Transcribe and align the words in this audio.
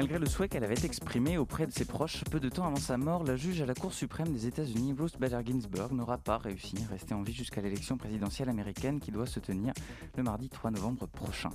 Malgré 0.00 0.18
le 0.18 0.24
souhait 0.24 0.48
qu'elle 0.48 0.64
avait 0.64 0.82
exprimé 0.86 1.36
auprès 1.36 1.66
de 1.66 1.72
ses 1.72 1.84
proches 1.84 2.24
peu 2.30 2.40
de 2.40 2.48
temps 2.48 2.64
avant 2.64 2.76
sa 2.76 2.96
mort, 2.96 3.22
la 3.22 3.36
juge 3.36 3.60
à 3.60 3.66
la 3.66 3.74
Cour 3.74 3.92
suprême 3.92 4.32
des 4.32 4.46
États-Unis, 4.46 4.94
Ruth 4.98 5.20
Bader 5.20 5.40
Ginsburg, 5.44 5.92
n'aura 5.92 6.16
pas 6.16 6.38
réussi 6.38 6.74
à 6.86 6.90
rester 6.90 7.12
en 7.12 7.20
vie 7.20 7.34
jusqu'à 7.34 7.60
l'élection 7.60 7.98
présidentielle 7.98 8.48
américaine 8.48 8.98
qui 8.98 9.10
doit 9.10 9.26
se 9.26 9.40
tenir 9.40 9.74
le 10.16 10.22
mardi 10.22 10.48
3 10.48 10.70
novembre 10.70 11.06
prochain. 11.06 11.50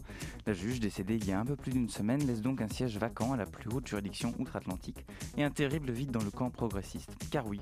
La 0.45 0.53
juge, 0.53 0.79
décédée 0.79 1.15
il 1.15 1.25
y 1.25 1.31
a 1.31 1.39
un 1.39 1.45
peu 1.45 1.55
plus 1.55 1.71
d'une 1.71 1.89
semaine, 1.89 2.23
laisse 2.23 2.43
donc 2.43 2.61
un 2.61 2.67
siège 2.67 2.99
vacant 2.99 3.33
à 3.33 3.35
la 3.35 3.47
plus 3.47 3.67
haute 3.73 3.87
juridiction 3.87 4.31
outre-Atlantique 4.37 5.03
et 5.37 5.43
un 5.43 5.49
terrible 5.49 5.91
vide 5.91 6.11
dans 6.11 6.23
le 6.23 6.29
camp 6.29 6.51
progressiste. 6.51 7.15
Car 7.31 7.47
oui, 7.47 7.61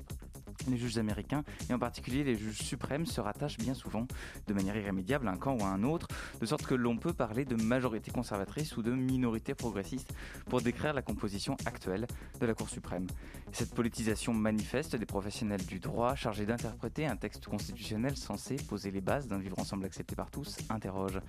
les 0.68 0.76
juges 0.76 0.98
américains, 0.98 1.44
et 1.68 1.74
en 1.74 1.78
particulier 1.78 2.24
les 2.24 2.36
juges 2.36 2.58
suprêmes, 2.58 3.06
se 3.06 3.20
rattachent 3.20 3.58
bien 3.58 3.74
souvent 3.74 4.06
de 4.46 4.54
manière 4.54 4.76
irrémédiable 4.76 5.28
à 5.28 5.32
un 5.32 5.36
camp 5.36 5.56
ou 5.60 5.64
à 5.64 5.68
un 5.68 5.82
autre, 5.82 6.08
de 6.40 6.46
sorte 6.46 6.66
que 6.66 6.74
l'on 6.74 6.96
peut 6.96 7.12
parler 7.12 7.44
de 7.44 7.56
majorité 7.56 8.10
conservatrice 8.10 8.76
ou 8.76 8.82
de 8.82 8.92
minorité 8.92 9.54
progressiste 9.54 10.12
pour 10.46 10.60
décrire 10.60 10.94
la 10.94 11.02
composition 11.02 11.56
actuelle 11.66 12.06
de 12.40 12.46
la 12.46 12.54
Cour 12.54 12.68
suprême. 12.68 13.06
Cette 13.52 13.74
politisation 13.74 14.34
manifeste 14.34 14.96
des 14.96 15.06
professionnels 15.06 15.64
du 15.64 15.78
droit 15.78 16.14
chargés 16.14 16.46
d'interpréter 16.46 17.06
un 17.06 17.16
texte 17.16 17.46
constitutionnel 17.46 18.16
censé 18.16 18.56
poser 18.56 18.90
les 18.90 19.00
bases 19.00 19.28
d'un 19.28 19.38
vivre 19.38 19.58
ensemble 19.58 19.84
accepté 19.84 20.16
par 20.16 20.30
tous 20.30 20.58
interroge. 20.70 21.20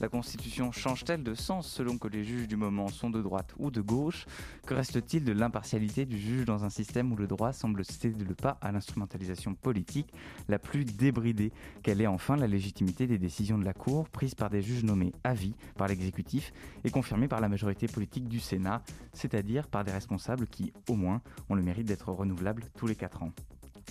La 0.00 0.08
Constitution 0.08 0.72
change-t-elle 0.72 1.22
de 1.22 1.34
sens 1.34 1.68
selon 1.68 1.98
que 1.98 2.08
les 2.08 2.24
juges 2.24 2.48
du 2.48 2.56
moment 2.56 2.88
sont 2.88 3.10
de 3.10 3.20
droite 3.20 3.54
ou 3.58 3.70
de 3.70 3.80
gauche? 3.80 4.26
Que 4.66 4.74
reste-t-il 4.74 5.24
de 5.24 5.32
l'impartialité 5.32 6.06
du 6.06 6.18
juge 6.18 6.44
dans 6.44 6.64
un 6.64 6.70
système 6.70 7.12
où 7.12 7.16
le 7.16 7.26
droit 7.26 7.52
semble 7.52 7.84
céder 7.84 8.24
le 8.24 8.34
pas 8.34 8.58
à 8.60 8.72
l'instrumentalisation 8.84 9.54
politique 9.54 10.12
la 10.48 10.58
plus 10.58 10.84
débridée 10.84 11.52
Quelle 11.82 12.00
est 12.00 12.06
enfin 12.06 12.36
la 12.36 12.46
légitimité 12.46 13.06
des 13.06 13.18
décisions 13.18 13.58
de 13.58 13.64
la 13.64 13.72
Cour 13.72 14.08
prises 14.10 14.34
par 14.34 14.50
des 14.50 14.62
juges 14.62 14.84
nommés 14.84 15.12
à 15.24 15.32
vie 15.32 15.54
par 15.76 15.88
l'exécutif 15.88 16.52
et 16.84 16.90
confirmées 16.90 17.28
par 17.28 17.40
la 17.40 17.48
majorité 17.48 17.86
politique 17.86 18.28
du 18.28 18.40
Sénat, 18.40 18.82
c'est-à-dire 19.12 19.68
par 19.68 19.84
des 19.84 19.92
responsables 19.92 20.46
qui, 20.46 20.72
au 20.88 20.94
moins, 20.94 21.22
ont 21.48 21.54
le 21.54 21.62
mérite 21.62 21.86
d'être 21.86 22.10
renouvelables 22.10 22.64
tous 22.76 22.86
les 22.86 22.94
4 22.94 23.22
ans 23.22 23.32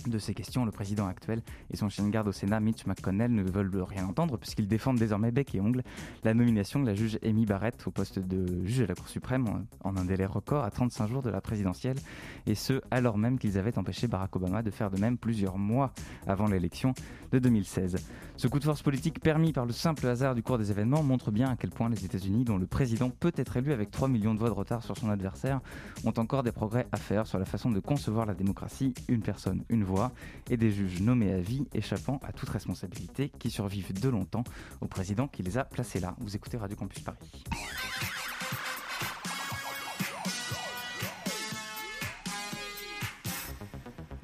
de 0.06 0.18
ces 0.18 0.34
questions, 0.34 0.64
le 0.64 0.70
président 0.70 1.06
actuel 1.06 1.42
et 1.70 1.76
son 1.76 1.88
chien 1.88 2.04
de 2.04 2.10
garde 2.10 2.28
au 2.28 2.32
Sénat, 2.32 2.60
Mitch 2.60 2.86
McConnell, 2.86 3.32
ne 3.32 3.42
veulent 3.42 3.82
rien 3.82 4.06
entendre 4.06 4.36
puisqu'ils 4.36 4.68
défendent 4.68 4.98
désormais 4.98 5.30
bec 5.30 5.54
et 5.54 5.60
ongle 5.60 5.82
la 6.22 6.34
nomination 6.34 6.80
de 6.80 6.86
la 6.86 6.94
juge 6.94 7.18
Amy 7.24 7.46
Barrett 7.46 7.86
au 7.86 7.90
poste 7.90 8.18
de 8.18 8.64
juge 8.64 8.82
à 8.82 8.86
la 8.86 8.94
Cour 8.94 9.08
suprême 9.08 9.66
en 9.82 9.96
un 9.96 10.04
délai 10.04 10.26
record 10.26 10.64
à 10.64 10.70
35 10.70 11.08
jours 11.08 11.22
de 11.22 11.30
la 11.30 11.40
présidentielle. 11.40 11.96
Et 12.46 12.54
ce 12.54 12.80
alors 12.90 13.18
même 13.18 13.38
qu'ils 13.38 13.58
avaient 13.58 13.78
empêché 13.78 14.06
Barack 14.06 14.34
Obama 14.36 14.62
de 14.62 14.70
faire 14.70 14.90
de 14.90 14.98
même 14.98 15.18
plusieurs 15.18 15.58
mois 15.58 15.92
avant 16.26 16.46
l'élection 16.46 16.94
de 17.32 17.38
2016. 17.38 17.96
Ce 18.36 18.48
coup 18.48 18.58
de 18.58 18.64
force 18.64 18.82
politique 18.82 19.20
permis 19.20 19.52
par 19.52 19.66
le 19.66 19.72
simple 19.72 20.06
hasard 20.06 20.34
du 20.34 20.42
cours 20.42 20.58
des 20.58 20.70
événements 20.70 21.02
montre 21.02 21.30
bien 21.30 21.50
à 21.50 21.56
quel 21.56 21.70
point 21.70 21.88
les 21.88 22.04
États-Unis, 22.04 22.44
dont 22.44 22.58
le 22.58 22.66
président 22.66 23.10
peut 23.10 23.32
être 23.36 23.56
élu 23.56 23.72
avec 23.72 23.90
3 23.90 24.08
millions 24.08 24.34
de 24.34 24.38
voix 24.38 24.48
de 24.48 24.54
retard 24.54 24.82
sur 24.82 24.96
son 24.96 25.08
adversaire, 25.08 25.60
ont 26.04 26.12
encore 26.16 26.42
des 26.42 26.52
progrès 26.52 26.86
à 26.92 26.96
faire 26.96 27.26
sur 27.26 27.38
la 27.38 27.44
façon 27.44 27.70
de 27.70 27.80
concevoir 27.80 28.26
la 28.26 28.34
démocratie, 28.34 28.92
une 29.08 29.22
personne, 29.22 29.62
une 29.68 29.83
et 30.50 30.56
des 30.56 30.70
juges 30.70 31.00
nommés 31.00 31.32
à 31.32 31.40
vie 31.40 31.66
échappant 31.74 32.20
à 32.24 32.32
toute 32.32 32.48
responsabilité 32.48 33.30
qui 33.38 33.50
survivent 33.50 33.98
de 33.98 34.08
longtemps 34.08 34.44
au 34.80 34.86
président 34.86 35.28
qui 35.28 35.42
les 35.42 35.58
a 35.58 35.64
placés 35.64 36.00
là. 36.00 36.14
Vous 36.18 36.34
écoutez 36.34 36.56
Radio 36.56 36.76
Campus 36.76 37.00
Paris. 37.00 37.44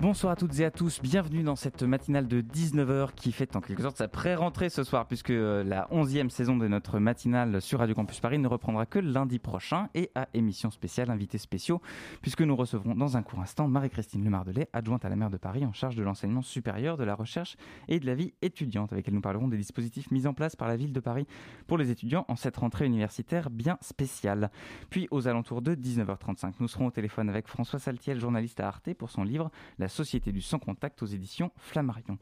Bonsoir 0.01 0.33
à 0.33 0.37
toutes 0.37 0.59
et 0.59 0.65
à 0.65 0.70
tous, 0.70 1.03
bienvenue 1.03 1.43
dans 1.43 1.56
cette 1.56 1.83
matinale 1.83 2.27
de 2.27 2.41
19h 2.41 3.13
qui 3.14 3.33
fait 3.33 3.55
en 3.55 3.61
quelque 3.61 3.83
sorte 3.83 3.98
sa 3.98 4.08
pré-rentrée 4.08 4.70
ce 4.70 4.83
soir 4.83 5.07
puisque 5.07 5.29
euh, 5.29 5.63
la 5.63 5.89
11e 5.92 6.30
saison 6.30 6.57
de 6.57 6.67
notre 6.69 6.98
matinale 6.98 7.61
sur 7.61 7.80
Radio 7.80 7.95
Campus 7.95 8.19
Paris 8.19 8.39
ne 8.39 8.48
reprendra 8.48 8.86
que 8.86 8.98
lundi 8.98 9.39
prochain 9.39 9.91
et 9.95 10.11
à 10.14 10.29
émission 10.33 10.70
spéciale, 10.70 11.11
invités 11.11 11.36
spéciaux, 11.36 11.83
puisque 12.23 12.41
nous 12.41 12.57
recevrons 12.57 12.95
dans 12.95 13.19
un 13.19 13.23
court 13.23 13.41
instant 13.41 13.69
Marie-Christine 13.69 14.24
Lemardelet, 14.24 14.70
adjointe 14.73 15.05
à 15.05 15.11
la 15.11 15.17
maire 15.17 15.29
de 15.29 15.36
Paris 15.36 15.67
en 15.67 15.74
charge 15.74 15.97
de 15.97 16.03
l'enseignement 16.03 16.41
supérieur, 16.41 16.97
de 16.97 17.05
la 17.05 17.14
recherche 17.14 17.58
et 17.86 18.01
de 18.01 18.07
la 18.07 18.14
vie 18.14 18.33
étudiante, 18.41 18.95
avec 18.95 19.07
elle 19.07 19.13
nous 19.13 19.20
parlerons 19.20 19.48
des 19.48 19.58
dispositifs 19.58 20.11
mis 20.11 20.27
en 20.27 20.33
place 20.33 20.57
par 20.57 20.69
la 20.69 20.77
ville 20.77 20.95
de 20.95 21.01
Paris 21.01 21.27
pour 21.67 21.77
les 21.77 21.91
étudiants 21.91 22.24
en 22.29 22.36
cette 22.36 22.57
rentrée 22.57 22.86
universitaire 22.86 23.51
bien 23.51 23.77
spéciale. 23.83 24.51
Puis 24.89 25.08
aux 25.11 25.29
alentours 25.29 25.61
de 25.61 25.74
19h35, 25.74 26.55
nous 26.58 26.69
serons 26.69 26.86
au 26.86 26.91
téléphone 26.91 27.29
avec 27.29 27.48
François 27.48 27.79
Saltiel, 27.79 28.19
journaliste 28.19 28.61
à 28.61 28.69
Arte, 28.69 28.95
pour 28.95 29.11
son 29.11 29.24
livre 29.24 29.51
La 29.79 29.89
Société 29.90 30.33
du 30.33 30.40
Sans 30.40 30.58
Contact 30.58 31.02
aux 31.02 31.06
éditions 31.06 31.51
Flammarion. 31.56 32.18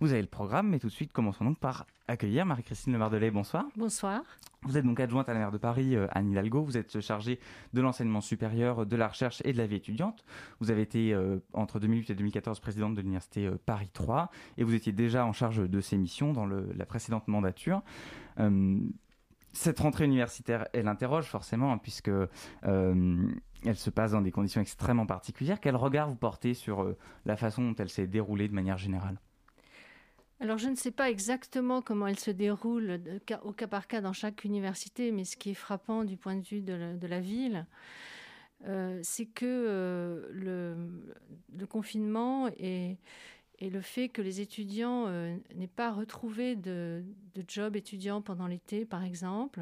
Vous 0.00 0.12
avez 0.12 0.22
le 0.22 0.28
programme, 0.28 0.70
mais 0.70 0.78
tout 0.78 0.86
de 0.86 0.92
suite, 0.92 1.12
commençons 1.12 1.44
donc 1.44 1.58
par 1.58 1.86
accueillir 2.08 2.46
Marie-Christine 2.46 2.94
Lemardelet. 2.94 3.30
Bonsoir. 3.30 3.66
Bonsoir. 3.76 4.22
Vous 4.62 4.78
êtes 4.78 4.84
donc 4.86 4.98
adjointe 4.98 5.28
à 5.28 5.34
la 5.34 5.40
maire 5.40 5.50
de 5.50 5.58
Paris, 5.58 5.94
euh, 5.94 6.06
Anne 6.12 6.30
Hidalgo. 6.30 6.62
Vous 6.62 6.78
êtes 6.78 7.00
chargée 7.00 7.38
de 7.74 7.82
l'enseignement 7.82 8.22
supérieur, 8.22 8.86
de 8.86 8.96
la 8.96 9.08
recherche 9.08 9.42
et 9.44 9.52
de 9.52 9.58
la 9.58 9.66
vie 9.66 9.76
étudiante. 9.76 10.24
Vous 10.58 10.70
avez 10.70 10.80
été 10.80 11.12
euh, 11.12 11.38
entre 11.52 11.80
2008 11.80 12.10
et 12.10 12.14
2014 12.14 12.60
présidente 12.60 12.94
de 12.94 13.02
l'université 13.02 13.46
euh, 13.46 13.58
Paris 13.66 13.90
3 13.92 14.30
et 14.56 14.64
vous 14.64 14.74
étiez 14.74 14.92
déjà 14.92 15.26
en 15.26 15.34
charge 15.34 15.68
de 15.68 15.80
ces 15.82 15.98
missions 15.98 16.32
dans 16.32 16.46
le, 16.46 16.72
la 16.74 16.86
précédente 16.86 17.28
mandature. 17.28 17.82
cette 19.52 19.80
rentrée 19.80 20.06
universitaire, 20.06 20.66
elle 20.72 20.88
interroge 20.88 21.26
forcément, 21.26 21.72
hein, 21.72 21.78
puisque 21.78 22.10
elle 23.64 23.76
se 23.76 23.90
passe 23.90 24.12
dans 24.12 24.20
des 24.20 24.30
conditions 24.30 24.60
extrêmement 24.60 25.06
particulières. 25.06 25.60
Quel 25.60 25.76
regard 25.76 26.08
vous 26.08 26.16
portez 26.16 26.54
sur 26.54 26.94
la 27.26 27.36
façon 27.36 27.62
dont 27.62 27.74
elle 27.78 27.90
s'est 27.90 28.06
déroulée 28.06 28.48
de 28.48 28.54
manière 28.54 28.78
générale? 28.78 29.18
Alors 30.40 30.56
je 30.56 30.68
ne 30.68 30.74
sais 30.74 30.90
pas 30.90 31.10
exactement 31.10 31.82
comment 31.82 32.06
elle 32.06 32.18
se 32.18 32.30
déroule 32.30 33.00
au 33.44 33.52
cas 33.52 33.66
par 33.66 33.86
cas 33.86 34.00
dans 34.00 34.14
chaque 34.14 34.44
université, 34.44 35.12
mais 35.12 35.24
ce 35.24 35.36
qui 35.36 35.50
est 35.50 35.54
frappant 35.54 36.02
du 36.02 36.16
point 36.16 36.34
de 36.34 36.42
vue 36.42 36.62
de 36.62 37.06
la, 37.06 37.20
ville, 37.20 37.66
euh, 38.66 38.98
c'est 39.02 39.26
que 39.26 39.44
euh, 39.44 40.28
le, 40.32 41.66
confinement 41.66 42.48
et, 42.58 42.96
le 43.60 43.80
fait 43.82 44.08
que 44.08 44.22
les 44.22 44.40
étudiants 44.40 45.04
euh, 45.08 45.36
n'aient 45.54 45.66
pas 45.66 45.92
retrouvé 45.92 46.56
de 46.56 47.04
job 47.46 47.76
étudiant 47.76 48.22
pendant 48.22 48.46
l'été, 48.46 48.86
par 48.86 49.04
exemple, 49.04 49.60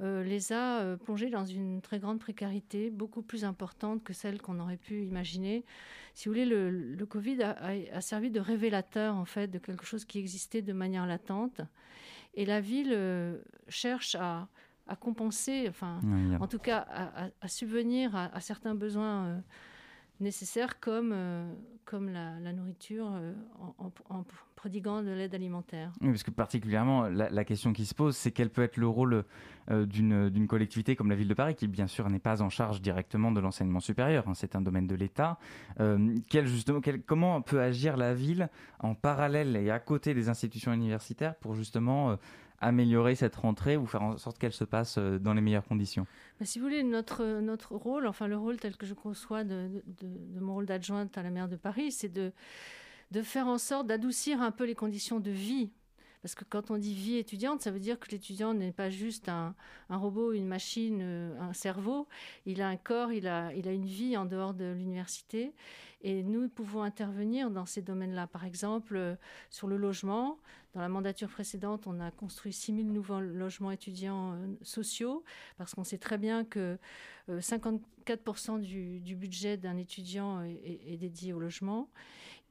euh, 0.00 0.24
les 0.24 0.52
a 0.52 0.80
euh, 0.80 0.96
plongés 0.96 1.28
dans 1.28 1.44
une 1.44 1.82
très 1.82 1.98
grande 1.98 2.18
précarité, 2.18 2.88
beaucoup 2.88 3.20
plus 3.20 3.44
importante 3.44 4.02
que 4.02 4.14
celle 4.14 4.40
qu'on 4.40 4.58
aurait 4.58 4.78
pu 4.78 5.02
imaginer. 5.02 5.64
Si 6.14 6.28
vous 6.28 6.34
voulez, 6.34 6.46
le, 6.46 7.04
Covid 7.04 7.42
a, 7.42 8.00
servi 8.00 8.30
de 8.30 8.40
révélateur 8.40 9.14
en 9.14 9.26
fait 9.26 9.48
de 9.48 9.58
quelque 9.58 9.84
chose 9.84 10.06
qui 10.06 10.18
existait 10.18 10.62
de 10.62 10.72
manière 10.72 11.06
latente, 11.06 11.60
et 12.34 12.46
la 12.46 12.60
ville 12.60 12.92
euh, 12.92 13.38
cherche 13.68 14.14
à, 14.14 14.48
compenser, 15.00 15.66
enfin, 15.70 16.00
en 16.38 16.46
tout 16.46 16.58
cas, 16.58 16.86
à, 17.40 17.48
subvenir 17.48 18.14
à, 18.14 18.40
certains 18.40 18.74
besoins 18.74 19.42
nécessaires 20.22 20.80
comme, 20.80 21.12
euh, 21.12 21.52
comme 21.84 22.08
la, 22.08 22.52
nourriture 22.52 23.10
euh, 23.12 23.32
en, 24.08 24.24
prodiguant 24.56 25.02
de 25.02 25.10
l'aide 25.10 25.34
alimentaire. 25.34 25.92
Oui, 26.00 26.08
parce 26.10 26.22
que 26.22 26.30
particulièrement, 26.30 27.08
la, 27.08 27.44
question 27.44 27.72
qui 27.72 27.84
se 27.84 27.94
pose, 27.94 28.16
c'est 28.16 28.30
quel 28.30 28.48
peut 28.48 28.62
être 28.62 28.76
le 28.76 28.86
rôle 28.86 29.24
euh, 29.70 29.86
d'une 29.86 30.46
collectivité 30.46 30.94
comme 30.94 31.10
la 31.10 31.16
ville 31.16 31.28
de 31.28 31.34
Paris, 31.34 31.54
qui 31.54 31.66
bien 31.66 31.88
sûr 31.88 32.08
n'est 32.08 32.20
pas 32.20 32.42
en 32.42 32.48
charge 32.48 32.80
directement 32.80 33.32
de 33.32 33.40
l'enseignement 33.40 33.80
supérieur, 33.80 34.28
hein, 34.28 34.34
c'est 34.34 34.54
un 34.54 34.60
domaine 34.60 34.86
de 34.86 34.94
l'État. 34.94 35.38
quel, 36.28 37.02
comment 37.04 37.42
peut 37.42 37.60
agir 37.60 37.96
la 37.96 38.14
ville 38.14 38.48
en 38.78 38.94
parallèle 38.94 39.56
et 39.56 39.70
à 39.70 39.80
côté 39.80 40.14
des 40.14 40.28
institutions 40.28 40.72
universitaires 40.72 41.34
pour 41.34 41.54
justement 41.54 42.16
améliorer 42.62 43.14
cette 43.14 43.36
rentrée 43.36 43.76
ou 43.76 43.86
faire 43.86 44.02
en 44.02 44.16
sorte 44.16 44.38
qu'elle 44.38 44.52
se 44.52 44.64
passe 44.64 44.96
euh, 44.98 45.18
dans 45.18 45.34
les 45.34 45.40
meilleures 45.40 45.66
conditions? 45.66 46.06
Bah, 46.38 46.46
Si 46.46 46.58
vous 46.58 46.64
voulez, 46.64 46.82
notre, 46.82 47.40
notre 47.40 47.74
rôle, 47.74 48.06
enfin 48.06 48.28
le 48.28 48.36
rôle 48.36 48.58
tel 48.58 48.76
que 48.76 48.86
je 48.86 48.94
conçois 48.94 49.44
de, 49.44 49.82
de, 50.00 50.40
mon 50.40 50.54
rôle 50.54 50.66
d'adjointe 50.66 51.16
à 51.18 51.22
la 51.22 51.30
maire 51.30 51.48
de 51.48 51.56
Paris, 51.56 51.92
c'est 51.92 52.08
de, 52.08 52.32
de 53.10 53.22
faire 53.22 53.46
en 53.46 53.58
sorte 53.58 53.86
d'adoucir 53.86 54.40
un 54.40 54.50
peu 54.50 54.64
les 54.64 54.74
conditions 54.74 55.20
de 55.20 55.30
vie 55.30 55.70
parce 56.22 56.36
que 56.36 56.44
quand 56.44 56.70
on 56.70 56.78
dit 56.78 56.94
vie 56.94 57.16
étudiante, 57.16 57.62
ça 57.62 57.72
veut 57.72 57.80
dire 57.80 57.98
que 57.98 58.08
l'étudiant 58.10 58.54
n'est 58.54 58.70
pas 58.70 58.90
juste 58.90 59.28
un, 59.28 59.56
un, 59.90 59.96
robot, 59.96 60.32
une 60.32 60.46
machine, 60.46 61.00
euh, 61.02 61.40
un 61.40 61.52
cerveau. 61.52 62.06
Il 62.46 62.62
a 62.62 62.68
un 62.68 62.76
corps, 62.76 63.12
il 63.12 63.26
a, 63.26 63.52
il 63.54 63.66
a 63.66 63.72
une 63.72 63.86
vie 63.86 64.16
en 64.16 64.24
dehors 64.24 64.54
de 64.54 64.72
l'université. 64.72 65.52
Et 66.02 66.22
nous 66.22 66.48
pouvons 66.48 66.82
intervenir 66.82 67.50
dans 67.50 67.66
ces 67.66 67.80
domaines-là. 67.80 68.26
Par 68.26 68.44
exemple, 68.44 68.96
euh, 68.96 69.14
sur 69.50 69.68
le 69.68 69.76
logement. 69.76 70.38
Dans 70.74 70.80
la 70.80 70.88
mandature 70.88 71.28
précédente, 71.28 71.86
on 71.86 72.00
a 72.00 72.10
construit 72.10 72.52
6000 72.52 72.92
nouveaux 72.92 73.20
logements 73.20 73.70
étudiants 73.70 74.32
euh, 74.32 74.46
sociaux, 74.62 75.22
parce 75.58 75.74
qu'on 75.74 75.84
sait 75.84 75.98
très 75.98 76.18
bien 76.18 76.44
que 76.44 76.78
54% 77.28 78.58
du, 78.58 79.00
du, 79.00 79.14
budget 79.14 79.56
d'un 79.56 79.76
étudiant 79.76 80.42
est, 80.42 80.80
est, 80.86 80.96
dédié 80.96 81.32
au 81.34 81.38
logement. 81.38 81.88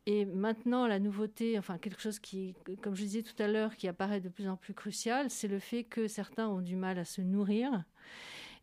Et 0.05 0.25
maintenant, 0.25 0.87
la 0.87 0.99
nouveauté, 0.99 1.59
enfin 1.59 1.77
quelque 1.77 2.01
chose 2.01 2.19
qui, 2.19 2.55
comme 2.81 2.95
je 2.95 3.03
disais 3.03 3.21
tout 3.21 3.41
à 3.41 3.47
l'heure, 3.47 3.75
qui 3.75 3.87
apparaît 3.87 4.21
de 4.21 4.29
plus 4.29 4.47
en 4.47 4.55
plus 4.55 4.73
crucial, 4.73 5.29
c'est 5.29 5.47
le 5.47 5.59
fait 5.59 5.83
que 5.83 6.07
certains 6.07 6.47
ont 6.47 6.61
du 6.61 6.75
mal 6.75 6.97
à 6.97 7.05
se 7.05 7.21
nourrir. 7.21 7.83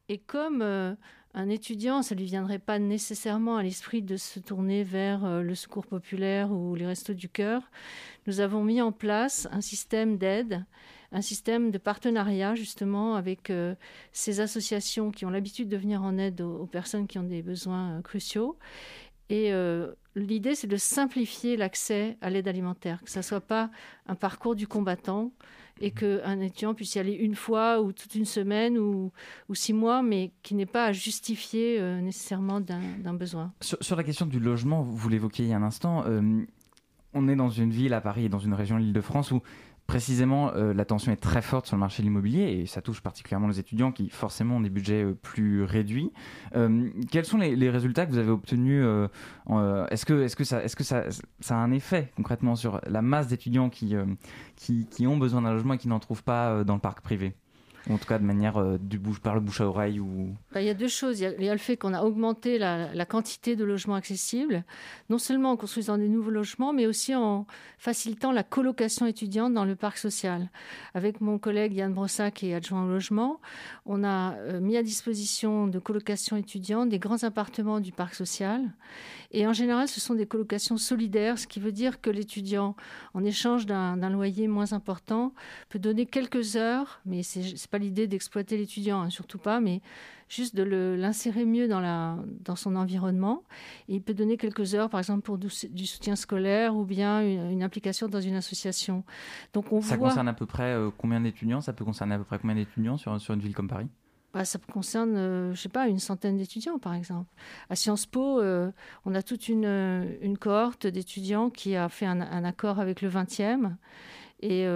Et 0.08 0.18
comme 0.18 0.62
euh, 0.62 0.94
un 1.34 1.48
étudiant, 1.48 2.02
ça 2.02 2.14
lui 2.14 2.24
viendrait 2.24 2.58
pas 2.58 2.78
nécessairement 2.78 3.56
à 3.56 3.62
l'esprit 3.62 4.02
de 4.02 4.16
se 4.16 4.40
tourner 4.40 4.84
vers 4.84 5.24
euh, 5.24 5.42
le 5.42 5.54
secours 5.54 5.86
populaire 5.86 6.50
ou 6.50 6.74
les 6.74 6.86
restos 6.86 7.14
du 7.14 7.28
cœur, 7.28 7.70
nous 8.26 8.40
avons 8.40 8.64
mis 8.64 8.80
en 8.80 8.92
place 8.92 9.48
un 9.52 9.60
système 9.60 10.18
d'aide 10.18 10.64
un 11.10 11.22
système 11.22 11.70
de 11.70 11.78
partenariat 11.78 12.54
justement 12.54 13.14
avec 13.14 13.50
ces 14.12 14.40
associations 14.40 15.10
qui 15.10 15.24
ont 15.24 15.30
l'habitude 15.30 15.70
de 15.70 15.76
venir 15.78 16.02
en 16.02 16.18
aide 16.18 16.42
aux, 16.42 16.66
personnes 16.66 17.06
qui 17.06 17.18
ont 17.18 17.22
des 17.22 17.40
besoins 17.40 18.02
cruciaux. 18.02 18.58
Et 19.30 19.50
l'idée, 20.14 20.54
c'est 20.54 20.66
de 20.66 20.76
simplifier 20.76 21.56
l'accès 21.56 22.18
à 22.20 22.28
l'aide 22.28 22.46
alimentaire, 22.46 23.02
que 23.02 23.08
ça 23.08 23.20
ne 23.20 23.24
soit 23.24 23.40
pas 23.40 23.70
un 24.06 24.16
parcours 24.16 24.54
du 24.54 24.66
combattant 24.66 25.32
et 25.80 25.90
qu'un 25.90 26.40
étudiant 26.40 26.74
puisse 26.74 26.94
y 26.94 26.98
aller 26.98 27.12
une 27.12 27.34
fois 27.34 27.80
ou 27.80 27.92
toute 27.92 28.14
une 28.14 28.24
semaine 28.24 28.78
ou, 28.78 29.10
six 29.54 29.72
mois, 29.72 30.02
mais 30.02 30.32
qui 30.42 30.54
n'est 30.54 30.66
pas 30.66 30.86
à 30.86 30.92
justifier 30.92 31.78
euh, 31.80 32.00
nécessairement 32.00 32.60
d'un 32.60 33.14
besoin. 33.14 33.52
Sur, 33.60 33.96
la 33.96 34.04
question 34.04 34.26
du 34.26 34.40
logement, 34.40 34.82
vous 34.82 35.08
l'évoquiez 35.08 35.44
il 35.44 35.50
y 35.50 35.54
a 35.54 35.56
un 35.56 35.62
instant, 35.62 36.04
euh, 36.06 36.20
on 37.14 37.28
est 37.28 37.36
dans 37.36 37.48
une 37.48 37.70
ville 37.70 37.94
à 37.94 38.00
Paris 38.00 38.26
et 38.26 38.28
dans 38.28 38.38
une 38.38 38.54
région 38.54 38.76
de 38.76 38.82
l'Île-de-France 38.82 39.30
où 39.32 39.42
précisément, 39.88 40.52
euh, 40.54 40.74
la 40.74 40.84
tension 40.84 41.10
est 41.10 41.16
très 41.16 41.40
forte 41.40 41.66
sur 41.66 41.74
le 41.74 41.80
marché 41.80 42.02
de 42.02 42.06
l'immobilier 42.06 42.42
et 42.42 42.66
ça 42.66 42.82
touche 42.82 43.00
particulièrement 43.00 43.48
les 43.48 43.58
étudiants 43.58 43.90
qui 43.90 44.10
forcément 44.10 44.56
ont 44.56 44.60
des 44.60 44.68
budgets 44.68 45.02
euh, 45.02 45.14
plus 45.14 45.64
réduits. 45.64 46.12
Euh, 46.54 46.90
quels 47.10 47.24
sont 47.24 47.38
les, 47.38 47.70
résultats 47.70 48.04
que 48.04 48.12
vous 48.12 48.18
avez 48.18 48.30
obtenus 48.30 48.84
Est-ce 49.90 50.04
que, 50.04 50.44
ça, 50.44 51.02
a 51.48 51.54
un 51.54 51.72
effet 51.72 52.12
concrètement 52.16 52.54
sur 52.54 52.80
la 52.86 53.00
masse 53.00 53.28
d'étudiants 53.28 53.70
qui, 53.70 53.96
ont 55.06 55.16
besoin 55.16 55.42
d'un 55.42 55.54
logement 55.54 55.74
et 55.74 55.78
qui 55.78 55.88
n'en 55.88 55.98
trouvent 55.98 56.22
pas 56.22 56.64
dans 56.64 56.74
le 56.74 56.80
parc 56.80 57.00
privé? 57.00 57.34
En 57.90 57.98
tout 57.98 58.06
cas 58.06 58.18
de 58.18 58.24
manière 58.24 58.58
euh, 58.58 58.78
du 58.78 58.98
bouche, 58.98 59.20
par 59.20 59.34
le 59.34 59.40
bouche 59.40 59.60
à 59.60 59.66
oreille 59.66 60.00
ou... 60.00 60.34
Bah, 60.52 60.60
il 60.60 60.66
y 60.66 60.70
a 60.70 60.74
deux 60.74 60.88
choses. 60.88 61.20
Il 61.20 61.42
y 61.42 61.48
a, 61.48 61.52
le 61.52 61.58
fait 61.58 61.76
qu'on 61.76 61.94
a 61.94 62.02
augmenté 62.02 62.58
la, 62.58 63.06
quantité 63.06 63.56
de 63.56 63.64
logements 63.64 63.94
accessibles, 63.94 64.64
non 65.08 65.18
seulement 65.18 65.52
en 65.52 65.56
construisant 65.56 65.96
des 65.96 66.08
nouveaux 66.08 66.30
logements, 66.30 66.72
mais 66.72 66.86
aussi 66.86 67.14
en 67.14 67.46
facilitant 67.78 68.32
la 68.32 68.42
colocation 68.42 69.06
étudiante 69.06 69.54
dans 69.54 69.64
le 69.64 69.76
parc 69.76 69.98
social. 69.98 70.50
Avec 70.94 71.20
mon 71.20 71.38
collègue 71.38 71.74
Yann 71.74 71.92
Brossac, 71.92 72.34
qui 72.34 72.50
est 72.50 72.54
adjoint 72.54 72.84
au 72.84 72.88
logement, 72.88 73.40
on 73.86 74.04
a 74.04 74.34
euh, 74.34 74.60
mis 74.60 74.76
à 74.76 74.82
disposition 74.82 75.66
de 75.66 75.78
colocation 75.78 76.36
étudiante 76.36 76.88
des 76.88 76.98
grands 76.98 77.22
appartements 77.22 77.80
du 77.80 77.92
parc 77.92 78.14
social. 78.14 78.62
Et 79.30 79.46
en 79.46 79.52
général, 79.52 79.88
ce 79.88 80.00
sont 80.00 80.14
des 80.14 80.26
colocations 80.26 80.78
solidaires, 80.78 81.38
ce 81.38 81.46
qui 81.46 81.60
veut 81.60 81.72
dire 81.72 82.00
que 82.00 82.08
l'étudiant, 82.08 82.76
en 83.12 83.24
échange 83.24 83.66
d'un 83.66 84.10
loyer 84.10 84.48
moins 84.48 84.72
important, 84.72 85.34
peut 85.68 85.78
donner 85.78 86.06
quelques 86.06 86.56
heures, 86.56 87.00
mais 87.04 87.22
ce 87.22 87.67
n'est 87.68 87.78
pas 87.78 87.84
l'idée 87.84 88.06
d'exploiter 88.06 88.56
l'étudiant, 88.56 89.02
hein, 89.02 89.10
surtout 89.10 89.38
pas, 89.38 89.60
mais 89.60 89.80
juste 90.28 90.54
de 90.54 90.62
l'insérer 90.62 91.44
mieux 91.44 91.68
dans, 91.68 91.80
la, 91.80 92.18
dans 92.44 92.56
son 92.56 92.76
environnement. 92.76 93.42
il 93.88 94.02
peut 94.02 94.14
donner 94.14 94.36
quelques 94.36 94.74
heures, 94.74 94.90
par 94.90 95.00
exemple, 95.00 95.22
pour 95.22 95.38
du, 95.38 95.48
soutien 95.48 96.16
scolaire 96.16 96.76
ou 96.76 96.84
bien 96.84 97.20
une, 97.22 97.62
implication 97.62 98.08
dans 98.08 98.20
une 98.20 98.34
association. 98.34 99.04
Donc 99.52 99.72
on 99.72 99.80
ça 99.80 99.96
concerne 99.96 100.28
à 100.28 100.34
peu 100.34 100.46
près 100.46 100.74
euh, 100.74 100.90
combien 100.96 101.20
d'étudiants? 101.20 101.60
Ça 101.60 101.72
peut 101.72 101.84
concerner 101.84 102.14
à 102.14 102.18
peu 102.18 102.24
près 102.24 102.38
combien 102.38 102.56
d'étudiants 102.56 102.98
sur, 102.98 103.20
sur 103.20 103.34
une 103.34 103.40
ville 103.40 103.54
comme 103.54 103.68
Paris? 103.68 103.88
Bah, 104.34 104.44
ça 104.44 104.58
concerne, 104.72 105.14
je 105.14 105.18
euh, 105.18 105.54
je 105.54 105.60
sais 105.60 105.70
pas, 105.70 105.88
une 105.88 105.98
centaine 105.98 106.36
d'étudiants, 106.36 106.78
par 106.78 106.94
exemple. 106.94 107.32
À 107.70 107.76
Sciences 107.76 108.04
Po, 108.04 108.40
euh, 108.40 108.70
on 109.06 109.14
a 109.14 109.22
toute 109.22 109.48
une, 109.48 109.64
euh, 109.64 110.04
une 110.20 110.36
cohorte 110.36 110.86
d'étudiants 110.86 111.48
qui 111.48 111.76
a 111.76 111.88
fait 111.88 112.04
un, 112.04 112.20
accord 112.44 112.78
avec 112.78 113.00
le 113.00 113.08
20e. 113.08 113.76
Et 114.40 114.66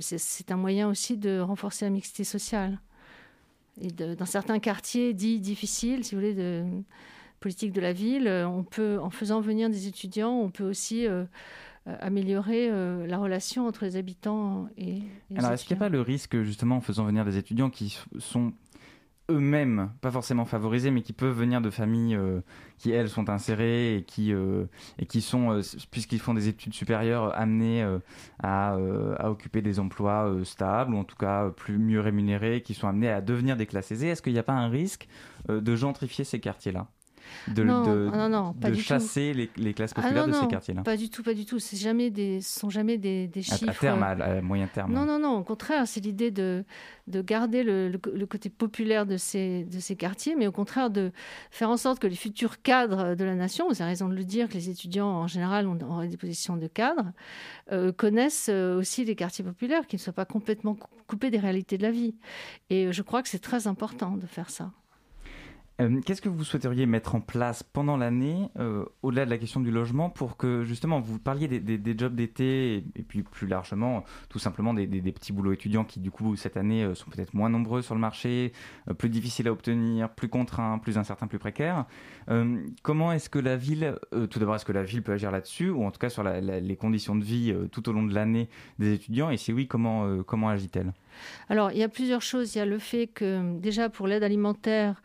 c'est 0.00 0.52
un 0.52 0.56
moyen 0.56 0.88
aussi 0.88 1.16
de 1.16 1.40
renforcer 1.40 1.84
la 1.84 1.90
mixité 1.90 2.24
sociale. 2.24 2.80
Et 3.80 3.90
dans 3.90 4.26
certains 4.26 4.58
quartiers 4.58 5.14
dits 5.14 5.40
difficiles, 5.40 6.04
si 6.04 6.14
vous 6.14 6.20
voulez, 6.20 6.34
de 6.34 6.64
politique 7.40 7.72
de 7.72 7.80
la 7.80 7.92
ville, 7.92 8.28
on 8.28 8.62
peut, 8.62 8.98
en 9.00 9.10
faisant 9.10 9.40
venir 9.40 9.70
des 9.70 9.88
étudiants, 9.88 10.32
on 10.32 10.50
peut 10.50 10.68
aussi 10.68 11.06
améliorer 11.86 12.70
la 13.06 13.18
relation 13.18 13.66
entre 13.66 13.84
les 13.84 13.96
habitants 13.96 14.68
et, 14.76 14.98
et 15.30 15.38
Alors, 15.38 15.52
est-ce 15.52 15.64
qu'il 15.64 15.76
n'y 15.76 15.82
a 15.82 15.86
pas 15.86 15.88
le 15.88 16.02
risque, 16.02 16.40
justement, 16.42 16.76
en 16.76 16.80
faisant 16.80 17.04
venir 17.04 17.24
des 17.24 17.36
étudiants 17.36 17.70
qui 17.70 17.98
sont 18.18 18.52
eux-mêmes, 19.30 19.90
pas 20.00 20.10
forcément 20.10 20.44
favorisés, 20.44 20.90
mais 20.90 21.02
qui 21.02 21.12
peuvent 21.12 21.36
venir 21.36 21.60
de 21.60 21.70
familles 21.70 22.16
euh, 22.16 22.40
qui, 22.78 22.90
elles, 22.90 23.08
sont 23.08 23.28
insérées 23.30 23.96
et 23.96 24.02
qui, 24.02 24.32
euh, 24.32 24.66
sont, 25.20 25.52
euh, 25.52 25.62
puisqu'ils 25.90 26.18
font 26.20 26.34
des 26.34 26.48
études 26.48 26.74
supérieures, 26.74 27.38
amenés 27.38 27.82
à, 28.42 28.74
à, 29.18 29.30
occuper 29.30 29.62
des 29.62 29.80
emplois 29.80 30.32
stables, 30.44 30.94
ou 30.94 30.98
en 30.98 31.04
tout 31.04 31.16
cas 31.16 31.50
plus 31.50 31.78
mieux 31.78 32.00
rémunérés, 32.00 32.62
qui 32.62 32.74
sont 32.74 32.88
amenés 32.88 33.10
à 33.10 33.20
devenir 33.20 33.56
des 33.56 33.66
classes 33.66 33.92
aisées. 33.92 34.08
Est-ce 34.08 34.22
qu'il 34.22 34.32
n'y 34.32 34.38
a 34.38 34.44
pas 34.44 34.52
un 34.52 34.68
risque 34.68 35.08
de 35.48 35.76
gentrifier 35.76 36.24
ces 36.24 36.40
quartiers-là? 36.40 36.88
De, 37.48 37.62
non, 37.62 37.82
de, 37.82 38.10
non, 38.10 38.28
non, 38.28 38.54
de 38.58 38.74
chasser 38.74 39.32
les, 39.32 39.50
les, 39.56 39.74
classes 39.74 39.92
ah, 39.96 40.02
populaires 40.02 40.26
de 40.26 40.32
ces 40.32 40.46
quartiers-là. 40.48 40.82
Pas 40.82 40.96
du 40.96 41.10
tout, 41.10 41.22
pas 41.22 41.34
du 41.34 41.44
tout. 41.44 41.58
C'est 41.58 41.76
jamais 41.76 42.10
des, 42.10 42.40
ce 42.40 42.60
sont 42.60 42.70
jamais 42.70 42.98
des, 42.98 43.26
des 43.28 43.42
chiffres. 43.42 43.68
À, 43.68 43.74
terme, 43.74 44.02
à, 44.02 44.40
moyen 44.40 44.66
terme. 44.66 44.92
Non, 44.92 45.04
non, 45.04 45.18
non. 45.18 45.38
Au 45.38 45.44
contraire, 45.44 45.86
c'est 45.86 46.00
l'idée 46.00 46.30
de, 46.30 46.64
de 47.06 47.22
garder 47.22 47.62
le, 47.62 47.88
le, 47.88 48.26
côté 48.26 48.48
populaire 48.48 49.06
de 49.06 49.16
ces, 49.16 49.64
de 49.64 49.80
ces 49.80 49.96
quartiers, 49.96 50.36
mais 50.36 50.46
au 50.46 50.52
contraire 50.52 50.90
de 50.90 51.12
faire 51.50 51.70
en 51.70 51.76
sorte 51.76 51.98
que 51.98 52.06
les 52.06 52.16
futurs 52.16 52.62
cadres 52.62 53.14
de 53.14 53.24
la 53.24 53.34
nation, 53.34 53.68
vous 53.68 53.82
avez 53.82 53.90
raison 53.90 54.08
de 54.08 54.14
le 54.14 54.24
dire, 54.24 54.48
que 54.48 54.54
les 54.54 54.70
étudiants 54.70 55.08
en 55.08 55.26
général 55.26 55.66
ont, 55.66 56.06
des 56.06 56.16
positions 56.16 56.56
de 56.56 56.66
cadre, 56.66 57.12
euh, 57.72 57.92
connaissent 57.92 58.48
euh, 58.48 58.78
aussi 58.78 59.04
les 59.04 59.14
quartiers 59.14 59.44
populaires, 59.44 59.86
qu'ils 59.86 59.98
ne 59.98 60.02
soient 60.02 60.12
pas 60.12 60.24
complètement 60.24 60.76
coupés 61.06 61.30
des 61.30 61.38
réalités 61.38 61.78
de 61.78 61.82
la 61.82 61.90
vie. 61.90 62.14
Et 62.70 62.86
euh, 62.86 62.92
je 62.92 63.02
crois 63.02 63.22
que 63.22 63.28
c'est 63.28 63.40
très 63.40 63.66
important 63.66 64.16
de 64.16 64.26
faire 64.26 64.50
ça. 64.50 64.72
Euh, 65.80 66.00
qu'est-ce 66.04 66.20
que 66.20 66.28
vous 66.28 66.44
souhaiteriez 66.44 66.86
mettre 66.86 67.14
en 67.14 67.20
place 67.20 67.62
pendant 67.62 67.96
l'année, 67.96 68.50
euh, 68.58 68.84
au-delà 69.02 69.24
de 69.24 69.30
la 69.30 69.38
question 69.38 69.60
du 69.60 69.70
logement, 69.70 70.10
pour 70.10 70.36
que 70.36 70.62
justement 70.64 71.00
vous 71.00 71.18
parliez 71.18 71.48
des, 71.48 71.98
jobs 71.98 72.14
d'été 72.14 72.84
et, 72.96 73.02
puis 73.02 73.22
plus 73.22 73.46
largement, 73.46 74.04
tout 74.28 74.38
simplement 74.38 74.74
des, 74.74 74.86
petits 75.12 75.32
boulots 75.32 75.52
étudiants 75.52 75.84
qui 75.84 76.00
du 76.00 76.10
coup 76.10 76.36
cette 76.36 76.56
année 76.56 76.84
euh, 76.84 76.94
sont 76.94 77.10
peut-être 77.10 77.34
moins 77.34 77.48
nombreux 77.48 77.82
sur 77.82 77.94
le 77.94 78.00
marché, 78.00 78.52
plus 78.98 79.08
difficiles 79.08 79.48
à 79.48 79.52
obtenir, 79.52 80.10
plus 80.10 80.28
contraints, 80.28 80.78
plus 80.78 80.98
incertains, 80.98 81.26
plus 81.26 81.38
précaires. 81.38 81.86
comment 82.82 83.12
est-ce 83.12 83.28
que 83.28 83.38
la 83.38 83.56
ville, 83.56 83.96
tout 84.30 84.38
d'abord, 84.38 84.56
est-ce 84.56 84.64
que 84.64 84.72
la 84.72 84.82
ville 84.82 85.02
peut 85.02 85.12
agir 85.12 85.30
là-dessus, 85.30 85.70
ou 85.70 85.84
en 85.84 85.90
tout 85.90 85.98
cas 85.98 86.10
sur 86.10 86.22
les 86.22 86.76
conditions 86.76 87.16
de 87.16 87.24
vie 87.24 87.54
tout 87.72 87.88
au 87.88 87.92
long 87.92 88.04
de 88.04 88.14
l'année 88.14 88.48
des 88.78 88.92
étudiants, 88.92 89.30
et 89.30 89.36
si 89.36 89.52
oui, 89.52 89.66
comment, 89.66 90.22
comment 90.24 90.48
agit-elle? 90.48 90.92
Alors, 91.48 91.70
il 91.72 91.78
y 91.78 91.82
a 91.82 91.88
plusieurs 91.88 92.22
choses. 92.22 92.54
Il 92.54 92.58
y 92.58 92.60
a 92.60 92.66
le 92.66 92.78
fait 92.78 93.06
que 93.06 93.58
déjà 93.58 93.88
pour 93.88 94.06
l'aide 94.06 94.22
alimentaire, 94.22 95.02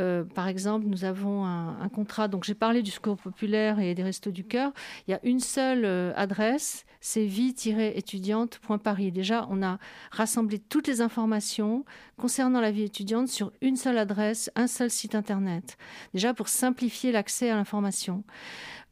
euh, 0.00 0.24
par 0.24 0.48
exemple, 0.48 0.86
nous 0.86 1.04
avons 1.04 1.44
un, 1.44 1.88
contrat. 1.92 2.28
Donc, 2.28 2.44
j'ai 2.44 2.54
parlé 2.54 2.82
du 2.82 2.90
secours 2.90 3.16
populaire 3.16 3.78
et 3.80 3.94
des 3.94 4.02
restos 4.02 4.30
du 4.30 4.44
cœur. 4.44 4.72
Il 5.06 5.10
y 5.10 5.14
a 5.14 5.20
une 5.22 5.40
seule 5.40 5.84
euh, 5.84 6.12
adresse, 6.16 6.86
c'est 7.00 7.24
vie-étudiante.paris. 7.26 9.12
Déjà, 9.12 9.46
on 9.50 9.62
a 9.62 9.78
rassemblé 10.10 10.58
toutes 10.58 10.86
les 10.86 11.00
informations 11.00 11.84
concernant 12.16 12.60
la 12.60 12.70
vie 12.70 12.84
étudiante 12.84 13.28
sur 13.28 13.52
une 13.60 13.76
seule 13.76 13.98
adresse, 13.98 14.50
un 14.56 14.66
seul 14.66 14.90
site 14.90 15.14
internet. 15.14 15.76
Déjà, 16.14 16.32
pour 16.32 16.48
simplifier 16.48 17.12
l'accès 17.12 17.50
à 17.50 17.56
l'information. 17.56 18.24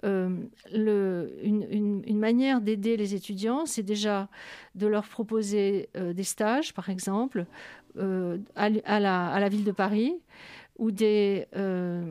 Euh, 0.04 0.36
une, 0.72 2.18
manière 2.18 2.60
d'aider 2.60 2.96
les 2.96 3.14
étudiants, 3.14 3.66
c'est 3.66 3.82
déjà 3.82 4.28
de 4.74 4.86
leur 4.86 5.08
proposer 5.08 5.88
des 5.94 6.22
stages, 6.24 6.72
par 6.72 6.88
exemple, 6.88 7.46
à, 7.96 9.00
la, 9.00 9.48
ville 9.48 9.64
de 9.64 9.72
Paris 9.72 10.14
ou 10.78 10.92
des, 10.92 11.46
euh, 11.56 12.04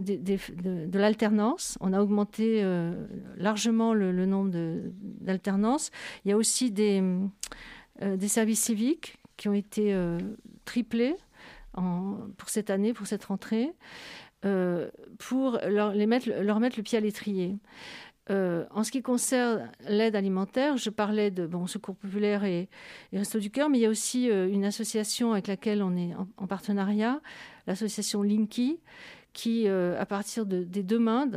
de, 0.00 0.98
l'alternance. 0.98 1.78
On 1.80 1.92
a 1.92 2.02
augmenté 2.02 2.62
euh, 2.62 2.92
largement 3.36 3.94
le, 3.94 4.26
nombre 4.26 4.50
d'alternances. 5.20 5.90
Il 6.24 6.30
y 6.30 6.32
a 6.32 6.36
aussi 6.36 6.72
des, 6.72 7.02
euh, 8.02 8.16
des 8.16 8.28
services 8.28 8.60
civiques 8.60 9.18
qui 9.36 9.48
ont 9.48 9.54
été 9.54 9.96
triplés 10.64 11.14
en, 11.74 12.16
pour 12.36 12.48
cette 12.48 12.70
année, 12.70 12.92
pour 12.92 13.06
cette 13.06 13.24
rentrée, 13.24 13.72
pour 15.18 15.60
leur, 15.68 15.94
mettre, 15.94 16.28
leur 16.42 16.58
mettre 16.58 16.76
le 16.76 16.82
pied 16.82 16.98
à 16.98 17.00
l'étrier. 17.00 17.56
en 18.28 18.82
ce 18.82 18.90
qui 18.90 19.00
concerne 19.00 19.70
l'aide 19.88 20.16
alimentaire, 20.16 20.76
je 20.76 20.90
parlais 20.90 21.30
de 21.30 21.46
bon, 21.46 21.68
Secours 21.68 21.94
populaire 21.94 22.42
et, 22.42 22.68
et 23.12 23.18
Resto 23.18 23.38
du 23.38 23.52
Cœur, 23.52 23.70
mais 23.70 23.78
il 23.78 23.82
y 23.82 23.86
a 23.86 23.90
aussi 23.90 24.26
une 24.26 24.64
association 24.64 25.34
avec 25.34 25.46
laquelle 25.46 25.84
on 25.84 25.96
est 25.96 26.16
en 26.36 26.46
partenariat, 26.48 27.20
l'association 27.68 28.22
Linky, 28.22 28.80
qui, 29.32 29.68
euh, 29.68 30.00
à 30.00 30.06
partir 30.06 30.46
de, 30.46 30.64
des 30.64 30.82
demain, 30.82 31.28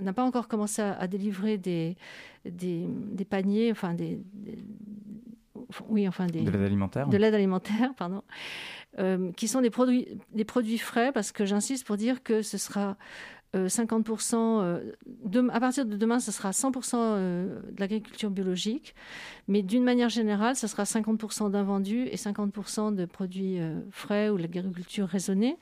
n'a 0.00 0.12
pas 0.12 0.22
encore 0.22 0.46
commencé 0.46 0.82
à, 0.82 1.06
délivrer 1.08 1.58
des, 1.58 1.96
des, 2.44 2.86
paniers, 3.28 3.72
enfin 3.72 3.94
des, 3.94 4.20
oui, 5.88 6.06
enfin 6.06 6.26
des, 6.26 6.42
de 6.42 6.50
l'aide 6.50 6.62
alimentaire. 6.62 7.08
De 7.08 7.16
l'aide 7.16 7.34
alimentaire, 7.34 7.92
pardon, 7.96 8.22
euh, 8.98 9.32
qui 9.32 9.48
sont 9.48 9.62
des 9.62 9.70
produits, 9.70 10.06
des 10.32 10.44
produits 10.44 10.78
frais, 10.78 11.10
parce 11.12 11.32
que 11.32 11.44
j'insiste 11.44 11.86
pour 11.86 11.96
dire 11.96 12.22
que 12.22 12.42
ce 12.42 12.58
sera 12.58 12.96
50%, 13.54 14.34
euh, 14.62 14.92
euh, 15.34 15.48
à 15.52 15.60
partir 15.60 15.86
de 15.86 15.96
demain, 15.96 16.20
ce 16.20 16.32
sera 16.32 16.50
100% 16.50 16.96
euh, 16.96 17.60
de 17.70 17.80
l'agriculture 17.80 18.30
biologique, 18.30 18.94
mais 19.48 19.62
d'une 19.62 19.84
manière 19.84 20.08
générale, 20.08 20.56
ce 20.56 20.66
sera 20.66 20.84
50% 20.84 21.50
d'invendus 21.50 22.08
et 22.10 22.16
50% 22.16 22.94
de 22.94 23.04
produits 23.04 23.58
frais 23.90 24.28
ou 24.30 24.36
l'agriculture 24.36 25.06
raisonnée. 25.06 25.56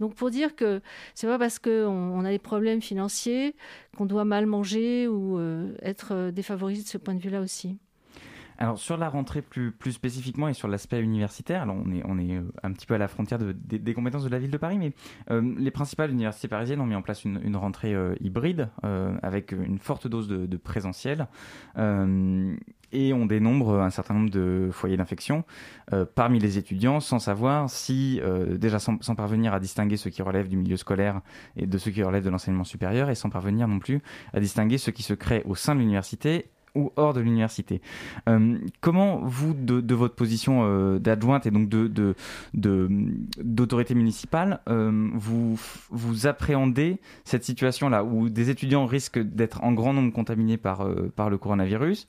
Donc 0.00 0.14
pour 0.14 0.30
dire 0.30 0.56
que 0.56 0.80
c'est 1.14 1.26
pas 1.26 1.38
parce 1.38 1.58
qu'on 1.58 1.70
on 1.70 2.24
a 2.24 2.30
des 2.30 2.38
problèmes 2.38 2.82
financiers 2.82 3.54
qu'on 3.96 4.06
doit 4.06 4.24
mal 4.24 4.46
manger 4.46 5.08
ou 5.08 5.40
être 5.82 6.30
défavorisé 6.30 6.82
de 6.82 6.88
ce 6.88 6.98
point 6.98 7.14
de 7.14 7.20
vue-là 7.20 7.40
aussi. 7.40 7.78
Alors 8.60 8.76
sur 8.76 8.96
la 8.96 9.08
rentrée 9.08 9.40
plus, 9.40 9.70
plus 9.70 9.92
spécifiquement 9.92 10.48
et 10.48 10.52
sur 10.52 10.66
l'aspect 10.66 11.00
universitaire, 11.00 11.64
on 11.68 12.18
est, 12.18 12.34
euh, 12.34 12.42
un 12.64 12.72
petit 12.72 12.86
peu 12.86 12.94
à 12.94 12.98
la 12.98 13.06
frontière 13.06 13.38
de, 13.38 13.52
des 13.52 13.94
compétences 13.94 14.24
de 14.24 14.28
la 14.28 14.40
ville 14.40 14.50
de 14.50 14.56
Paris, 14.56 14.78
mais 14.78 14.92
euh, 15.30 15.54
les 15.58 15.70
principales 15.70 16.10
universités 16.10 16.48
parisiennes 16.48 16.80
ont 16.80 16.86
mis 16.86 16.96
en 16.96 17.02
place 17.02 17.24
une, 17.24 17.56
rentrée 17.56 17.94
euh, 17.94 18.14
hybride 18.20 18.68
avec 19.22 19.52
une 19.52 19.78
forte 19.78 20.06
dose 20.06 20.28
de, 20.28 20.56
présentiel 20.56 21.28
et 22.90 23.12
on 23.12 23.26
dénombre 23.26 23.80
un 23.80 23.90
certain 23.90 24.14
nombre 24.14 24.30
de 24.30 24.70
foyers 24.72 24.96
d'infection 24.96 25.44
parmi 26.14 26.38
les 26.38 26.58
étudiants 26.58 27.00
sans 27.00 27.18
savoir 27.18 27.70
si, 27.70 28.20
déjà 28.50 28.78
sans, 28.78 29.00
sans, 29.02 29.14
parvenir 29.14 29.54
à 29.54 29.60
distinguer 29.60 29.96
ceux 29.96 30.10
qui 30.10 30.22
relèvent 30.22 30.48
du 30.48 30.56
milieu 30.56 30.76
scolaire 30.76 31.20
et 31.56 31.66
de 31.66 31.78
ceux 31.78 31.90
qui 31.90 32.02
relèvent 32.02 32.24
de 32.24 32.30
l'enseignement 32.30 32.64
supérieur 32.64 33.10
et 33.10 33.14
sans 33.14 33.30
parvenir 33.30 33.68
non 33.68 33.78
plus 33.78 34.00
à 34.32 34.40
distinguer 34.40 34.78
ceux 34.78 34.92
qui 34.92 35.02
se 35.02 35.14
créent 35.14 35.44
au 35.44 35.54
sein 35.54 35.74
de 35.74 35.80
l'université 35.80 36.50
ou 36.74 36.92
hors 36.96 37.14
de 37.14 37.20
l'université. 37.20 37.80
Euh, 38.28 38.58
comment 38.80 39.20
vous, 39.22 39.54
de, 39.54 39.94
votre 39.94 40.14
position 40.14 40.60
euh, 40.62 40.98
d'adjointe 40.98 41.46
et 41.46 41.50
donc 41.50 41.68
de, 41.68 42.14
d'autorité 42.54 43.94
municipale, 43.94 44.60
euh, 44.68 45.10
vous, 45.14 45.58
vous 45.90 46.26
appréhendez 46.26 46.98
cette 47.24 47.44
situation-là 47.44 48.04
où 48.04 48.28
des 48.28 48.50
étudiants 48.50 48.86
risquent 48.86 49.20
d'être 49.20 49.62
en 49.64 49.72
grand 49.72 49.92
nombre 49.92 50.12
contaminés 50.12 50.56
par, 50.56 50.86
par 51.16 51.30
le 51.30 51.38
coronavirus 51.38 52.08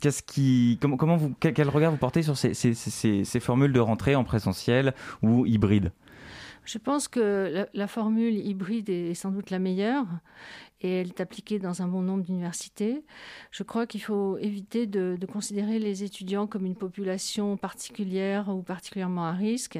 Qu'est-ce 0.00 0.22
qui, 0.22 0.78
comment, 0.80 0.96
comment 0.96 1.16
vous, 1.16 1.32
quel, 1.40 1.68
regard 1.68 1.90
vous 1.90 1.96
portez 1.96 2.22
sur 2.22 2.36
ces, 2.36 2.54
ces, 2.54 3.40
formules 3.40 3.72
de 3.72 3.80
rentrée 3.80 4.14
en 4.14 4.24
présentiel 4.24 4.94
ou 5.22 5.46
hybride 5.46 5.92
je 6.68 6.76
pense 6.76 7.08
que 7.08 7.66
la, 7.72 7.86
formule 7.86 8.34
hybride 8.34 8.90
est 8.90 9.14
sans 9.14 9.30
doute 9.30 9.48
la 9.48 9.58
meilleure 9.58 10.04
et 10.80 11.00
elle 11.00 11.08
est 11.08 11.20
appliquée 11.20 11.58
dans 11.58 11.82
un 11.82 11.88
bon 11.88 12.02
nombre 12.02 12.22
d'universités. 12.22 13.04
Je 13.50 13.62
crois 13.62 13.86
qu'il 13.86 14.02
faut 14.02 14.38
éviter 14.38 14.86
de, 14.86 15.18
considérer 15.30 15.78
les 15.78 16.04
étudiants 16.04 16.46
comme 16.46 16.66
une 16.66 16.76
population 16.76 17.56
particulière 17.56 18.48
ou 18.48 18.62
particulièrement 18.62 19.26
à 19.26 19.32
risque. 19.32 19.78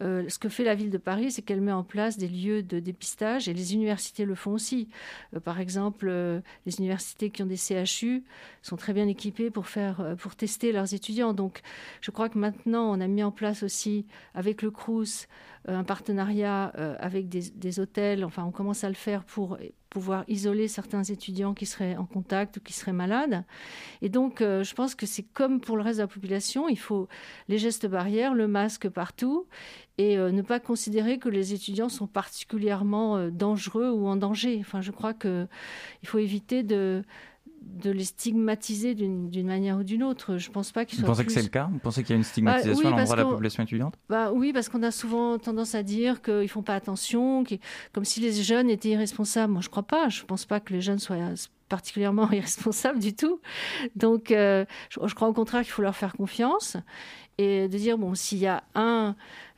Euh, 0.00 0.28
ce 0.28 0.38
que 0.38 0.48
fait 0.48 0.64
la 0.64 0.74
ville 0.74 0.90
de 0.90 0.98
Paris, 0.98 1.32
c'est 1.32 1.42
qu'elle 1.42 1.60
met 1.60 1.72
en 1.72 1.82
place 1.82 2.18
des 2.18 2.28
lieux 2.28 2.62
de 2.62 2.78
dépistage 2.78 3.48
et 3.48 3.54
les 3.54 3.74
universités 3.74 4.24
le 4.24 4.34
font 4.34 4.52
aussi. 4.52 4.88
Euh, 5.34 5.40
par 5.40 5.58
exemple, 5.58 6.06
euh, 6.08 6.40
les 6.66 6.78
universités 6.78 7.30
qui 7.30 7.42
ont 7.42 7.46
des 7.46 7.56
CHU 7.56 8.22
sont 8.62 8.76
très 8.76 8.92
bien 8.92 9.08
équipées 9.08 9.50
pour 9.50 9.66
faire, 9.66 10.14
pour 10.18 10.36
tester 10.36 10.72
leurs 10.72 10.94
étudiants. 10.94 11.32
Donc, 11.32 11.62
je 12.00 12.10
crois 12.10 12.28
que 12.28 12.38
maintenant, 12.38 12.90
on 12.92 13.00
a 13.00 13.08
mis 13.08 13.22
en 13.22 13.32
place 13.32 13.62
aussi 13.62 14.06
avec 14.34 14.62
le 14.62 14.70
CRUS 14.70 15.26
un 15.66 15.84
partenariat 15.84 16.66
avec 17.00 17.28
des, 17.28 17.80
hôtels. 17.80 18.24
Enfin, 18.24 18.44
on 18.44 18.50
commence 18.50 18.84
à 18.84 18.88
le 18.88 18.94
faire 18.94 19.24
pour 19.24 19.58
pouvoir 19.90 20.24
isoler 20.28 20.68
certains 20.68 21.02
étudiants 21.02 21.54
qui 21.54 21.66
seraient 21.66 21.96
en 21.96 22.04
contact 22.04 22.58
ou 22.58 22.60
qui 22.60 22.72
seraient 22.72 22.92
malades. 22.92 23.44
Et 24.02 24.08
donc, 24.08 24.40
euh, 24.40 24.62
je 24.62 24.74
pense 24.74 24.94
que 24.94 25.06
c'est 25.06 25.22
comme 25.22 25.60
pour 25.60 25.76
le 25.76 25.82
reste 25.82 25.98
de 25.98 26.02
la 26.02 26.08
population, 26.08 26.68
il 26.68 26.78
faut 26.78 27.08
les 27.48 27.58
gestes 27.58 27.86
barrières, 27.86 28.34
le 28.34 28.48
masque 28.48 28.88
partout, 28.88 29.46
et 29.96 30.18
euh, 30.18 30.30
ne 30.30 30.42
pas 30.42 30.60
considérer 30.60 31.18
que 31.18 31.28
les 31.28 31.54
étudiants 31.54 31.88
sont 31.88 32.06
particulièrement 32.06 33.28
dangereux 33.30 33.90
ou 33.90 34.06
en 34.06 34.16
danger. 34.16 34.58
Enfin, 34.60 34.80
je 34.80 34.90
crois 34.90 35.14
qu'il 35.14 35.48
faut 36.04 36.18
éviter 36.18 36.62
de 36.62 37.02
de 37.82 37.90
les 37.90 38.04
stigmatiser 38.04 38.94
d'une 38.94 39.46
manière 39.46 39.78
ou 39.78 39.82
d'une 39.82 40.02
autre. 40.02 40.36
Je 40.36 40.50
pense 40.50 40.72
pas 40.72 40.84
qu'ils 40.84 41.00
Vous 41.00 41.06
pensez 41.06 41.24
que 41.24 41.32
c'est 41.32 41.42
le 41.42 41.48
cas? 41.48 41.68
Vous 41.70 41.78
pensez 41.78 42.02
qu'il 42.02 42.10
y 42.10 42.12
a 42.14 42.16
une 42.16 42.22
bah, 42.22 42.28
stigmatisation 42.28 42.88
à 42.88 42.90
l'endroit 42.90 43.16
de 43.16 43.20
la 43.20 43.26
population 43.26 43.62
étudiante? 43.62 43.94
Bah, 44.08 44.32
Oui, 44.32 44.52
parce 44.52 44.68
qu'on 44.68 44.82
a 44.82 44.90
souvent 44.90 45.38
tendance 45.38 45.74
à 45.74 45.82
dire 45.82 46.22
qu'ils 46.22 46.48
font 46.48 46.62
pas 46.62 46.74
attention, 46.74 47.44
comme 47.92 48.04
si 48.04 48.20
les 48.20 48.32
jeunes 48.32 48.70
étaient 48.70 48.90
irresponsables. 48.90 49.52
Moi, 49.52 49.62
je 49.62 49.68
crois 49.68 49.82
pas. 49.82 50.08
Je 50.08 50.24
pense 50.24 50.44
pas 50.44 50.60
que 50.60 50.72
les 50.72 50.80
jeunes 50.80 50.98
soient 50.98 51.16
particulièrement 51.68 52.30
irresponsables 52.32 52.98
du 52.98 53.14
tout. 53.14 53.40
Donc, 53.96 54.30
euh, 54.30 54.64
je, 54.90 55.14
crois 55.14 55.28
au 55.28 55.32
contraire 55.32 55.62
qu'il 55.62 55.72
faut 55.72 55.82
leur 55.82 55.96
faire 55.96 56.14
confiance 56.14 56.76
et 57.38 57.68
de 57.68 57.78
dire 57.78 57.98
bon, 57.98 58.14
s'il 58.14 58.38
y 58.38 58.46
a 58.46 58.64
un, 58.74 59.14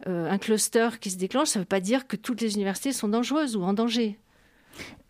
euh, 0.06 0.30
un 0.30 0.38
cluster 0.38 0.88
qui 1.00 1.10
se 1.10 1.16
déclenche, 1.16 1.48
ça 1.48 1.58
ne 1.58 1.62
veut 1.62 1.68
pas 1.68 1.80
dire 1.80 2.06
que 2.06 2.16
toutes 2.16 2.40
les 2.40 2.54
universités 2.54 2.92
sont 2.92 3.08
dangereuses 3.08 3.56
ou 3.56 3.62
en 3.62 3.72
danger. 3.72 4.18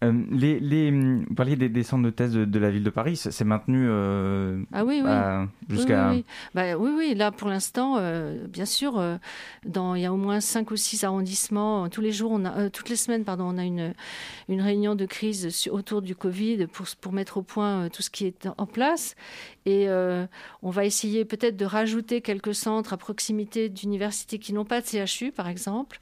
Euh, 0.03 0.13
les, 0.31 0.91
vous 0.91 1.35
parliez 1.35 1.57
des, 1.57 1.83
centres 1.83 2.05
de 2.05 2.11
thèse 2.11 2.33
de, 2.33 2.59
la 2.59 2.71
ville 2.71 2.83
de 2.83 2.91
Paris, 2.91 3.17
c'est 3.17 3.45
maintenu 3.45 3.87
euh, 3.87 4.63
ah 4.73 4.83
oui, 4.83 5.03
oui. 5.05 5.11
jusqu'à... 5.69 6.11
Oui, 6.11 6.25
bah, 6.55 6.79
oui, 6.79 6.91
oui. 6.97 7.15
là 7.15 7.31
pour 7.31 7.49
l'instant, 7.49 7.97
euh, 7.99 8.47
bien 8.47 8.65
sûr, 8.65 9.03
dans, 9.67 9.95
il 9.95 10.03
y 10.03 10.07
a 10.07 10.13
au 10.13 10.17
moins 10.17 10.41
cinq 10.41 10.71
ou 10.71 10.77
six 10.77 11.05
arrondissements. 11.05 11.91
Tous 11.91 12.01
les 12.01 12.13
jours, 12.13 12.31
on 12.33 12.47
a, 12.47 12.71
toutes 12.71 12.89
les 12.89 12.97
semaines, 12.97 13.25
pardon, 13.25 13.45
on 13.45 13.59
a 13.59 13.65
une, 13.65 13.93
une 14.49 14.63
réunion 14.63 14.95
de 14.95 15.05
crise 15.05 15.69
autour 15.71 16.01
du 16.01 16.15
Covid 16.15 16.67
pour, 16.67 16.87
pour 16.99 17.13
mettre 17.13 17.37
au 17.37 17.43
point 17.43 17.91
tout 17.91 18.03
ce 18.03 18.09
qui 18.09 18.25
est 18.25 18.49
en 18.57 18.67
place. 18.67 19.17
Et 19.67 19.89
on 20.63 20.71
va 20.71 20.87
essayer 20.87 21.27
peut-être 21.27 21.59
de 21.59 21.67
rajouter 21.67 22.23
quelques 22.23 22.55
centres 22.55 22.95
à 22.95 22.97
proximité 22.97 23.69
d'universités 23.69 24.39
qui 24.39 24.55
n'ont 24.55 24.65
pas 24.65 24.81
de 24.81 24.87
CHU, 24.87 25.31
par 25.31 25.49
exemple. 25.49 26.01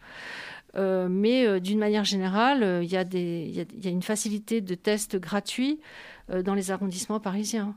Euh, 0.78 1.08
mais 1.10 1.46
euh, 1.46 1.60
d'une 1.60 1.78
manière 1.78 2.04
générale, 2.04 2.62
euh, 2.62 2.84
il 2.84 2.90
y, 2.90 2.94
y, 2.94 3.88
a 3.88 3.90
une 3.90 4.02
facilité 4.02 4.60
de 4.60 4.74
tests 4.74 5.18
gratuits 5.18 5.80
dans 6.44 6.52
les 6.52 6.70
arrondissements 6.70 7.20
parisiens. 7.20 7.74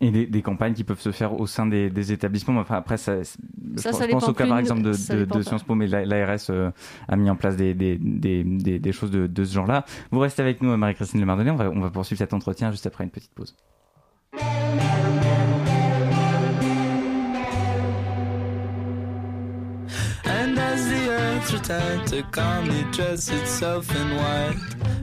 Et 0.00 0.26
des, 0.26 0.42
campagnes 0.42 0.74
qui 0.74 0.84
peuvent 0.84 1.00
se 1.00 1.10
faire 1.10 1.40
au 1.40 1.46
sein 1.48 1.66
des, 1.66 2.12
établissements. 2.12 2.60
Enfin, 2.60 2.76
après, 2.76 2.96
ça, 2.96 3.22
je, 3.22 4.10
pense 4.10 4.28
au 4.28 4.32
cas 4.32 4.46
par 4.46 4.58
exemple 4.58 4.82
de, 4.82 4.92
Sciences 4.92 5.64
Po, 5.64 5.74
mais 5.74 5.88
l'ARS 5.88 6.50
a 7.08 7.16
mis 7.16 7.28
en 7.30 7.34
place 7.34 7.56
des, 7.56 7.74
des 7.74 8.92
choses 8.92 9.10
de, 9.10 9.44
ce 9.44 9.52
genre-là. 9.52 9.84
Vous 10.12 10.20
restez 10.20 10.40
avec 10.42 10.62
nous, 10.62 10.76
Marie-Christine 10.76 11.18
Lemardonnet. 11.20 11.50
On 11.50 11.56
va, 11.56 11.70
on 11.70 11.80
va 11.80 11.90
poursuivre 11.90 12.18
cet 12.18 12.32
entretien 12.32 12.70
juste 12.70 12.86
après 12.86 13.02
une 13.02 13.10
petite 13.10 13.32
pause. 13.32 13.56
Return 21.54 22.04
to 22.06 22.22
calmly 22.32 22.82
dress 22.90 23.28
itself 23.28 23.84
in 23.94 24.16
white. 24.16 24.58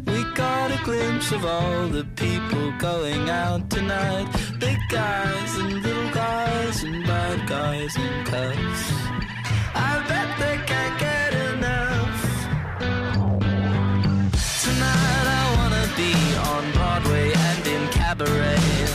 We 0.05 0.23
got 0.33 0.69
a 0.71 0.83
glimpse 0.83 1.31
of 1.31 1.45
all 1.45 1.87
the 1.87 2.05
people 2.15 2.73
going 2.77 3.29
out 3.29 3.69
tonight. 3.69 4.27
Big 4.59 4.77
guys 4.89 5.57
and 5.57 5.81
little 5.81 6.11
guys 6.11 6.83
and 6.83 7.05
bad 7.05 7.47
guys 7.47 7.95
and 7.95 8.27
cuts. 8.27 8.81
I 9.89 9.91
bet 10.09 10.29
they 10.41 10.57
can't 10.71 10.95
get 11.07 11.31
enough. 11.53 12.19
Tonight 14.65 15.27
I 15.39 15.43
wanna 15.57 15.85
be 16.01 16.13
on 16.51 16.63
Broadway 16.77 17.27
and 17.47 17.63
in 17.75 17.83
cabaret. 17.97 18.87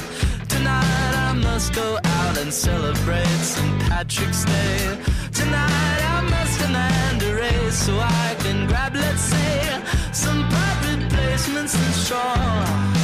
Tonight 0.55 1.15
I 1.29 1.33
must 1.33 1.73
go 1.73 1.99
out 2.05 2.37
and 2.37 2.53
celebrate 2.53 3.41
St. 3.55 3.79
Patrick's 3.89 4.45
Day. 4.45 4.99
Tonight 5.33 6.01
I 6.17 6.21
must 6.35 6.61
demand 6.61 7.26
so 7.77 7.99
I 7.99 8.35
can 8.39 8.67
grab, 8.67 8.95
let's 8.95 9.21
say, 9.21 9.83
some 10.13 10.49
private 10.49 11.09
placements 11.13 11.75
and 11.75 11.95
straw. 11.95 12.96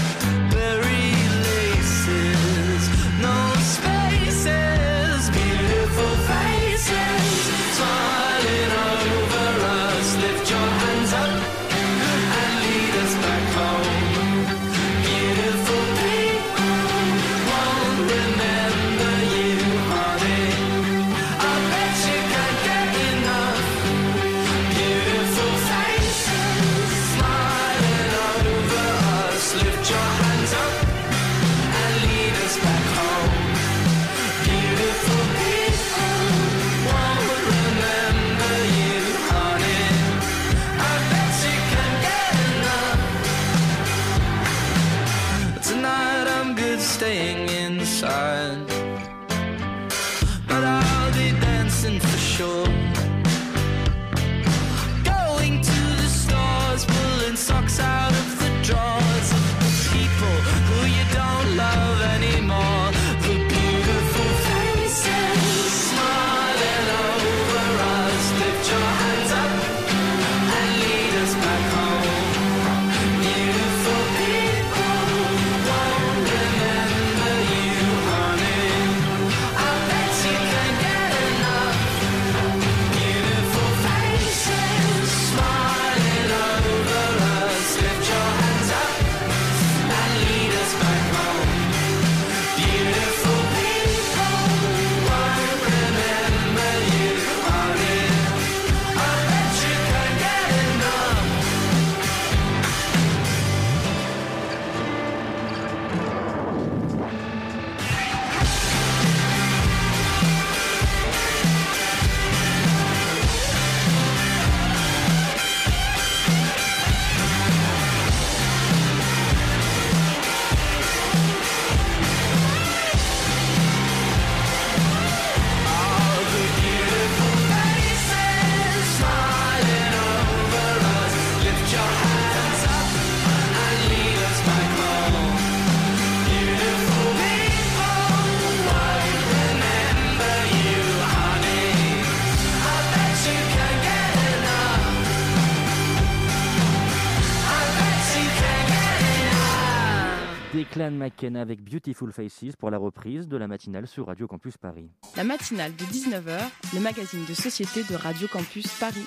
Clan 150.61 150.90
McKenna 150.90 151.40
avec 151.40 151.64
Beautiful 151.64 152.12
Faces 152.12 152.56
pour 152.59 152.71
la 152.71 152.76
reprise 152.76 153.26
de 153.26 153.38
la 153.38 153.49
matinale 153.49 153.87
sur 153.87 154.06
Radio 154.06 154.26
Campus 154.26 154.59
Paris. 154.59 154.90
La 155.16 155.25
matinale 155.25 155.75
de 155.75 155.85
19h, 155.85 156.40
le 156.75 156.80
magazine 156.80 157.25
de 157.26 157.32
société 157.32 157.82
de 157.90 157.97
Radio 157.97 158.28
Campus 158.28 158.66
Paris. 158.78 159.06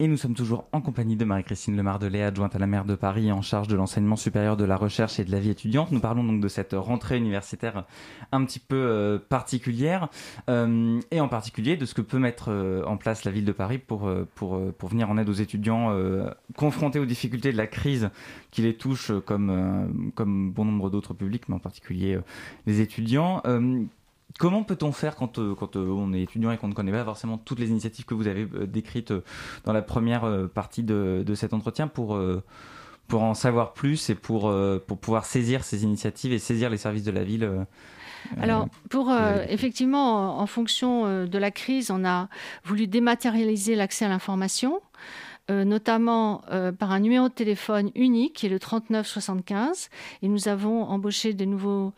Et 0.00 0.08
nous 0.08 0.16
sommes 0.16 0.34
toujours 0.34 0.66
en 0.72 0.80
compagnie 0.80 1.14
de 1.14 1.24
Marie-Christine 1.24 1.76
Lemardelet, 1.76 2.24
adjointe 2.24 2.56
à 2.56 2.58
la 2.58 2.66
maire 2.66 2.84
de 2.84 2.96
Paris 2.96 3.30
en 3.30 3.42
charge 3.42 3.68
de 3.68 3.76
l'enseignement 3.76 4.16
supérieur 4.16 4.56
de 4.56 4.64
la 4.64 4.76
recherche 4.76 5.20
et 5.20 5.24
de 5.24 5.30
la 5.30 5.38
vie 5.38 5.50
étudiante. 5.50 5.92
Nous 5.92 6.00
parlons 6.00 6.24
donc 6.24 6.40
de 6.40 6.48
cette 6.48 6.72
rentrée 6.72 7.16
universitaire 7.16 7.84
un 8.32 8.44
petit 8.44 8.58
peu 8.58 8.74
euh, 8.74 9.18
particulière 9.28 10.08
euh, 10.50 11.00
et 11.12 11.20
en 11.20 11.28
particulier 11.28 11.76
de 11.76 11.84
ce 11.84 11.94
que 11.94 12.00
peut 12.00 12.18
mettre 12.18 12.46
euh, 12.48 12.82
en 12.86 12.96
place 12.96 13.22
la 13.22 13.30
ville 13.30 13.44
de 13.44 13.52
Paris 13.52 13.78
pour, 13.78 14.10
pour, 14.34 14.60
pour 14.72 14.88
venir 14.88 15.08
en 15.10 15.16
aide 15.16 15.28
aux 15.28 15.32
étudiants 15.32 15.96
confrontés 16.56 16.98
aux 16.98 17.06
difficultés 17.06 17.52
de 17.52 17.56
la 17.56 17.68
crise 17.68 18.10
qui 18.50 18.62
les 18.62 18.74
touche 18.74 19.12
comme, 19.24 20.12
comme 20.16 20.50
bon 20.50 20.64
nombre 20.64 20.90
d'autres 20.90 21.14
publics, 21.14 21.48
mais 21.48 21.54
en 21.54 21.60
particulier 21.60 22.18
les 22.66 22.80
étudiants. 22.80 23.42
Comment 24.38 24.64
peut-on 24.64 24.90
faire 24.90 25.14
quand, 25.14 25.38
euh, 25.38 25.54
quand 25.54 25.76
euh, 25.76 25.86
on 25.86 26.12
est 26.12 26.22
étudiant 26.22 26.50
et 26.50 26.56
qu'on 26.56 26.66
ne 26.66 26.74
connaît 26.74 26.90
pas 26.90 27.04
forcément 27.04 27.38
toutes 27.38 27.60
les 27.60 27.70
initiatives 27.70 28.04
que 28.04 28.14
vous 28.14 28.26
avez 28.26 28.48
euh, 28.54 28.66
décrites 28.66 29.12
dans 29.64 29.72
la 29.72 29.82
première 29.82 30.48
partie 30.52 30.82
de, 30.82 31.22
de 31.24 31.34
cet 31.34 31.54
entretien 31.54 31.86
pour, 31.86 32.18
pour 33.06 33.22
en 33.22 33.34
savoir 33.34 33.72
plus 33.72 34.10
et 34.10 34.14
pour, 34.14 34.52
pour 34.86 34.98
pouvoir 34.98 35.24
saisir 35.24 35.62
ces 35.62 35.84
initiatives 35.84 36.32
et 36.32 36.38
saisir 36.38 36.70
les 36.70 36.78
services 36.78 37.04
de 37.04 37.12
la 37.12 37.24
ville 37.24 37.66
alors, 38.40 38.68
pour 38.88 39.12
effectivement, 39.50 40.40
en, 40.40 40.46
fonction 40.46 41.26
de 41.26 41.38
la 41.38 41.50
crise, 41.50 41.90
on 41.90 42.06
a 42.06 42.30
voulu 42.64 42.86
dématérialiser 42.86 43.76
l'accès 43.76 44.06
à 44.06 44.08
l'information. 44.08 44.80
notamment 45.50 46.42
par 46.78 46.90
un 46.90 47.00
numéro 47.00 47.28
de 47.28 47.34
téléphone 47.34 47.90
unique 47.94 48.32
qui 48.32 48.46
est 48.46 48.48
le 48.48 48.58
3975 48.58 49.90
et 50.22 50.28
nous 50.28 50.48
avons 50.48 50.84
embauché 50.84 51.34
de 51.34 51.44
nouveaux 51.44 51.92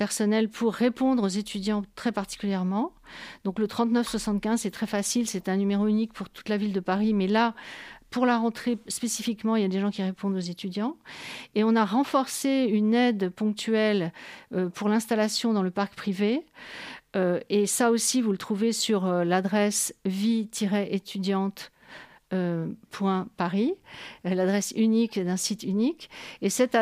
personnel 0.00 0.48
pour 0.48 0.72
répondre 0.72 1.22
aux 1.22 1.28
étudiants 1.28 1.82
très 1.94 2.10
particulièrement. 2.10 2.92
Donc 3.44 3.58
le 3.58 3.68
3975, 3.68 4.62
c'est 4.62 4.70
très 4.70 4.86
facile, 4.86 5.28
c'est 5.28 5.50
un 5.50 5.58
numéro 5.58 5.86
unique 5.88 6.14
pour 6.14 6.30
toute 6.30 6.48
la 6.48 6.56
ville 6.56 6.72
de 6.72 6.80
Paris, 6.80 7.12
mais 7.12 7.26
là, 7.26 7.54
pour 8.08 8.24
la 8.24 8.38
rentrée 8.38 8.78
spécifiquement, 8.88 9.56
il 9.56 9.62
y 9.62 9.64
a 9.66 9.68
des 9.68 9.78
gens 9.78 9.90
qui 9.90 10.02
répondent 10.02 10.34
aux 10.34 10.38
étudiants. 10.54 10.96
Et 11.54 11.64
on 11.64 11.76
a 11.76 11.84
renforcé 11.84 12.66
une 12.72 12.94
aide 12.94 13.28
ponctuelle 13.28 14.14
euh, 14.54 14.70
pour 14.70 14.88
l'installation 14.88 15.52
dans 15.52 15.62
le 15.62 15.70
parc 15.70 15.94
privé. 15.94 16.46
Euh, 17.14 17.40
et 17.50 17.66
ça 17.66 17.90
aussi, 17.90 18.22
vous 18.22 18.32
le 18.32 18.38
trouvez 18.38 18.72
sur 18.72 19.04
euh, 19.04 19.24
l'adresse 19.24 19.94
vie-étudiante 20.06 21.72
euh, 22.32 22.66
point 22.90 23.26
Paris, 23.36 23.74
euh, 24.24 24.34
l'adresse 24.34 24.72
unique 24.76 25.18
d'un 25.18 25.36
site 25.36 25.62
unique. 25.64 26.10
Et 26.42 26.50
cette, 26.50 26.76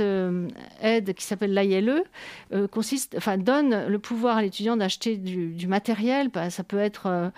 euh, 0.00 0.48
aide 0.82 1.14
qui 1.14 1.24
s'appelle 1.24 1.54
l'ILE 1.54 2.02
consiste, 2.70 3.14
enfin, 3.16 3.38
donne 3.38 3.86
le 3.86 3.98
pouvoir 3.98 4.36
à 4.36 4.42
l'étudiant 4.42 4.76
d'acheter 4.76 5.16
du, 5.16 5.66
matériel. 5.66 6.28
Bah, 6.28 6.50
ça 6.50 6.64
peut 6.64 6.78
être, 6.78 7.32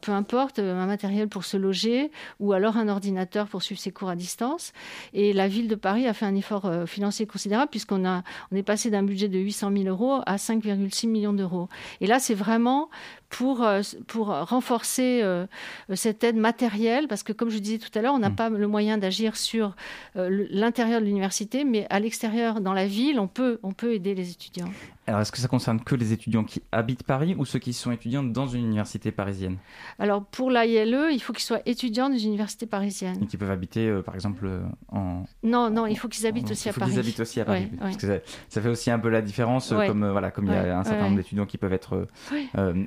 peu 0.00 0.12
importe, 0.12 0.60
un 0.60 0.86
matériel 0.86 1.28
pour 1.28 1.44
se 1.44 1.56
loger 1.56 2.10
ou 2.38 2.52
alors 2.52 2.76
un 2.76 2.88
ordinateur 2.88 3.48
pour 3.48 3.62
suivre 3.62 3.80
ses 3.80 3.90
cours 3.90 4.08
à 4.08 4.16
distance. 4.16 4.72
Et 5.12 5.32
la 5.32 5.48
ville 5.48 5.68
de 5.68 5.74
Paris 5.74 6.06
a 6.06 6.14
fait 6.14 6.26
un 6.26 6.36
effort 6.36 6.70
financier 6.86 7.26
considérable 7.26 7.70
puisqu'on 7.70 8.04
a, 8.06 8.22
on 8.52 8.56
est 8.56 8.62
passé 8.62 8.90
d'un 8.90 9.02
budget 9.02 9.28
de 9.28 9.38
800 9.38 9.72
000 9.76 9.84
euros 9.88 10.20
à 10.26 10.36
5,6 10.36 11.08
millions 11.08 11.32
d'euros. 11.32 11.68
Et 12.00 12.06
là, 12.06 12.20
c'est 12.20 12.34
vraiment 12.34 12.88
pour, 13.28 13.62
euh, 13.62 13.82
pour 14.06 14.28
renforcer 14.28 15.20
euh, 15.22 15.46
cette 15.94 16.24
aide 16.24 16.36
matérielle, 16.36 16.75
parce 17.08 17.22
que 17.22 17.32
comme 17.32 17.50
je 17.50 17.58
disais 17.58 17.78
tout 17.78 17.96
à 17.98 18.02
l'heure, 18.02 18.14
on 18.14 18.18
n'a 18.18 18.30
mm. 18.30 18.36
pas 18.36 18.48
le 18.50 18.66
moyen 18.66 18.98
d'agir 18.98 19.36
sur 19.36 19.74
euh, 20.16 20.46
l'intérieur 20.50 21.00
de 21.00 21.06
l'université, 21.06 21.64
mais 21.64 21.86
à 21.90 22.00
l'extérieur, 22.00 22.60
dans 22.60 22.72
la 22.72 22.86
ville, 22.86 23.18
on 23.18 23.28
peut, 23.28 23.58
on 23.62 23.72
peut 23.72 23.94
aider 23.94 24.14
les 24.14 24.30
étudiants. 24.30 24.70
Alors, 25.06 25.20
est-ce 25.20 25.32
que 25.32 25.38
ça 25.38 25.48
concerne 25.48 25.80
que 25.80 25.94
les 25.94 26.12
étudiants 26.12 26.44
qui 26.44 26.62
habitent 26.72 27.04
Paris 27.04 27.34
ou 27.38 27.44
ceux 27.44 27.58
qui 27.58 27.72
sont 27.72 27.92
étudiants 27.92 28.22
dans 28.22 28.46
une 28.46 28.64
université 28.64 29.12
parisienne 29.12 29.56
Alors, 29.98 30.24
pour 30.24 30.50
l'ILE, 30.50 31.08
il 31.12 31.20
faut 31.20 31.32
qu'ils 31.32 31.44
soient 31.44 31.62
étudiants 31.66 32.10
dans 32.10 32.18
une 32.18 32.28
université 32.28 32.66
parisienne. 32.66 33.18
Et 33.22 33.26
qui 33.26 33.36
peuvent 33.36 33.50
habiter, 33.50 34.00
par 34.04 34.14
exemple, 34.14 34.48
en... 34.88 35.24
Non, 35.42 35.70
non, 35.70 35.86
il 35.86 35.96
faut 35.96 36.08
qu'ils 36.08 36.26
habitent 36.26 36.50
aussi 36.50 36.68
à 36.68 36.72
Paris. 36.72 36.90
Il 36.90 36.94
faut 36.94 37.00
qu'ils 37.00 37.08
habitent 37.08 37.20
aussi 37.20 37.40
à 37.40 37.44
Paris. 37.44 37.70
parce 37.78 37.96
que 37.96 38.20
ça, 38.48 38.60
fait 38.60 38.68
aussi 38.68 38.90
un 38.90 38.98
peu 38.98 39.08
la 39.08 39.22
différence, 39.22 39.72
comme, 39.86 40.10
voilà, 40.10 40.30
comme 40.30 40.46
il 40.46 40.52
y 40.52 40.56
a 40.56 40.78
un 40.78 40.84
certain 40.84 41.04
nombre 41.04 41.16
d'étudiants 41.16 41.46
qui 41.46 41.58
peuvent 41.58 41.72
être 41.72 42.06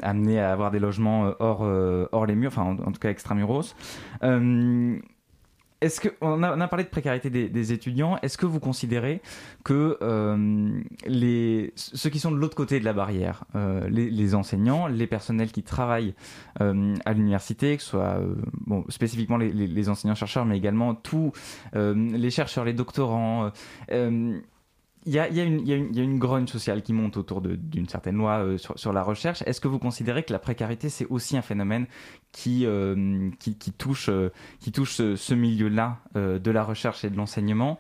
amenés 0.02 0.40
à 0.40 0.52
avoir 0.52 0.72
des 0.72 0.80
logements 0.80 1.28
euh, 1.28 1.32
hors, 1.40 1.64
euh, 1.64 2.08
hors 2.12 2.26
les 2.26 2.36
murs, 2.36 2.52
enfin 2.52 2.64
en, 2.64 2.92
tout 2.92 3.00
cas 3.00 3.10
extramuros. 3.10 3.76
Euh, 5.82 5.86
est-ce 5.86 6.02
que 6.02 6.10
on 6.22 6.44
a, 6.44 6.68
parlé 6.68 6.84
de 6.84 6.90
précarité 6.90 7.30
des, 7.30 7.74
étudiants. 7.74 8.18
Est-ce 8.22 8.38
que 8.38 8.46
vous 8.46 8.60
considérez 8.60 9.22
que 9.64 9.98
les 11.06 11.74
ceux 11.76 12.10
qui 12.10 12.20
sont 12.20 12.32
de 12.32 12.38
l'autre 12.38 12.56
côté 12.56 12.80
de 12.80 12.86
la 12.86 12.94
barrière, 12.94 13.46
les, 13.90 14.36
enseignants, 14.36 14.88
les 14.88 15.08
personnels 15.08 15.52
qui 15.52 15.64
travaillent 15.64 16.14
à 16.60 17.14
l'université, 17.14 17.78
que 17.78 17.84
ce 17.84 17.90
soit 17.90 18.20
bon, 18.66 18.84
spécifiquement 18.90 19.38
les, 19.38 19.52
les 19.52 19.90
enseignants 19.90 20.16
chercheurs, 20.16 20.46
mais 20.46 20.58
également 20.58 20.96
tous 20.96 21.32
les 21.74 22.32
chercheurs, 22.32 22.66
les 22.66 22.74
doctorants, 22.74 23.52
il 25.10 25.16
y, 25.16 25.20
a, 25.20 25.26
une, 26.04 26.20
grogne 26.20 26.46
sociale 26.46 26.84
qui 26.84 26.94
monte 26.94 27.18
autour 27.18 27.42
d'une 27.42 27.90
certaine 27.90 28.16
loi 28.16 28.44
euh, 28.44 28.58
sur, 28.60 28.94
la 28.94 29.02
recherche. 29.02 29.42
Est-ce 29.48 29.60
que 29.60 29.68
vous 29.68 29.80
considérez 29.80 30.22
que 30.22 30.32
la 30.32 30.38
précarité, 30.38 30.88
c'est 30.90 31.08
aussi 31.08 31.36
un 31.36 31.42
phénomène 31.42 31.88
qui, 32.32 32.64
euh, 32.68 32.96
euh, 32.96 33.70
touche 33.80 34.06
ce, 34.06 35.34
milieu-là 35.34 35.98
de 36.14 36.52
la 36.52 36.64
recherche 36.64 37.04
et 37.04 37.10
de 37.10 37.18
l'enseignement? 37.18 37.80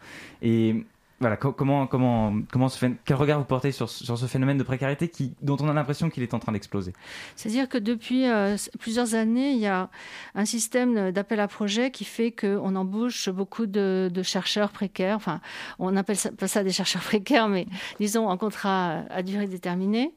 Voilà, 1.20 1.36
comment, 1.36 1.86
comment, 1.86 2.34
comment 2.52 2.70
fait, 2.70 2.92
quel 3.04 3.18
regard 3.18 3.40
vous 3.40 3.46
portez 3.46 3.72
sur, 3.72 3.90
sur 3.90 4.18
ce 4.18 4.26
phénomène 4.26 4.58
de 4.58 4.64
précarité 4.64 5.10
qui, 5.10 5.34
dont 5.42 5.58
on 5.60 5.68
a 5.68 5.74
l'impression 5.74 6.10
qu'il 6.10 6.24
est 6.24 6.34
en 6.34 6.40
train 6.40 6.54
d'exploser? 6.54 6.94
C'est-à-dire 7.36 7.68
que 7.68 7.78
depuis 7.78 8.26
euh, 8.26 8.56
plusieurs 8.80 9.16
années, 9.16 9.52
il 9.52 9.60
y 9.60 9.68
a 9.68 9.90
un 10.36 10.46
système 10.46 11.12
d'appel 11.12 11.40
à 11.42 11.48
projet 11.48 11.92
qui 11.92 12.06
fait 12.06 12.32
qu'on 12.32 12.76
embauche 12.76 13.30
beaucoup 13.30 13.66
de, 13.66 14.10
chercheurs 14.24 14.72
précaires. 14.72 15.16
Enfin, 15.16 15.42
on 15.78 15.96
appelle 15.96 16.18
ça, 16.18 16.32
pas 16.32 16.48
ça 16.48 16.64
des 16.64 16.72
chercheurs 16.72 17.02
précaires, 17.02 17.50
mais 17.50 17.68
disons 18.00 18.28
en 18.28 18.38
contrat 18.38 19.04
à 19.10 19.24
durée 19.24 19.48
déterminée. 19.48 20.14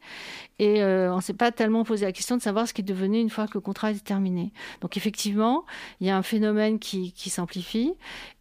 Et 0.59 0.83
euh, 0.83 1.12
on 1.12 1.17
ne 1.17 1.21
s'est 1.21 1.35
pas 1.35 1.51
tellement 1.51 1.83
posé 1.83 2.05
la 2.05 2.12
question 2.12 2.37
de 2.37 2.43
savoir 2.43 2.69
ce 2.69 2.75
qui 2.75 2.85
devenait 2.85 3.21
une 3.21 3.31
fois 3.31 3.49
que 3.49 3.55
le 3.55 3.61
contrat 3.61 3.91
est 3.91 4.05
terminé. 4.05 4.53
Donc 4.81 4.97
effectivement, 4.97 5.65
il 6.01 6.07
y 6.07 6.11
a 6.11 6.17
un 6.17 6.23
phénomène 6.23 6.79
qui, 6.79 7.12
qui 7.12 7.31
s'amplifie. 7.31 7.95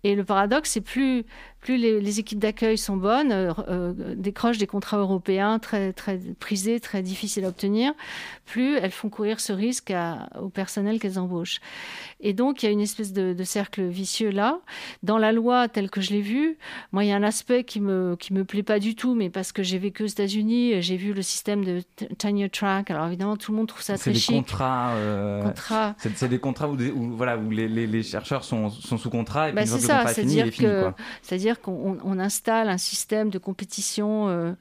Et 0.04 0.14
le 0.14 0.24
paradoxe, 0.24 0.72
c'est 0.72 0.82
plus 0.82 1.26
plus 1.62 1.78
les, 1.78 2.20
équipes 2.20 2.40
d'accueil 2.40 2.78
sont 2.78 2.98
bonnes, 2.98 3.32
euh, 3.32 3.54
euh, 3.70 3.94
décrochent 4.16 4.58
des 4.58 4.68
contrats 4.68 4.98
européens 4.98 5.60
très, 5.60 5.94
très 5.94 6.20
prisés, 6.40 6.80
très 6.80 7.04
difficiles 7.04 7.46
à 7.46 7.50
obtenir, 7.50 7.94
plus 8.46 8.78
elles 8.78 8.92
font 8.92 9.10
courir 9.10 9.40
ce 9.40 9.54
risque 9.54 9.94
au 10.40 10.50
personnel 10.50 11.00
qu'elles 11.00 11.20
embauchent. 11.20 11.62
Et 12.20 12.34
donc, 12.34 12.62
il 12.62 12.66
y 12.66 12.70
a 12.70 12.72
une 12.72 12.82
espèce 12.82 13.14
de, 13.14 13.36
cercle 13.44 13.84
vicieux 13.84 14.30
là. 14.30 14.60
Dans 15.04 15.18
la 15.18 15.32
loi 15.32 15.68
telle 15.68 15.90
que 15.90 16.02
je 16.02 16.12
l'ai 16.12 16.22
vue, 16.22 16.58
moi, 16.92 17.04
il 17.04 17.10
y 17.10 17.12
a 17.12 17.16
un 17.16 17.24
aspect 17.24 17.64
qui 17.64 17.80
me, 17.80 18.16
qui 18.20 18.34
me 18.34 18.44
plaît 18.44 18.64
pas 18.64 18.80
du 18.80 18.96
tout, 18.96 19.16
mais 19.16 19.30
parce 19.30 19.52
que 19.52 19.64
j'ai 19.64 19.78
vécu 19.78 20.04
aux 20.04 20.08
États-Unis, 20.08 20.82
j'ai 20.82 20.98
vu 20.98 21.14
le 21.14 21.22
système 21.22 21.64
de 21.64 21.82
tenure 22.18 22.50
track. 22.50 22.92
Alors, 22.92 23.08
évidemment, 23.08 23.38
tout 23.38 23.52
le 23.52 23.58
monde 23.58 23.68
trouve 23.68 23.82
ça 23.82 23.98
très 23.98 24.14
chic. 24.14 24.36
Contrats, 24.36 24.92
euh, 24.92 25.44
contrats. 25.44 25.96
C'est 26.16 26.28
des 26.28 26.40
contrats 26.40 26.70
où, 26.70 26.78
voilà, 27.16 27.38
où 27.38 27.50
les, 27.50 27.68
les, 27.68 28.04
chercheurs 28.04 28.44
sont, 28.44 28.70
sont, 28.70 28.98
sous 28.98 29.10
contrat 29.10 29.50
et 29.50 29.54
puis 29.54 29.66
bah, 29.66 29.72
le 29.72 29.82
contrat 29.82 30.12
est, 30.12 30.14
fini, 30.14 30.34
il 30.34 30.40
est 30.40 30.52
fini. 30.52 30.70
Qu'on 31.60 32.20
installe 32.20 32.70
un 32.70 32.78
système 32.78 33.30
de 33.30 33.38
compétition 33.38 34.30
euh, 34.30 34.54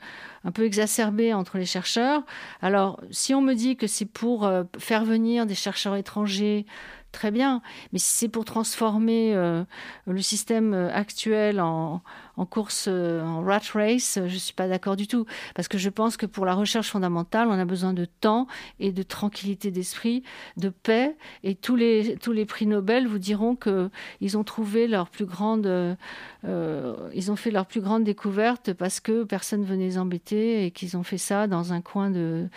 un 0.44 0.50
peu 0.50 0.64
exacerbé 0.64 1.34
entre 1.34 1.58
les 1.58 1.66
chercheurs. 1.66 2.22
Alors, 2.62 3.00
si 3.10 3.34
on 3.34 3.40
me 3.40 3.54
dit 3.54 3.76
que 3.76 3.86
c'est 3.86 4.06
pour 4.06 4.46
euh, 4.46 4.64
faire 4.78 5.04
venir 5.04 5.46
des 5.46 5.54
chercheurs 5.54 5.96
étrangers, 5.96 6.66
très 7.12 7.30
bien. 7.30 7.62
Mais 7.92 7.98
si 7.98 8.12
c'est 8.14 8.28
pour 8.28 8.44
transformer 8.44 9.34
euh, 9.34 9.64
le 10.06 10.22
système 10.22 10.74
actuel 10.74 11.60
en, 11.60 12.02
en 12.36 12.46
course, 12.46 12.86
euh, 12.88 13.22
en 13.22 13.42
rat 13.42 13.60
race, 13.72 14.14
je 14.16 14.34
ne 14.34 14.38
suis 14.38 14.54
pas 14.54 14.68
d'accord 14.68 14.96
du 14.96 15.06
tout. 15.06 15.26
Parce 15.54 15.68
que 15.68 15.78
je 15.78 15.88
pense 15.88 16.16
que 16.16 16.26
pour 16.26 16.46
la 16.46 16.54
recherche 16.54 16.90
fondamentale, 16.90 17.48
on 17.48 17.58
a 17.58 17.64
besoin 17.64 17.92
de 17.92 18.04
temps 18.04 18.46
et 18.78 18.92
de 18.92 19.02
tranquillité 19.02 19.70
d'esprit, 19.70 20.22
de 20.56 20.68
paix. 20.68 21.16
Et 21.44 21.54
tous 21.54 21.76
les, 21.76 22.16
tous 22.16 22.32
les 22.32 22.44
prix 22.44 22.66
Nobel 22.66 23.06
vous 23.06 23.18
diront 23.18 23.56
qu'ils 23.56 24.38
ont 24.38 24.44
trouvé 24.44 24.86
leur 24.86 25.08
plus 25.08 25.26
grande, 25.26 25.66
euh, 25.66 26.94
ils 27.14 27.30
ont 27.30 27.36
fait 27.36 27.50
leur 27.50 27.66
plus 27.66 27.80
grande 27.80 28.04
découverte 28.04 28.72
parce 28.72 29.00
que 29.00 29.24
personne 29.24 29.64
venait 29.64 29.84
les 29.84 29.98
embêter 29.98 30.64
et 30.64 30.70
qu'ils 30.70 30.96
ont 30.96 31.02
fait 31.02 31.18
ça 31.18 31.46
dans 31.46 31.72
un 31.72 31.80
coin 31.80 32.10
de, 32.10 32.48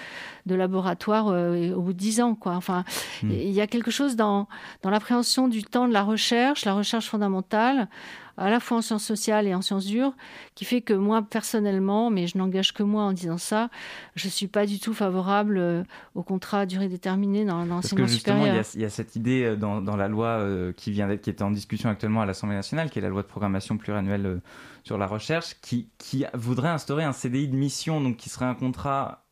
de 0.46 0.56
laboratoire 0.56 1.28
euh, 1.28 1.74
au 1.74 1.82
bout 1.82 1.94
de 1.94 1.98
dix 1.98 2.22
ans. 2.22 2.36
Quoi. 2.36 2.54
Enfin, 2.54 2.84
hmm. 3.24 3.32
il 3.32 3.52
y 3.52 3.62
a 3.62 3.68
quelque 3.68 3.92
chose 3.92 4.16
dans, 4.16 4.48
dans 4.82 4.90
l'appréhension 4.90 5.48
du 5.48 5.64
temps 5.64 5.88
de 5.88 5.94
la 5.94 6.04
recherche, 6.04 6.66
la 6.66 6.74
recherche 6.74 7.10
fondamentale, 7.10 7.88
à 8.38 8.50
la 8.50 8.60
fois 8.60 8.78
en 8.78 8.82
sciences 8.82 9.04
sociales 9.04 9.48
et 9.48 9.54
en 9.54 9.62
sciences 9.62 9.86
dures, 9.86 10.14
qui 10.56 10.66
fait 10.66 10.82
que 10.82 10.94
moi, 10.94 11.22
personnellement, 11.22 12.10
mais 12.10 12.28
je 12.28 12.38
n'engage 12.38 12.74
que 12.74 12.84
moi 12.84 13.04
en 13.04 13.14
disant 13.14 13.38
ça, 13.38 13.70
je 14.16 14.28
ne 14.28 14.32
suis 14.32 14.48
pas 14.48 14.66
du 14.66 14.80
tout 14.80 14.94
favorable 14.94 15.58
euh, 15.58 15.84
au 16.16 16.24
contrat 16.24 16.62
à 16.62 16.66
durée 16.66 16.88
déterminée 16.88 17.46
dans, 17.46 17.64
l'enseignement 17.66 18.08
supérieur. 18.08 18.64
Il 18.74 18.82
y, 18.82 18.86
a 18.86 18.90
cette 18.90 19.16
idée 19.16 19.44
euh, 19.44 19.56
dans, 19.56 19.82
dans 19.82 19.96
la 19.96 20.08
loi 20.08 20.28
euh, 20.28 20.74
qui, 20.74 20.92
vient 20.92 21.16
qui 21.18 21.30
est 21.30 21.42
en 21.42 21.52
discussion 21.52 21.90
actuellement 21.90 22.22
à 22.22 22.26
l'Assemblée 22.26 22.56
nationale, 22.56 22.90
qui 22.90 23.00
est 23.00 23.04
la 23.04 23.10
loi 23.10 23.22
de 23.22 23.28
programmation 23.28 23.78
pluriannuelle 23.78 24.42
sur 24.84 24.98
la 24.98 25.08
recherche, 25.08 25.56
qui, 25.62 25.90
qui 25.98 26.26
voudrait 26.34 26.70
instaurer 26.70 27.04
un 27.04 27.14
CDI 27.14 27.48
de 27.48 27.56
mission, 27.56 28.02
donc 28.02 28.18
qui 28.18 28.30
serait 28.30 28.46
un 28.46 28.56
contrat 28.56 29.23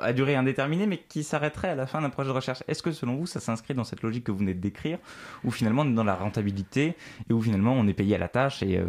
à 0.00 0.12
durée 0.12 0.36
indéterminée, 0.36 0.86
mais 0.86 0.98
qui 0.98 1.22
s'arrêterait 1.24 1.70
à 1.70 1.74
la 1.74 1.86
fin 1.86 2.00
d'un 2.00 2.10
projet 2.10 2.28
de 2.28 2.34
recherche. 2.34 2.62
Est-ce 2.68 2.82
que 2.82 2.92
selon 2.92 3.16
vous, 3.16 3.26
ça 3.26 3.40
s'inscrit 3.40 3.74
dans 3.74 3.84
cette 3.84 4.02
logique 4.02 4.24
que 4.24 4.32
vous 4.32 4.38
venez 4.38 4.54
de 4.54 4.60
décrire, 4.60 4.98
ou 5.44 5.50
finalement 5.50 5.82
on 5.82 5.90
est 5.90 5.94
dans 5.94 6.04
la 6.04 6.14
rentabilité, 6.14 6.96
et 7.28 7.32
où 7.32 7.40
finalement 7.42 7.72
on 7.72 7.86
est 7.86 7.94
payé 7.94 8.14
à 8.14 8.18
la 8.18 8.28
tâche 8.28 8.62
et, 8.62 8.78
euh, 8.78 8.86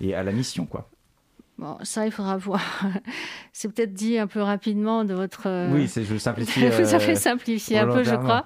et 0.00 0.14
à 0.14 0.22
la 0.22 0.32
mission 0.32 0.66
quoi? 0.66 0.91
Bon, 1.62 1.78
ça, 1.84 2.04
il 2.06 2.10
faudra 2.10 2.36
voir. 2.38 2.60
C'est 3.52 3.72
peut-être 3.72 3.92
dit 3.92 4.18
un 4.18 4.26
peu 4.26 4.42
rapidement 4.42 5.04
de 5.04 5.14
votre. 5.14 5.42
Euh, 5.46 5.70
oui, 5.72 5.86
c'est 5.86 6.02
je 6.02 6.16
simplifie. 6.16 6.60
ça 6.84 6.98
fait 6.98 7.14
simplifier 7.14 7.78
un 7.78 7.86
peu, 7.86 8.02
je 8.02 8.16
crois. 8.16 8.44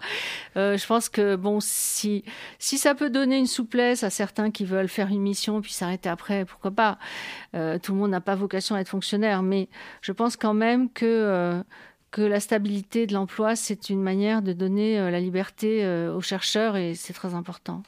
Euh, 0.58 0.76
je 0.76 0.86
pense 0.86 1.08
que 1.08 1.34
bon, 1.34 1.58
si 1.60 2.24
si 2.58 2.76
ça 2.76 2.94
peut 2.94 3.08
donner 3.08 3.38
une 3.38 3.46
souplesse 3.46 4.04
à 4.04 4.10
certains 4.10 4.50
qui 4.50 4.66
veulent 4.66 4.88
faire 4.88 5.08
une 5.08 5.22
mission 5.22 5.62
puis 5.62 5.72
s'arrêter 5.72 6.10
après, 6.10 6.44
pourquoi 6.44 6.72
pas. 6.72 6.98
Euh, 7.54 7.78
tout 7.78 7.92
le 7.92 7.98
monde 7.98 8.10
n'a 8.10 8.20
pas 8.20 8.34
vocation 8.34 8.74
à 8.74 8.80
être 8.80 8.90
fonctionnaire, 8.90 9.42
mais 9.42 9.70
je 10.02 10.12
pense 10.12 10.36
quand 10.36 10.54
même 10.54 10.90
que 10.90 11.64
que 12.10 12.20
la 12.20 12.40
stabilité 12.40 13.06
de 13.06 13.14
l'emploi, 13.14 13.56
c'est 13.56 13.88
une 13.88 14.02
manière 14.02 14.42
de 14.42 14.52
donner 14.52 15.10
la 15.10 15.20
liberté 15.20 15.86
aux 16.14 16.20
chercheurs 16.20 16.76
et 16.76 16.94
c'est 16.94 17.14
très 17.14 17.32
important. 17.32 17.82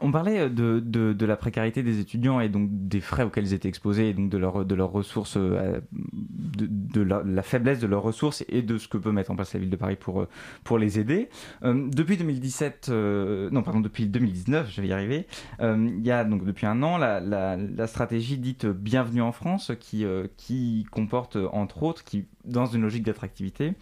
On 0.00 0.10
parlait 0.10 0.40
euh, 0.40 0.80
de, 0.80 1.26
la 1.26 1.36
précarité 1.36 1.82
des 1.82 2.00
étudiants 2.00 2.40
et 2.40 2.48
donc 2.48 2.68
des 2.70 3.00
frais 3.00 3.22
auxquels 3.22 3.44
ils 3.44 3.54
étaient 3.54 3.68
exposés 3.68 4.10
et 4.10 4.14
donc 4.14 4.28
de, 4.28 4.38
leur, 4.38 4.64
de 4.64 4.74
leurs 4.74 4.92
ressources, 4.92 5.36
euh, 5.36 5.80
de, 5.92 7.02
la, 7.02 7.42
faiblesse 7.42 7.78
de 7.78 7.86
leurs 7.86 8.02
ressources 8.02 8.44
et 8.48 8.62
de 8.62 8.78
ce 8.78 8.88
que 8.88 8.98
peut 8.98 9.12
mettre 9.12 9.30
en 9.30 9.36
place 9.36 9.54
la 9.54 9.60
ville 9.60 9.70
de 9.70 9.76
Paris 9.76 9.96
pour, 9.96 10.22
euh, 10.22 10.78
les 10.78 10.98
aider. 10.98 11.30
depuis 11.62 12.18
2017, 12.18 12.90
non 12.90 13.62
pardon, 13.62 13.80
depuis 13.80 14.06
2019, 14.06 14.70
je 14.70 14.82
vais 14.82 14.88
y 14.88 14.92
arriver, 14.92 15.26
il 15.60 16.04
y 16.04 16.10
a 16.10 16.22
donc 16.24 16.44
depuis 16.44 16.66
un 16.66 16.82
an 16.82 16.98
la, 16.98 17.20
la, 17.20 17.86
stratégie 17.86 18.36
dite 18.36 18.66
Bienvenue 18.66 19.22
en 19.22 19.32
France 19.32 19.72
qui, 19.80 20.04
qui 20.36 20.86
comporte 20.90 21.36
entre 21.52 21.82
autres, 21.82 22.04
qui 22.04 22.26
dans 22.46 22.66
une 22.66 22.82
logique 22.82 23.02
d'attractivité, 23.02 23.74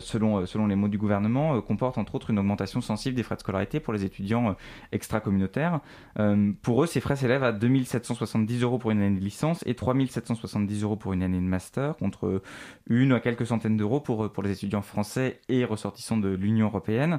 selon, 0.00 0.46
selon 0.46 0.66
les 0.66 0.76
mots 0.76 0.88
du 0.88 0.98
gouvernement, 0.98 1.60
comporte 1.60 1.98
entre 1.98 2.14
autres 2.14 2.30
une 2.30 2.38
augmentation 2.38 2.80
sensible 2.80 3.16
des 3.16 3.22
frais 3.22 3.36
de 3.36 3.40
scolarité 3.40 3.80
pour 3.80 3.92
les 3.92 4.04
étudiants 4.04 4.56
extra-communautaires. 4.92 5.80
Euh, 6.18 6.52
pour 6.62 6.82
eux, 6.82 6.86
ces 6.86 7.00
frais 7.00 7.16
s'élèvent 7.16 7.44
à 7.44 7.52
2770 7.52 8.62
euros 8.62 8.78
pour 8.78 8.90
une 8.90 9.00
année 9.00 9.18
de 9.18 9.24
licence 9.24 9.62
et 9.66 9.74
3770 9.74 10.82
euros 10.82 10.96
pour 10.96 11.12
une 11.12 11.22
année 11.22 11.38
de 11.38 11.42
master, 11.42 11.96
contre 11.96 12.42
une 12.86 13.12
à 13.12 13.20
quelques 13.20 13.46
centaines 13.46 13.76
d'euros 13.76 14.00
pour, 14.00 14.30
pour 14.32 14.42
les 14.42 14.52
étudiants 14.52 14.82
français 14.82 15.40
et 15.48 15.64
ressortissants 15.64 16.16
de 16.16 16.28
l'Union 16.28 16.66
européenne. 16.66 17.18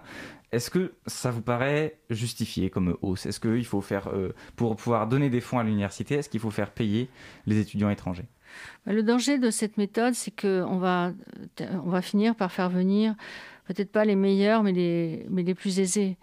Est-ce 0.52 0.70
que 0.70 0.94
ça 1.08 1.32
vous 1.32 1.42
paraît 1.42 1.98
justifié 2.10 2.70
comme 2.70 2.96
hausse? 3.02 3.26
Est-ce 3.26 3.40
qu'il 3.40 3.66
faut 3.66 3.82
faire, 3.82 4.10
euh, 4.10 4.34
pour 4.56 4.76
pouvoir 4.76 5.08
donner 5.08 5.30
des 5.30 5.42
fonds 5.42 5.58
à 5.58 5.64
l'université, 5.64 6.16
est-ce 6.16 6.30
qu'il 6.30 6.40
faut 6.40 6.52
faire 6.52 6.72
payer 6.72 7.10
les 7.48 7.60
étudiants 7.60 7.90
étrangers? 7.90 8.28
Le 8.86 9.04
danger 9.04 9.38
de 9.38 9.50
cette 9.50 9.78
méthode, 9.78 10.14
c'est 10.14 10.32
qu'on 10.32 10.78
va, 10.78 11.12
on 11.86 11.90
va 11.90 12.02
finir 12.02 12.36
par 12.36 12.52
faire 12.52 12.70
venir 12.70 13.16
peut-être 13.66 13.92
pas 13.92 14.06
les 14.06 14.16
meilleurs, 14.16 14.64
mais 14.64 14.72
les, 14.72 15.26
mais 15.30 15.44
les 15.44 15.56
plus 15.56 15.80
aisés. 15.80 16.18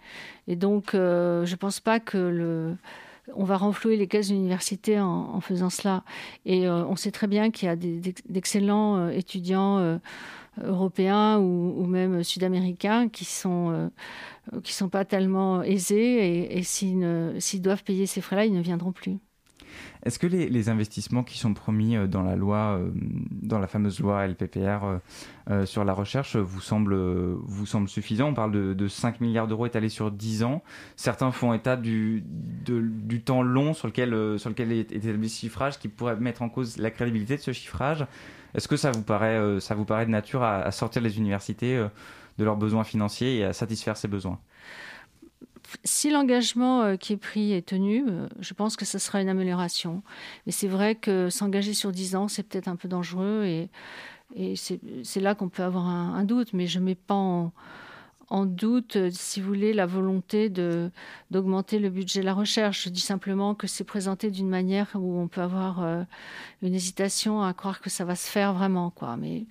Et 0.47 0.55
donc, 0.55 0.93
euh, 0.93 1.45
je 1.45 1.51
ne 1.51 1.57
pense 1.57 1.79
pas 1.79 1.99
que 1.99 2.17
le, 2.17 2.75
on 3.35 3.43
va 3.43 3.57
renflouer 3.57 3.97
les 3.97 4.07
caisses 4.07 4.27
d'université 4.27 4.99
en, 4.99 5.39
faisant 5.41 5.69
cela. 5.69 6.03
Et 6.45 6.67
euh, 6.67 6.85
on 6.85 6.95
sait 6.95 7.11
très 7.11 7.27
bien 7.27 7.51
qu'il 7.51 7.67
y 7.67 7.71
a 7.71 7.75
d'excellents 7.75 8.97
euh, 8.97 9.09
étudiants 9.09 9.99
européens 10.61 11.39
ou, 11.39 11.85
même 11.85 12.23
sud-américains 12.23 13.07
qui 13.09 13.25
sont 13.25 13.89
sont 14.63 14.89
pas 14.89 15.05
tellement 15.05 15.63
aisés 15.63 16.57
et 16.57 16.63
s'ils 16.63 17.61
doivent 17.61 17.83
payer 17.83 18.05
ces 18.05 18.21
frais-là, 18.21 18.45
ils 18.45 18.53
ne 18.53 18.61
viendront 18.61 18.91
plus. 18.91 19.17
Est-ce 20.03 20.17
que 20.17 20.27
les, 20.27 20.69
investissements 20.69 21.23
qui 21.23 21.37
sont 21.37 21.53
promis 21.53 21.95
euh, 21.95 22.07
dans 22.07 22.23
la 22.23 22.35
loi, 22.35 22.77
euh, 22.79 22.89
dans 23.31 23.59
la 23.59 23.67
fameuse 23.67 23.99
loi 23.99 24.25
LPPR 24.27 24.99
euh, 25.49 25.65
sur 25.65 25.83
la 25.83 25.93
recherche, 25.93 26.35
vous 26.35 26.61
semblent, 26.61 26.95
vous 26.95 27.65
suffisants? 27.87 28.29
On 28.29 28.33
parle 28.33 28.75
de, 28.75 28.87
5 28.87 29.21
milliards 29.21 29.47
d'euros 29.47 29.65
étalés 29.65 29.89
sur 29.89 30.11
10 30.11 30.43
ans. 30.43 30.63
Certains 30.95 31.31
font 31.31 31.53
état 31.53 31.77
du, 31.77 32.23
temps 33.25 33.43
long 33.43 33.73
sur 33.73 33.87
lequel, 33.87 34.39
sur 34.39 34.49
lequel 34.49 34.71
est 34.71 34.91
établi 34.91 35.29
ce 35.29 35.39
chiffrage 35.39 35.79
qui 35.79 35.87
pourrait 35.87 36.15
mettre 36.15 36.41
en 36.41 36.49
cause 36.49 36.77
la 36.77 36.91
crédibilité 36.91 37.35
de 37.35 37.41
ce 37.41 37.51
chiffrage. 37.51 38.05
Est-ce 38.53 38.67
que 38.67 38.77
ça 38.77 38.91
vous 38.91 39.03
paraît, 39.03 39.59
ça 39.59 39.75
vous 39.75 39.85
paraît 39.85 40.05
de 40.05 40.11
nature 40.11 40.43
à 40.43 40.71
sortir 40.71 41.01
les 41.01 41.17
universités 41.17 41.77
de 42.37 42.43
leurs 42.43 42.57
besoins 42.57 42.83
financiers 42.83 43.37
et 43.37 43.45
à 43.45 43.53
satisfaire 43.53 43.97
ces 43.97 44.07
besoins? 44.07 44.39
Si 45.83 46.09
l'engagement 46.09 46.81
euh, 46.81 46.95
qui 46.95 47.13
est 47.13 47.17
pris 47.17 47.53
est 47.53 47.65
tenu, 47.67 48.05
euh, 48.07 48.27
je 48.39 48.53
pense 48.53 48.75
que 48.75 48.85
ce 48.85 48.99
sera 48.99 49.21
une 49.21 49.29
amélioration. 49.29 50.03
Mais 50.45 50.51
c'est 50.51 50.67
vrai 50.67 50.95
que 50.95 51.29
s'engager 51.29 51.73
sur 51.73 51.91
10 51.91 52.15
ans, 52.15 52.27
c'est 52.27 52.43
peut-être 52.43 52.67
un 52.67 52.75
peu 52.75 52.87
dangereux 52.87 53.45
et, 53.45 53.69
c'est 54.55 55.19
là 55.19 55.35
qu'on 55.35 55.49
peut 55.49 55.63
avoir 55.63 55.87
un, 55.87 56.23
doute. 56.23 56.53
Mais 56.53 56.65
je 56.65 56.79
ne 56.79 56.85
mets 56.85 56.95
pas 56.95 57.15
en, 57.15 58.45
doute, 58.45 58.95
euh, 58.95 59.09
si 59.11 59.41
vous 59.41 59.47
voulez, 59.47 59.73
la 59.73 59.85
volonté 59.85 60.49
d'augmenter 61.29 61.79
le 61.79 61.89
budget 61.89 62.21
de 62.21 62.25
la 62.25 62.33
recherche. 62.33 62.85
Je 62.85 62.89
dis 62.89 63.01
simplement 63.01 63.55
que 63.55 63.67
c'est 63.67 63.83
présenté 63.83 64.31
d'une 64.31 64.47
manière 64.47 64.87
où 64.95 65.19
on 65.19 65.27
peut 65.27 65.41
avoir 65.41 66.05
une 66.61 66.73
hésitation 66.73 67.43
à 67.43 67.53
croire 67.53 67.81
que 67.81 67.89
ça 67.89 68.05
va 68.05 68.15
se 68.15 68.29
faire 68.29 68.53
vraiment. 68.53 68.89
Quoi. 68.89 69.17
Mais 69.17 69.47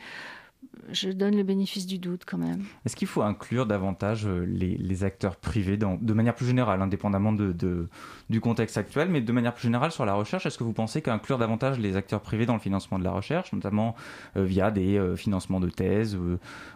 je 0.92 1.10
donne 1.10 1.36
le 1.36 1.42
bénéfice 1.42 1.86
du 1.86 1.98
doute 1.98 2.22
quand 2.26 2.38
même. 2.38 2.64
Est-ce 2.84 2.96
qu'il 2.96 3.08
faut 3.08 3.22
inclure 3.22 3.66
davantage 3.66 4.26
euh, 4.26 4.44
les, 4.46 5.04
acteurs 5.04 5.36
privés 5.36 5.76
de 5.76 6.12
manière 6.12 6.34
plus 6.34 6.46
générale, 6.46 6.82
indépendamment 6.82 7.32
de, 7.32 7.88
du 8.28 8.40
contexte 8.40 8.76
actuel, 8.76 9.08
mais 9.08 9.20
de 9.20 9.32
manière 9.32 9.54
plus 9.54 9.62
générale 9.62 9.92
sur 9.92 10.04
la 10.04 10.14
recherche? 10.14 10.46
Est-ce 10.46 10.58
que 10.58 10.64
vous 10.64 10.72
pensez 10.72 11.00
qu'inclure 11.00 11.38
davantage 11.38 11.78
les 11.78 11.96
acteurs 11.96 12.20
privés 12.20 12.46
dans 12.46 12.54
le 12.54 12.60
financement 12.60 12.98
de 12.98 13.04
la 13.04 13.12
recherche, 13.12 13.52
notamment 13.52 13.94
euh, 14.36 14.44
via 14.44 14.70
des 14.70 14.98
euh, 14.98 15.16
financements 15.16 15.60
de 15.60 15.68
thèses 15.68 16.16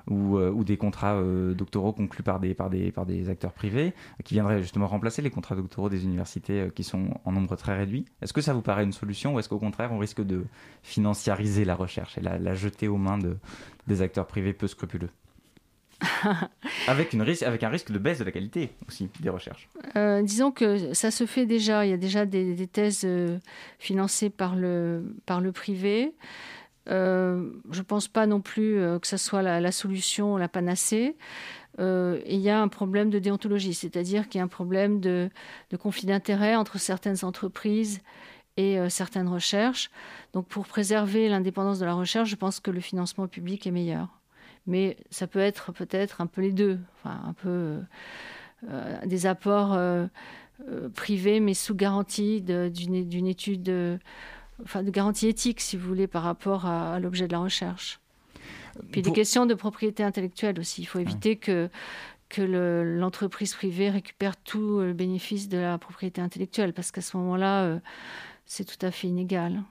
ou, 0.09 0.64
des 0.64 0.76
contrats 0.78 1.20
doctoraux 1.54 1.92
conclus 1.92 2.22
par 2.22 2.40
des, 2.40 2.54
par, 2.54 2.70
des, 2.70 2.90
par 2.90 3.04
des 3.04 3.28
acteurs 3.28 3.52
privés, 3.52 3.92
qui 4.24 4.35
viendraient 4.35 4.62
justement 4.62 4.87
remplacer 4.87 5.20
les 5.20 5.30
contrats 5.30 5.54
doctoraux 5.54 5.90
des 5.90 6.04
universités 6.04 6.70
qui 6.74 6.85
sont 6.85 7.20
en 7.24 7.33
nombre 7.33 7.57
très 7.57 7.76
réduit? 7.76 8.07
Est-ce 8.22 8.33
que 8.33 8.40
ça 8.40 8.54
vous 8.54 8.62
paraît 8.62 8.85
une 8.85 8.92
solution 8.92 9.35
ou 9.35 9.38
est-ce 9.38 9.48
qu'au 9.48 9.59
contraire 9.59 9.92
on 9.92 9.98
risque 9.98 10.22
de 10.22 10.44
financiariser 10.83 11.66
la 11.66 11.74
recherche 11.74 12.16
et 12.16 12.22
la 12.22 12.54
jeter 12.54 12.88
aux 12.88 12.96
mains 12.96 13.18
de, 13.18 13.37
des 13.86 14.02
acteurs 14.02 14.26
privés 14.26 14.52
peu 14.52 14.66
scrupuleux. 14.66 15.10
avec, 16.88 17.12
une 17.12 17.22
risque, 17.22 17.42
avec 17.42 17.62
un 17.62 17.68
risque 17.68 17.92
de 17.92 17.98
baisse 17.98 18.18
de 18.18 18.24
la 18.24 18.32
qualité 18.32 18.70
aussi 18.88 19.10
des 19.20 19.28
recherches. 19.28 19.68
Euh, 19.96 20.22
disons 20.22 20.50
que 20.50 20.92
ça 20.94 21.10
se 21.10 21.26
fait 21.26 21.46
déjà. 21.46 21.86
Il 21.86 21.90
y 21.90 21.92
a 21.92 21.96
déjà 21.96 22.26
des, 22.26 22.66
thèses 22.66 23.02
euh, 23.04 23.38
financées 23.78 24.30
par 24.30 24.56
le, 24.56 25.14
par 25.26 25.40
le 25.40 25.52
privé. 25.52 26.14
Euh, 26.90 27.50
je 27.70 27.78
ne 27.78 27.84
pense 27.84 28.08
pas 28.08 28.26
non 28.26 28.40
plus 28.40 28.74
que 29.00 29.06
ce 29.06 29.16
soit 29.16 29.42
la, 29.42 29.72
solution, 29.72 30.36
la 30.36 30.48
panacée. 30.48 31.16
il 31.78 32.40
y 32.40 32.50
a 32.50 32.60
un 32.60 32.68
problème 32.68 33.10
de 33.10 33.18
déontologie, 33.18 33.74
c'est-à-dire 33.74 34.28
qu'il 34.28 34.38
y 34.38 34.42
a 34.42 34.44
un 34.44 34.48
problème 34.48 35.00
de, 35.00 35.30
de 35.70 35.76
conflit 35.76 36.06
d'intérêts 36.06 36.56
entre 36.56 36.78
certaines 36.78 37.24
entreprises 37.24 38.00
et 38.56 38.78
certaines 38.88 39.28
recherches. 39.28 39.90
Donc 40.32 40.46
pour 40.46 40.66
préserver 40.66 41.28
l'indépendance 41.28 41.78
de 41.78 41.84
la 41.84 41.94
recherche, 41.94 42.28
je 42.28 42.36
pense 42.36 42.60
que 42.60 42.70
le 42.70 42.80
financement 42.80 43.26
public 43.26 43.66
est 43.66 43.70
meilleur. 43.70 44.08
Mais 44.66 44.96
ça 45.10 45.26
peut 45.26 45.40
être 45.40 45.72
peut-être 45.72 46.20
un 46.20 46.26
peu 46.26 46.40
les 46.40 46.52
deux, 46.52 46.78
enfin, 46.96 47.20
un 47.26 47.32
peu 47.32 47.80
euh, 48.70 48.98
des 49.04 49.26
apports 49.26 49.74
euh, 49.74 50.06
euh, 50.68 50.88
privés, 50.88 51.40
mais 51.40 51.54
sous 51.54 51.74
garantie 51.74 52.40
d'une 52.40 53.26
étude, 53.26 54.00
enfin 54.62 54.82
de 54.82 54.90
garantie 54.90 55.28
éthique, 55.28 55.60
si 55.60 55.76
vous 55.76 55.86
voulez, 55.86 56.06
par 56.06 56.22
rapport 56.22 56.66
à, 56.66 56.98
l'objet 56.98 57.26
de 57.26 57.32
la 57.32 57.40
recherche. 57.40 58.00
Puis 58.90 59.02
des 59.02 59.12
questions 59.12 59.46
de 59.46 59.54
propriété 59.54 60.02
intellectuelle 60.02 60.58
aussi. 60.58 60.82
Il 60.82 60.86
faut 60.86 60.98
éviter 60.98 61.36
que 61.36 61.68
que 62.30 62.42
l'entreprise 62.98 63.54
privée 63.54 63.90
récupère 63.90 64.36
tout 64.36 64.80
le 64.80 64.92
bénéfice 64.92 65.48
de 65.48 65.58
la 65.58 65.78
propriété 65.78 66.20
intellectuelle, 66.20 66.72
parce 66.72 66.90
qu'à 66.90 67.02
ce 67.02 67.16
moment-là, 67.18 67.78
c'est 68.46 68.64
tout 68.64 68.85
à 68.85 68.90
fait 68.90 69.09
inégal. 69.09 69.62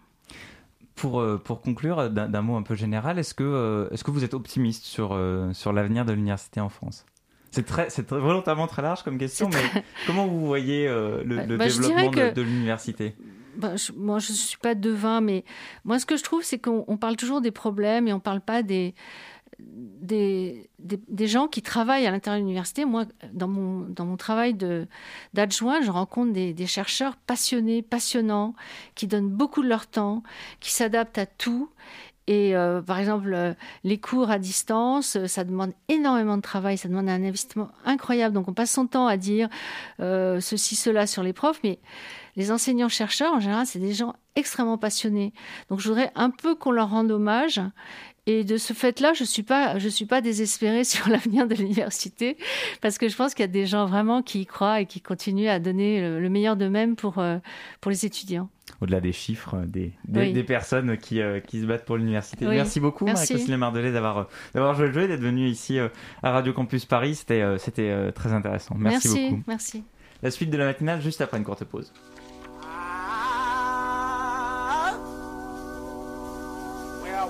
Pour, 0.95 1.19
euh, 1.19 1.41
pour 1.43 1.61
conclure, 1.61 2.09
d'un 2.09 2.41
mot 2.41 2.55
un 2.55 2.61
peu 2.61 2.75
général, 2.75 3.17
est-ce 3.17 3.33
que, 3.33 3.43
euh, 3.43 3.89
est-ce 3.91 4.03
que 4.03 4.11
vous 4.11 4.23
êtes 4.23 4.33
optimiste 4.33 4.83
sur, 4.83 5.13
euh, 5.13 5.51
sur 5.53 5.73
l'avenir 5.73 6.05
de 6.05 6.13
l'université 6.13 6.59
en 6.59 6.69
France? 6.69 7.05
C'est 7.51 7.65
très, 7.65 7.89
c'est 7.89 8.09
volontairement 8.11 8.67
très 8.67 8.81
large 8.81 9.03
comme 9.03 9.17
question, 9.17 9.49
mais 9.49 9.83
comment 10.07 10.27
vous 10.27 10.45
voyez 10.45 10.87
le, 10.87 11.55
bah, 11.55 11.57
développement 11.57 12.09
de, 12.09 12.41
l'université? 12.41 13.15
Bah, 13.55 13.73
Moi, 13.95 14.19
je 14.19 14.31
ne 14.31 14.37
suis 14.37 14.57
pas 14.57 14.75
devin, 14.75 15.21
mais 15.21 15.43
moi, 15.83 15.99
ce 15.99 16.05
que 16.05 16.17
je 16.17 16.23
trouve, 16.23 16.43
c'est 16.43 16.59
qu'on 16.59 16.97
parle 16.97 17.15
toujours 17.15 17.41
des 17.41 17.51
problèmes 17.51 18.07
et 18.07 18.13
on 18.13 18.17
ne 18.17 18.21
parle 18.21 18.41
pas 18.41 18.63
des, 18.63 18.95
des, 19.59 20.69
des, 20.79 21.27
gens 21.27 21.47
qui 21.47 21.61
travaillent 21.61 22.05
à 22.05 22.11
l'intérieur 22.11 22.39
de 22.39 22.43
l'université. 22.45 22.85
Moi, 22.85 23.05
dans 23.31 23.47
mon, 23.47 23.81
dans 23.81 24.05
mon 24.05 24.17
travail 24.17 24.55
d'adjoint, 25.33 25.81
je 25.81 25.91
rencontre 25.91 26.33
des, 26.33 26.67
chercheurs 26.67 27.15
passionnés, 27.15 27.81
passionnants, 27.81 28.55
qui 28.95 29.07
donnent 29.07 29.29
beaucoup 29.29 29.63
de 29.63 29.67
leur 29.67 29.87
temps, 29.87 30.23
qui 30.59 30.71
s'adaptent 30.71 31.17
à 31.17 31.25
tout. 31.25 31.69
Et 32.25 32.55
euh, 32.55 32.81
par 32.81 32.99
exemple, 32.99 33.33
euh, 33.33 33.53
les 33.83 33.97
cours 33.97 34.31
à 34.31 34.39
distance, 34.39 35.17
euh, 35.17 35.27
ça 35.27 35.43
demande 35.43 35.73
énormément 35.89 36.37
de 36.37 36.41
travail, 36.41 36.77
ça 36.77 36.87
demande 36.87 37.09
un 37.09 37.21
investissement 37.21 37.69
incroyable. 37.83 38.33
Donc 38.33 38.47
on 38.47 38.53
passe 38.53 38.71
son 38.71 38.87
temps 38.87 39.07
à 39.07 39.17
dire 39.17 39.49
ceci, 39.99 40.75
cela 40.75 41.05
sur 41.05 41.21
les 41.21 41.33
profs, 41.33 41.59
mais 41.63 41.79
les 42.35 42.51
enseignants-chercheurs, 42.51 43.33
en 43.33 43.39
général, 43.39 43.65
c'est 43.65 43.79
des 43.79 43.93
gens 43.93 44.15
extrêmement 44.35 44.77
passionnés. 44.77 45.33
Donc 45.69 45.79
je 45.79 45.89
voudrais 45.89 46.11
un 46.15 46.29
peu 46.29 46.55
qu'on 46.55 46.71
leur 46.71 46.89
rende 46.89 47.11
hommage 47.11 47.61
et 48.25 48.43
de 48.43 48.57
ce 48.57 48.73
fait-là, 48.73 49.13
je 49.13 49.23
ne 49.23 49.27
suis, 49.27 49.43
pas, 49.43 49.77
je 49.79 49.89
suis 49.89 50.05
pas 50.05 50.21
désespérée 50.21 50.83
sur 50.83 51.09
l'avenir 51.09 51.47
de 51.47 51.55
l'université, 51.55 52.37
parce 52.81 52.97
que 52.97 53.07
je 53.09 53.15
pense 53.15 53.33
qu'il 53.33 53.43
y 53.43 53.49
a 53.49 53.51
des 53.51 53.65
gens 53.65 53.85
vraiment 53.85 54.21
qui 54.21 54.41
y 54.41 54.45
croient 54.45 54.81
et 54.81 54.85
qui 54.85 55.01
continuent 55.01 55.49
à 55.49 55.59
donner 55.59 56.19
le, 56.19 56.29
meilleur 56.29 56.55
d'eux-mêmes 56.55 56.95
pour, 56.95 57.19
euh, 57.19 57.37
pour 57.81 57.91
les 57.91 58.05
étudiants. 58.05 58.49
Au-delà 58.81 59.01
des 59.01 59.11
chiffres, 59.11 59.57
des, 59.67 59.93
des, 60.07 60.43
personnes 60.43 60.97
qui, 60.97 61.21
euh, 61.21 61.39
qui, 61.39 61.61
se 61.61 61.65
battent 61.65 61.85
pour 61.85 61.97
l'université. 61.97 62.45
Merci 62.45 62.79
beaucoup, 62.79 63.05
Marie-Christine 63.05 63.57
Mardelet, 63.57 63.91
d'avoir, 63.91 64.27
d'avoir 64.53 64.73
joué 64.73 64.87
le 64.87 64.93
jeu 64.93 65.07
d'être 65.07 65.21
venue 65.21 65.47
ici 65.47 65.79
euh, 65.79 65.89
à 66.21 66.31
Radio 66.31 66.53
Campus 66.53 66.85
Paris. 66.85 67.15
C'était, 67.15 67.43
c'était 67.59 68.11
très 68.13 68.33
intéressant. 68.33 68.75
Merci, 68.77 69.07
merci 69.09 69.29
beaucoup. 69.29 69.43
Merci. 69.47 69.83
La 70.21 70.31
suite 70.31 70.49
de 70.49 70.57
la 70.57 70.65
matinale, 70.65 71.01
juste 71.01 71.19
après 71.19 71.37
une 71.37 71.43
courte 71.43 71.65
pause. 71.65 71.91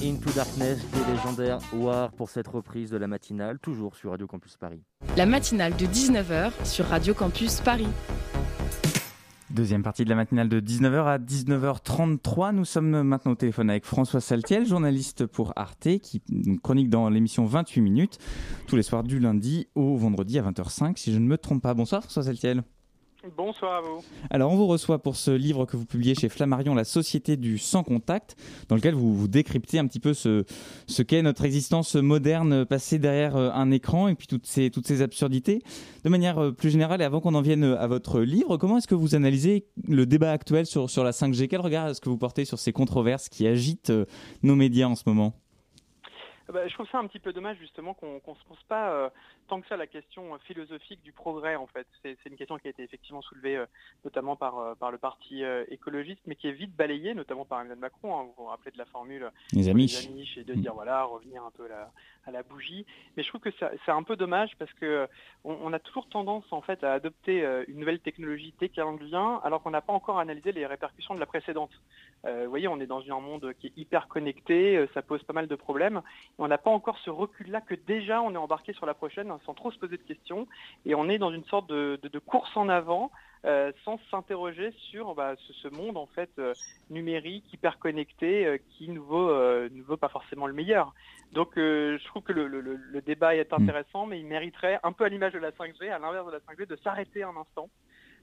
Into 0.00 0.30
Darkness 0.34 0.78
des 0.90 1.12
légendaires 1.12 1.58
War 1.74 2.12
pour 2.12 2.30
cette 2.30 2.48
reprise 2.48 2.90
de 2.90 2.96
la 2.96 3.06
matinale, 3.06 3.58
toujours 3.58 3.94
sur 3.96 4.10
Radio 4.10 4.26
Campus 4.26 4.56
Paris. 4.56 4.80
La 5.16 5.26
matinale 5.26 5.76
de 5.76 5.86
19h 5.86 6.52
sur 6.64 6.86
Radio 6.86 7.14
Campus 7.14 7.60
Paris. 7.60 7.88
Deuxième 9.50 9.82
partie 9.82 10.04
de 10.04 10.08
la 10.08 10.16
matinale 10.16 10.48
de 10.48 10.60
19h 10.60 11.04
à 11.04 11.18
19h33. 11.18 12.54
Nous 12.54 12.64
sommes 12.64 13.02
maintenant 13.02 13.32
au 13.32 13.34
téléphone 13.34 13.68
avec 13.68 13.84
François 13.84 14.20
Saltiel, 14.20 14.66
journaliste 14.66 15.26
pour 15.26 15.52
Arte, 15.56 15.98
qui 16.00 16.22
chronique 16.62 16.88
dans 16.88 17.10
l'émission 17.10 17.44
28 17.44 17.82
minutes, 17.82 18.18
tous 18.66 18.76
les 18.76 18.82
soirs 18.82 19.02
du 19.02 19.18
lundi 19.18 19.68
au 19.74 19.96
vendredi 19.96 20.38
à 20.38 20.42
20h05, 20.42 20.96
si 20.96 21.12
je 21.12 21.18
ne 21.18 21.26
me 21.26 21.36
trompe 21.36 21.62
pas. 21.62 21.74
Bonsoir 21.74 22.02
François 22.02 22.22
Saltiel. 22.22 22.62
Bonsoir 23.30 23.74
à 23.74 23.80
vous. 23.80 24.02
Alors, 24.30 24.50
on 24.50 24.56
vous 24.56 24.66
reçoit 24.66 25.00
pour 25.00 25.14
ce 25.14 25.30
livre 25.30 25.64
que 25.64 25.76
vous 25.76 25.86
publiez 25.86 26.16
chez 26.16 26.28
Flammarion, 26.28 26.74
La 26.74 26.82
Société 26.82 27.36
du 27.36 27.56
Sans 27.56 27.84
Contact, 27.84 28.34
dans 28.68 28.74
lequel 28.74 28.94
vous, 28.94 29.14
vous 29.14 29.28
décryptez 29.28 29.78
un 29.78 29.86
petit 29.86 30.00
peu 30.00 30.12
ce, 30.12 30.44
ce 30.88 31.02
qu'est 31.02 31.22
notre 31.22 31.44
existence 31.44 31.94
moderne 31.94 32.64
passée 32.64 32.98
derrière 32.98 33.36
euh, 33.36 33.50
un 33.52 33.70
écran 33.70 34.08
et 34.08 34.16
puis 34.16 34.26
toutes 34.26 34.46
ces, 34.46 34.70
toutes 34.70 34.88
ces 34.88 35.02
absurdités. 35.02 35.62
De 36.04 36.10
manière 36.10 36.38
euh, 36.38 36.50
plus 36.50 36.70
générale, 36.70 37.00
et 37.00 37.04
avant 37.04 37.20
qu'on 37.20 37.36
en 37.36 37.42
vienne 37.42 37.62
à 37.62 37.86
votre 37.86 38.20
livre, 38.20 38.56
comment 38.56 38.78
est-ce 38.78 38.88
que 38.88 38.96
vous 38.96 39.14
analysez 39.14 39.66
le 39.88 40.04
débat 40.04 40.32
actuel 40.32 40.66
sur, 40.66 40.90
sur 40.90 41.04
la 41.04 41.12
5G 41.12 41.46
Quel 41.46 41.60
regard 41.60 41.88
est-ce 41.88 42.00
que 42.00 42.08
vous 42.08 42.18
portez 42.18 42.44
sur 42.44 42.58
ces 42.58 42.72
controverses 42.72 43.28
qui 43.28 43.46
agitent 43.46 43.90
euh, 43.90 44.04
nos 44.42 44.56
médias 44.56 44.88
en 44.88 44.96
ce 44.96 45.04
moment? 45.06 45.32
Bah, 46.52 46.68
je 46.68 46.74
trouve 46.74 46.88
ça 46.90 46.98
un 46.98 47.06
petit 47.06 47.18
peu 47.18 47.32
dommage 47.32 47.56
justement 47.58 47.94
qu'on 47.94 48.14
ne 48.14 48.34
se 48.34 48.44
pose 48.46 48.62
pas 48.68 48.90
euh, 48.90 49.08
tant 49.52 49.60
que 49.60 49.68
ça 49.68 49.76
la 49.76 49.86
question 49.86 50.34
euh, 50.34 50.38
philosophique 50.46 51.02
du 51.02 51.12
progrès 51.12 51.56
en 51.56 51.66
fait. 51.66 51.86
C'est 52.02 52.16
une 52.24 52.36
question 52.36 52.56
qui 52.56 52.68
a 52.68 52.70
été 52.70 52.82
effectivement 52.82 53.20
soulevée 53.20 53.56
euh, 53.58 53.66
notamment 54.02 54.34
par, 54.34 54.74
par 54.78 54.90
le 54.90 54.96
parti 54.96 55.42
écologiste 55.68 56.22
mais 56.26 56.36
qui 56.36 56.48
est 56.48 56.52
vite 56.52 56.74
balayée 56.74 57.12
notamment 57.12 57.44
par 57.44 57.58
Emmanuel 57.60 57.78
Macron. 57.78 58.18
Hein. 58.18 58.22
vous 58.24 58.44
vous 58.44 58.44
rappelez 58.46 58.70
de 58.70 58.78
la 58.78 58.86
formule 58.86 59.30
les 59.52 59.68
amis 59.68 60.34
et 60.38 60.44
de 60.44 60.54
dire 60.54 60.72
voilà 60.72 61.04
revenir 61.04 61.44
un 61.44 61.50
peu 61.50 61.66
à 61.66 61.68
la, 61.68 61.90
à 62.24 62.30
la 62.30 62.42
bougie. 62.42 62.86
Mais 63.14 63.22
je 63.22 63.28
trouve 63.28 63.42
que 63.42 63.50
c'est 63.60 63.92
un 63.92 64.02
peu 64.02 64.16
dommage 64.16 64.52
parce 64.58 64.72
que 64.74 65.06
on, 65.44 65.72
a 65.74 65.78
toujours 65.78 66.08
tendance 66.08 66.44
en 66.50 66.62
fait 66.62 66.82
à 66.82 66.94
adopter 66.94 67.42
une 67.68 67.80
nouvelle 67.80 68.00
technologie 68.00 68.54
dès 68.58 68.70
qu'elle 68.70 68.86
vient 69.00 69.40
alors 69.44 69.62
qu'on 69.62 69.70
n'a 69.70 69.82
pas 69.82 69.92
encore 69.92 70.18
analysé 70.18 70.52
les 70.52 70.64
répercussions 70.64 71.14
de 71.14 71.20
la 71.20 71.26
précédente. 71.26 71.72
vous 72.24 72.48
voyez 72.48 72.68
on 72.68 72.80
est 72.80 72.86
dans 72.86 73.02
un 73.02 73.20
monde 73.20 73.52
qui 73.58 73.66
est 73.66 73.72
hyper 73.76 74.08
connecté, 74.08 74.86
ça 74.94 75.02
pose 75.02 75.22
pas 75.24 75.34
mal 75.34 75.46
de 75.46 75.56
problèmes 75.56 76.00
on 76.38 76.48
n'a 76.48 76.58
pas 76.58 76.70
encore 76.70 76.98
ce 76.98 77.10
recul-là 77.10 77.60
que 77.60 77.74
déjà 77.74 78.22
on 78.22 78.32
est 78.32 78.38
embarqué 78.38 78.72
sur 78.72 78.86
la 78.86 78.94
prochaine 78.94 79.30
sans 79.44 79.54
trop 79.54 79.70
se 79.70 79.78
poser 79.78 79.96
de 79.96 80.02
questions 80.02 80.46
et 80.86 80.94
on 80.94 81.08
est 81.08 81.18
dans 81.18 81.32
une 81.32 81.44
sorte 81.44 81.68
de, 81.68 82.18
course 82.18 82.56
en 82.56 82.68
avant 82.68 83.10
euh, 83.44 83.72
sans 83.84 83.98
s'interroger 84.10 84.72
sur 84.90 85.16
bah, 85.16 85.34
ce, 85.36 85.68
monde 85.68 85.96
en 85.96 86.06
fait 86.06 86.30
euh, 86.38 86.54
numérique 86.90 87.52
hyper 87.52 87.80
connecté 87.80 88.46
euh, 88.46 88.58
qui 88.70 88.88
ne 88.88 89.00
vaut, 89.00 89.96
pas 89.96 90.08
forcément 90.08 90.46
le 90.46 90.52
meilleur. 90.52 90.94
Donc 91.32 91.52
je 91.56 92.04
trouve 92.06 92.22
que 92.22 92.32
le, 92.32 93.00
débat 93.00 93.34
est 93.34 93.50
mm. 93.50 93.62
intéressant, 93.62 94.06
mais 94.06 94.20
il 94.20 94.26
mériterait 94.26 94.78
un 94.84 94.92
peu 94.92 95.04
à 95.04 95.08
l'image 95.08 95.32
de 95.32 95.38
la 95.38 95.50
5G, 95.50 95.90
à 95.90 95.98
l'inverse 95.98 96.26
de 96.26 96.32
la 96.32 96.38
5G, 96.38 96.66
de 96.66 96.76
s'arrêter 96.76 97.24
un 97.24 97.36
instant 97.36 97.68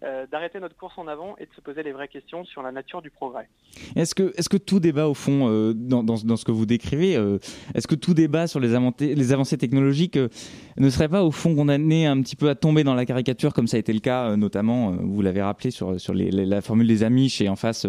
euh, 0.02 0.26
d'arrêter 0.32 0.62
notre 0.62 0.78
course 0.78 0.98
en 0.98 1.10
avant 1.10 1.36
et 1.40 1.46
de 1.46 1.50
se 1.54 1.60
poser 1.60 1.84
les 1.84 1.92
vraies 1.92 2.08
questions 2.08 2.46
sur 2.46 2.62
la 2.64 2.72
nature 2.72 3.02
du 3.02 3.10
progrès. 3.10 3.50
Est-ce 3.98 4.16
que, 4.16 4.32
est 4.38 4.48
que 4.48 4.56
tout 4.56 4.80
débat, 4.80 5.10
au 5.10 5.14
fond, 5.14 5.50
euh, 5.50 5.74
dans, 5.74 6.16
ce 6.16 6.46
que 6.46 6.54
vous 6.54 6.66
décrivez, 6.66 7.18
euh, 7.18 7.38
est-ce 7.76 7.86
que 7.86 7.96
tout 7.96 8.14
débat 8.14 8.48
sur 8.48 8.62
les, 8.62 8.76
avancées 8.76 9.58
technologiques 9.58 10.18
ne 10.78 10.90
serait 10.90 11.10
pas, 11.10 11.26
au 11.26 11.32
fond, 11.32 11.54
condamné 11.54 12.06
un 12.06 12.22
petit 12.22 12.38
peu 12.38 12.48
à 12.48 12.56
tomber 12.56 12.86
dans 12.86 12.94
la 12.94 13.06
caricature, 13.06 13.54
comme 13.54 13.68
ça 13.68 13.76
a 13.76 13.80
été 13.82 13.92
le 13.92 14.00
cas, 14.00 14.38
notamment, 14.38 14.92
vous 14.92 15.22
l'avez 15.22 15.42
rappelé, 15.42 15.70
sur, 15.70 15.94
la 16.14 16.62
formule 16.62 16.88
des 16.88 17.04
amis 17.04 17.36
et 17.42 17.50
en 17.50 17.58
face, 17.58 17.86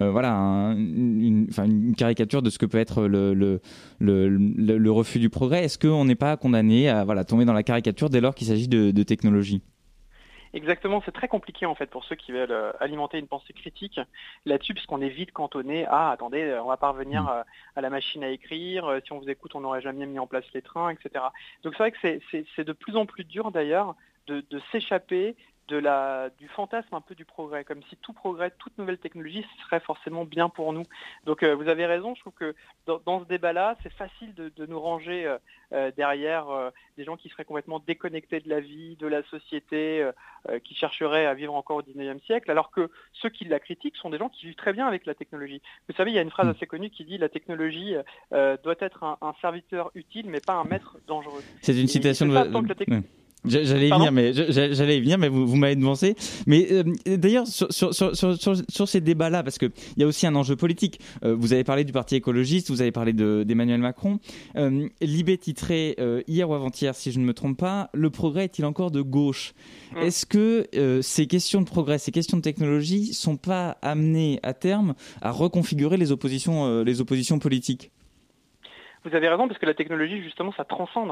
voilà, 0.00 0.74
une, 0.74 1.48
caricature 1.98 2.40
de 2.40 2.48
ce 2.48 2.58
que 2.58 2.64
peut 2.64 2.78
être 2.78 3.06
le, 3.06 3.60
refus 4.90 5.18
du 5.18 5.28
progrès 5.28 5.64
Est-ce 5.64 5.78
qu'on 5.78 6.06
n'est 6.06 6.14
pas 6.14 6.38
condamné 6.38 6.88
à 6.88 7.24
tomber 7.24 7.44
dans 7.44 7.52
la 7.52 7.62
caricature 7.62 8.08
dès 8.08 8.22
lors 8.22 8.34
qu'il 8.34 8.46
s'agit 8.46 8.68
de 8.68 9.02
technologie? 9.02 9.62
Exactement, 10.54 11.00
c'est 11.04 11.12
très 11.12 11.28
compliqué 11.28 11.64
en 11.64 11.74
fait 11.74 11.86
pour 11.86 12.04
ceux 12.04 12.14
qui 12.14 12.30
veulent 12.30 12.52
euh, 12.52 12.72
alimenter 12.78 13.18
une 13.18 13.26
pensée 13.26 13.54
critique 13.54 13.98
là-dessus, 14.44 14.74
puisqu'on 14.74 15.00
est 15.00 15.08
vite 15.08 15.32
cantonné 15.32 15.86
à 15.86 16.10
attendez, 16.10 16.58
on 16.62 16.66
va 16.68 16.76
pas 16.76 16.90
revenir 16.90 17.22
mm. 17.22 17.28
euh, 17.28 17.42
à 17.76 17.80
la 17.80 17.88
machine 17.88 18.22
à 18.22 18.28
écrire, 18.28 18.84
euh, 18.84 19.00
si 19.02 19.12
on 19.12 19.18
vous 19.18 19.30
écoute, 19.30 19.54
on 19.54 19.60
n'aurait 19.60 19.80
jamais 19.80 20.04
mis 20.04 20.18
en 20.18 20.26
place 20.26 20.44
les 20.52 20.60
trains, 20.60 20.90
etc. 20.90 21.24
Donc 21.62 21.74
c'est 21.74 21.82
vrai 21.82 21.92
que 21.92 22.44
c'est 22.54 22.64
de 22.64 22.72
plus 22.72 22.96
en 22.96 23.06
plus 23.06 23.24
dur 23.24 23.50
d'ailleurs 23.50 23.94
de, 24.26 24.44
de 24.50 24.60
s'échapper 24.70 25.36
de 25.72 25.78
la, 25.78 26.28
du 26.38 26.48
fantasme 26.48 26.94
un 26.94 27.00
peu 27.00 27.14
du 27.14 27.24
progrès, 27.24 27.64
comme 27.64 27.82
si 27.88 27.96
tout 27.96 28.12
progrès, 28.12 28.52
toute 28.58 28.76
nouvelle 28.76 28.98
technologie 28.98 29.42
serait 29.62 29.80
forcément 29.80 30.26
bien 30.26 30.50
pour 30.50 30.74
nous. 30.74 30.82
Donc 31.24 31.42
euh, 31.42 31.54
vous 31.54 31.66
avez 31.66 31.86
raison, 31.86 32.14
je 32.14 32.20
trouve 32.20 32.34
que 32.34 32.54
dans, 32.84 33.20
ce 33.20 33.24
débat-là, 33.24 33.78
c'est 33.82 33.92
facile 33.94 34.34
de, 34.34 34.66
nous 34.66 34.78
ranger 34.78 35.24
euh, 35.24 35.38
euh, 35.72 35.90
derrière 35.96 36.44
des 36.98 37.04
gens 37.04 37.16
qui 37.16 37.30
seraient 37.30 37.46
complètement 37.46 37.78
déconnectés 37.78 38.40
de 38.40 38.50
la 38.50 38.60
vie, 38.60 38.96
de 38.96 39.06
la 39.06 39.22
société, 39.24 40.06
qui 40.64 40.74
chercheraient 40.74 41.24
à 41.24 41.32
vivre 41.32 41.54
encore 41.54 41.78
au 41.78 41.82
19e 41.82 42.20
siècle, 42.26 42.50
alors 42.50 42.70
que 42.70 42.90
ceux 43.14 43.30
qui 43.30 43.44
la 43.44 43.58
critiquent 43.58 43.96
sont 43.96 44.10
des 44.10 44.18
gens 44.18 44.28
qui 44.28 44.46
vivent 44.46 44.56
très 44.56 44.74
bien 44.74 44.86
avec 44.86 45.06
la 45.06 45.14
technologie. 45.14 45.62
Vous 45.88 45.94
savez, 45.94 46.10
il 46.10 46.14
y 46.14 46.18
a 46.18 46.22
une 46.22 46.30
phrase 46.30 46.48
mm. 46.48 46.50
assez 46.50 46.66
connue 46.66 46.90
qui 46.90 47.04
dit 47.04 47.16
la 47.16 47.30
technologie 47.30 47.94
doit 48.30 48.76
être 48.80 49.04
un, 49.04 49.34
serviteur 49.40 49.90
utile, 49.94 50.28
mais 50.28 50.40
pas 50.40 50.54
un 50.54 50.64
maître 50.64 50.98
dangereux. 51.06 51.42
C'est 51.62 51.80
une 51.80 51.88
citation 51.88 52.26
de... 52.26 53.21
J'allais 53.44 53.88
y 53.88 53.90
venir, 53.90 54.12
mais 54.12 54.32
j'allais 54.32 55.00
venir, 55.00 55.18
mais 55.18 55.28
vous, 55.28 55.46
vous 55.46 55.56
m'avez 55.56 55.74
devancé. 55.74 56.14
Mais 56.46 56.68
euh, 56.70 56.84
d'ailleurs, 57.16 57.46
sur, 57.46 57.72
sur, 57.72 57.92
sur, 57.92 58.14
sur, 58.14 58.88
ces 58.88 59.00
débats-là, 59.00 59.42
parce 59.42 59.58
qu'il 59.58 59.72
y 59.96 60.04
a 60.04 60.06
aussi 60.06 60.26
un 60.26 60.34
enjeu 60.36 60.54
politique. 60.54 61.00
Euh, 61.24 61.34
vous 61.34 61.52
avez 61.52 61.64
parlé 61.64 61.82
du 61.84 61.92
Parti 61.92 62.14
écologiste, 62.14 62.70
vous 62.70 62.82
avez 62.82 62.92
parlé 62.92 63.12
d'Emmanuel 63.12 63.80
Macron. 63.80 64.20
Euh, 64.56 64.88
Libé 65.00 65.38
titrait 65.38 65.96
euh, 65.98 66.22
hier 66.28 66.48
ou 66.48 66.54
avant-hier, 66.54 66.94
si 66.94 67.10
je 67.10 67.18
ne 67.18 67.24
me 67.24 67.34
trompe 67.34 67.58
pas, 67.58 67.90
le 67.92 68.10
progrès 68.10 68.44
est-il 68.44 68.64
encore 68.64 68.92
de 68.92 69.02
gauche? 69.02 69.54
Mm. 69.92 69.98
Est-ce 69.98 70.24
que 70.24 71.00
ces 71.02 71.26
questions 71.26 71.62
de 71.62 71.66
progrès, 71.66 71.98
ces 71.98 72.12
questions 72.12 72.36
de 72.36 72.42
technologie, 72.42 73.12
sont 73.12 73.36
pas 73.36 73.76
amenées 73.82 74.38
à 74.42 74.54
terme 74.54 74.94
à 75.20 75.32
reconfigurer 75.32 75.96
les 75.96 76.12
oppositions, 76.12 76.84
les 76.84 77.00
oppositions 77.00 77.38
politiques? 77.40 77.90
Vous 79.04 79.14
avez 79.16 79.28
raison, 79.28 79.48
parce 79.48 79.58
que 79.58 79.66
la 79.66 79.74
technologie, 79.74 80.22
justement, 80.22 80.52
ça 80.56 80.64
transcende 80.64 81.10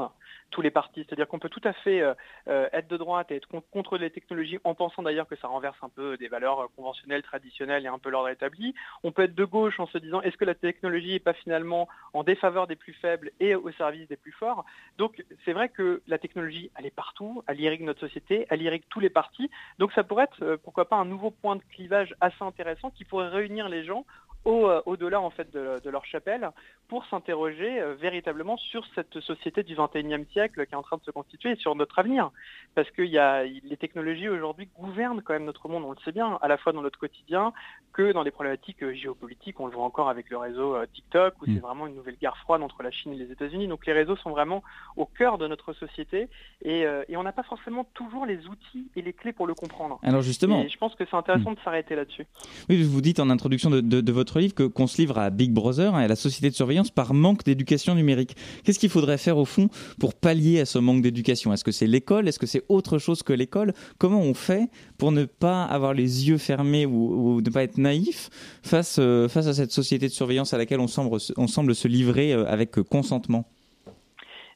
tous 0.51 0.61
les 0.61 0.69
partis. 0.69 1.05
C'est-à-dire 1.07 1.27
qu'on 1.27 1.39
peut 1.39 1.49
tout 1.49 1.61
à 1.63 1.73
fait 1.73 2.01
euh, 2.01 2.13
euh, 2.47 2.69
être 2.73 2.87
de 2.87 2.97
droite 2.97 3.31
et 3.31 3.35
être 3.35 3.47
contre 3.71 3.97
les 3.97 4.11
technologies 4.11 4.59
en 4.63 4.75
pensant 4.75 5.01
d'ailleurs 5.01 5.27
que 5.27 5.35
ça 5.37 5.47
renverse 5.47 5.77
un 5.81 5.89
peu 5.89 6.17
des 6.17 6.27
valeurs 6.27 6.59
euh, 6.59 6.67
conventionnelles, 6.75 7.23
traditionnelles 7.23 7.85
et 7.85 7.87
un 7.87 7.97
peu 7.97 8.09
l'ordre 8.09 8.29
établi. 8.29 8.75
On 9.03 9.11
peut 9.11 9.23
être 9.23 9.35
de 9.35 9.45
gauche 9.45 9.79
en 9.79 9.87
se 9.87 9.97
disant 9.97 10.21
est-ce 10.21 10.37
que 10.37 10.45
la 10.45 10.55
technologie 10.55 11.13
n'est 11.13 11.19
pas 11.19 11.33
finalement 11.33 11.87
en 12.13 12.23
défaveur 12.23 12.67
des 12.67 12.75
plus 12.75 12.93
faibles 12.93 13.31
et 13.39 13.55
au 13.55 13.71
service 13.71 14.07
des 14.07 14.17
plus 14.17 14.33
forts? 14.33 14.65
Donc 14.97 15.23
c'est 15.45 15.53
vrai 15.53 15.69
que 15.69 16.01
la 16.07 16.17
technologie, 16.17 16.69
elle 16.77 16.85
est 16.85 16.95
partout, 16.95 17.43
elle 17.47 17.59
irrigue 17.59 17.81
notre 17.81 18.01
société, 18.01 18.45
elle 18.49 18.61
irrigue 18.61 18.83
tous 18.89 18.99
les 18.99 19.09
partis. 19.09 19.49
Donc 19.79 19.91
ça 19.93 20.03
pourrait 20.03 20.25
être, 20.25 20.57
pourquoi 20.57 20.87
pas, 20.87 20.97
un 20.97 21.05
nouveau 21.05 21.31
point 21.31 21.55
de 21.55 21.63
clivage 21.71 22.13
assez 22.21 22.43
intéressant 22.43 22.91
qui 22.91 23.05
pourrait 23.05 23.29
réunir 23.29 23.69
les 23.69 23.83
gens 23.83 24.05
euh, 24.47 24.81
au-delà 24.87 25.21
en 25.21 25.29
fait 25.29 25.53
de, 25.53 25.89
leur 25.89 26.03
chapelle 26.05 26.49
pour 26.87 27.05
s'interroger 27.05 27.79
euh, 27.79 27.93
véritablement 27.93 28.57
sur 28.57 28.83
cette 28.95 29.19
société 29.19 29.61
du 29.61 29.75
21e 29.75 30.25
siècle 30.31 30.65
qui 30.65 30.73
est 30.73 30.77
en 30.77 30.81
train 30.81 30.97
de 30.97 31.03
se 31.03 31.11
constituer 31.11 31.51
et 31.51 31.55
sur 31.57 31.75
notre 31.75 31.99
avenir. 31.99 32.31
Parce 32.73 32.89
que 32.89 33.03
y 33.03 33.19
a, 33.19 33.43
les 33.43 33.77
technologies 33.77 34.29
aujourd'hui 34.29 34.67
gouvernent 34.79 35.21
quand 35.21 35.33
même 35.33 35.45
notre 35.45 35.69
monde, 35.69 35.83
on 35.83 35.91
le 35.91 35.97
sait 36.03 36.11
bien, 36.11 36.39
à 36.41 36.47
la 36.47 36.57
fois 36.57 36.73
dans 36.73 36.81
notre 36.81 36.97
quotidien 36.97 37.53
que 37.93 38.13
dans 38.13 38.23
les 38.23 38.31
problématiques 38.31 38.81
euh, 38.81 38.93
géopolitiques. 38.95 39.59
On 39.59 39.67
le 39.67 39.73
voit 39.73 39.83
encore 39.83 40.09
avec 40.09 40.31
le 40.31 40.37
réseau 40.37 40.75
TikTok 40.91 41.35
où 41.41 41.45
c'est 41.45 41.51
mm. 41.51 41.59
vraiment 41.59 41.85
une 41.85 41.95
nouvelle 41.95 42.17
guerre 42.19 42.37
froide 42.37 42.63
entre 42.63 42.81
la 42.81 42.89
Chine 42.89 43.13
et 43.13 43.17
les 43.17 43.31
États-Unis. 43.31 43.67
Donc 43.67 43.85
les 43.85 43.93
réseaux 43.93 44.15
sont 44.15 44.31
vraiment 44.31 44.63
au 44.97 45.05
cœur 45.05 45.37
de 45.37 45.47
notre 45.47 45.73
société 45.73 46.29
et, 46.65 46.85
on 47.15 47.23
n'a 47.23 47.31
pas 47.31 47.43
forcément 47.43 47.83
toujours 47.93 48.25
les 48.25 48.47
outils 48.47 48.87
et 48.95 49.03
les 49.03 49.13
clés 49.13 49.33
pour 49.33 49.45
le 49.45 49.53
comprendre. 49.53 49.99
Alors 50.01 50.23
justement, 50.23 50.63
et 50.63 50.69
je 50.69 50.77
pense 50.79 50.95
que 50.95 51.03
c'est 51.05 51.15
intéressant 51.15 51.51
mm. 51.51 51.55
de 51.55 51.59
s'arrêter 51.59 51.95
là-dessus. 51.95 52.25
Oui, 52.67 52.81
vous 52.81 53.01
dites 53.01 53.19
en 53.19 53.29
introduction 53.29 53.69
de, 53.69 53.81
de 53.81 54.11
votre 54.11 54.30
livre 54.39 54.53
qu'on 54.53 54.87
se 54.87 54.97
livre 54.97 55.17
à 55.17 55.29
Big 55.29 55.51
Brother 55.51 55.95
hein, 55.95 56.01
et 56.01 56.05
à 56.05 56.07
la 56.07 56.15
société 56.15 56.49
de 56.49 56.55
surveillance 56.55 56.91
par 56.91 57.13
manque 57.13 57.43
d'éducation 57.43 57.95
numérique. 57.95 58.35
Qu'est-ce 58.63 58.79
qu'il 58.79 58.89
faudrait 58.89 59.17
faire 59.17 59.37
au 59.37 59.45
fond 59.45 59.69
pour 59.99 60.13
pallier 60.13 60.61
à 60.61 60.65
ce 60.65 60.79
manque 60.79 61.01
d'éducation? 61.01 61.53
Est-ce 61.53 61.63
que 61.63 61.71
c'est 61.71 61.87
l'école? 61.87 62.27
Est-ce 62.27 62.39
que 62.39 62.47
c'est 62.47 62.63
autre 62.69 62.97
chose 62.97 63.23
que 63.23 63.33
l'école? 63.33 63.73
Comment 63.97 64.21
on 64.21 64.33
fait 64.33 64.69
pour 64.97 65.11
ne 65.11 65.25
pas 65.25 65.63
avoir 65.65 65.93
les 65.93 66.27
yeux 66.27 66.37
fermés 66.37 66.85
ou, 66.85 67.41
ne 67.41 67.49
pas 67.49 67.63
être 67.63 67.77
naïf 67.77 68.29
face, 68.63 68.97
euh, 68.99 69.27
face 69.27 69.47
à 69.47 69.53
cette 69.53 69.71
société 69.71 70.07
de 70.07 70.13
surveillance 70.13 70.53
à 70.53 70.57
laquelle 70.57 70.79
on 70.79 70.87
semble, 70.87 71.17
on 71.37 71.47
semble 71.47 71.75
se 71.75 71.87
livrer 71.87 72.33
euh, 72.33 72.45
avec 72.47 72.81
consentement? 72.83 73.45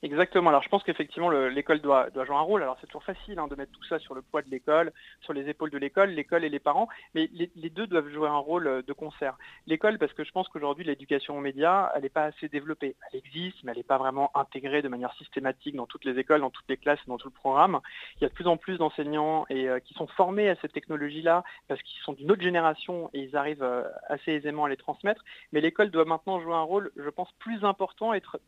Exactement. 0.04 0.50
Alors 0.50 0.64
je 0.64 0.70
pense 0.70 0.84
qu'effectivement 0.84 1.30
l'école 1.30 1.80
doit, 1.80 2.10
jouer 2.14 2.36
un 2.36 2.41
rôle. 2.41 2.62
Alors 2.62 2.78
c'est 2.82 2.88
toujours 2.88 3.04
facile 3.04 3.39
hein, 3.39 3.48
de 3.48 3.56
mettre 3.56 3.72
tout 3.72 3.84
ça 3.86 4.00
sur 4.00 4.14
le 4.14 4.22
poids 4.22 4.41
de 4.41 4.50
l'école, 4.50 4.91
sur 5.22 5.34
les 5.34 5.50
épaules 5.50 5.70
de 5.70 5.78
l'école, 5.78 6.10
l'école 6.10 6.43
et 6.43 6.50
les 6.50 6.60
parents, 6.60 6.88
mais 7.14 7.30
les, 7.34 7.70
deux 7.70 7.88
doivent 7.88 8.10
jouer 8.10 8.28
un 8.28 8.38
rôle 8.38 8.68
euh, 8.68 8.82
de 8.82 8.93
concert. 8.93 9.38
L'école, 9.68 9.98
parce 9.98 10.14
que 10.14 10.24
je 10.24 10.32
pense 10.32 10.48
qu'aujourd'hui 10.50 10.86
l'éducation 10.86 11.38
aux 11.38 11.41
médias, 11.41 11.91
elle 11.96 12.04
n'est 12.04 12.10
pas 12.10 12.26
assez 12.26 12.48
développée. 12.50 12.96
Elle 13.12 13.20
existe, 13.20 13.64
mais 13.64 13.72
elle 13.72 13.78
n'est 13.78 13.84
pas 13.84 13.98
vraiment 13.98 14.32
intégrée 14.36 14.82
de 14.82 14.88
manière 14.88 15.14
systématique 15.16 15.76
dans 15.76 15.86
toutes 15.86 16.06
les 16.06 16.18
écoles, 16.20 16.41
dans 16.41 16.50
toutes 16.50 16.70
les 16.70 16.78
classes, 16.78 17.00
dans 17.08 17.18
tout 17.18 17.28
le 17.28 17.34
programme. 17.34 17.80
Il 18.18 18.24
y 18.24 18.26
a 18.26 18.30
de 18.30 18.34
plus 18.34 18.48
en 18.48 18.58
plus 18.58 18.78
d'enseignants 18.78 19.46
et 19.50 19.68
euh, 19.70 19.80
qui 19.80 19.93
sont 19.93 20.08
formés 20.08 20.50
à 20.50 20.56
cette 20.58 20.74
technologie-là 20.74 21.43
parce 21.68 21.82
qu'ils 21.82 22.02
sont 22.02 22.14
d'une 22.14 22.32
autre 22.32 22.43
génération 22.43 23.10
et 23.14 23.22
ils 23.22 23.36
arrivent 23.36 23.64
euh, 23.64 23.84
assez 24.10 24.32
aisément 24.34 24.66
à 24.66 24.70
les 24.70 24.78
transmettre. 24.78 25.24
Mais 25.52 25.62
l'école 25.62 25.89
doit 25.89 26.06
maintenant 26.06 26.39
jouer 26.39 26.54
un 26.54 26.62
rôle, 26.62 26.91
je 26.96 27.10
pense, 27.10 27.32
plus 27.39 27.64
important, 27.64 28.14
être 28.14 28.39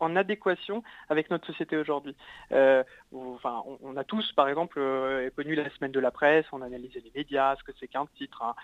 en 0.00 0.16
adéquation 0.16 0.82
avec 1.08 1.30
notre 1.30 1.46
société 1.46 1.76
aujourd'hui. 1.76 2.14
Euh, 2.52 2.82
enfin, 3.14 3.62
on, 3.82 3.96
a 3.96 4.04
tous, 4.04 4.32
par 4.32 4.48
exemple, 4.48 4.78
euh, 4.78 5.30
connu 5.36 5.54
la 5.54 5.68
semaine 5.70 5.92
de 5.92 6.00
la 6.00 6.10
presse, 6.10 6.46
on 6.52 6.62
analysait 6.62 7.02
les 7.04 7.12
médias, 7.14 7.56
ce 7.56 7.64
que 7.64 7.72
c'est 7.78 7.88
qu'un 7.88 8.06
titre, 8.16 8.42
hein, 8.42 8.54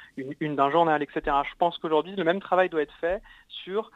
une, 0.40 0.56
d'un 0.56 0.70
journal, 0.70 1.02
etc. 1.02 1.20
Je 1.48 1.56
pense 1.58 1.78
qu'aujourd'hui, 1.78 2.16
le 2.16 2.24
même 2.24 2.40
travail 2.40 2.68
doit 2.68 2.82
être 2.82 2.94
fait 3.00 3.22
sur 3.48 3.90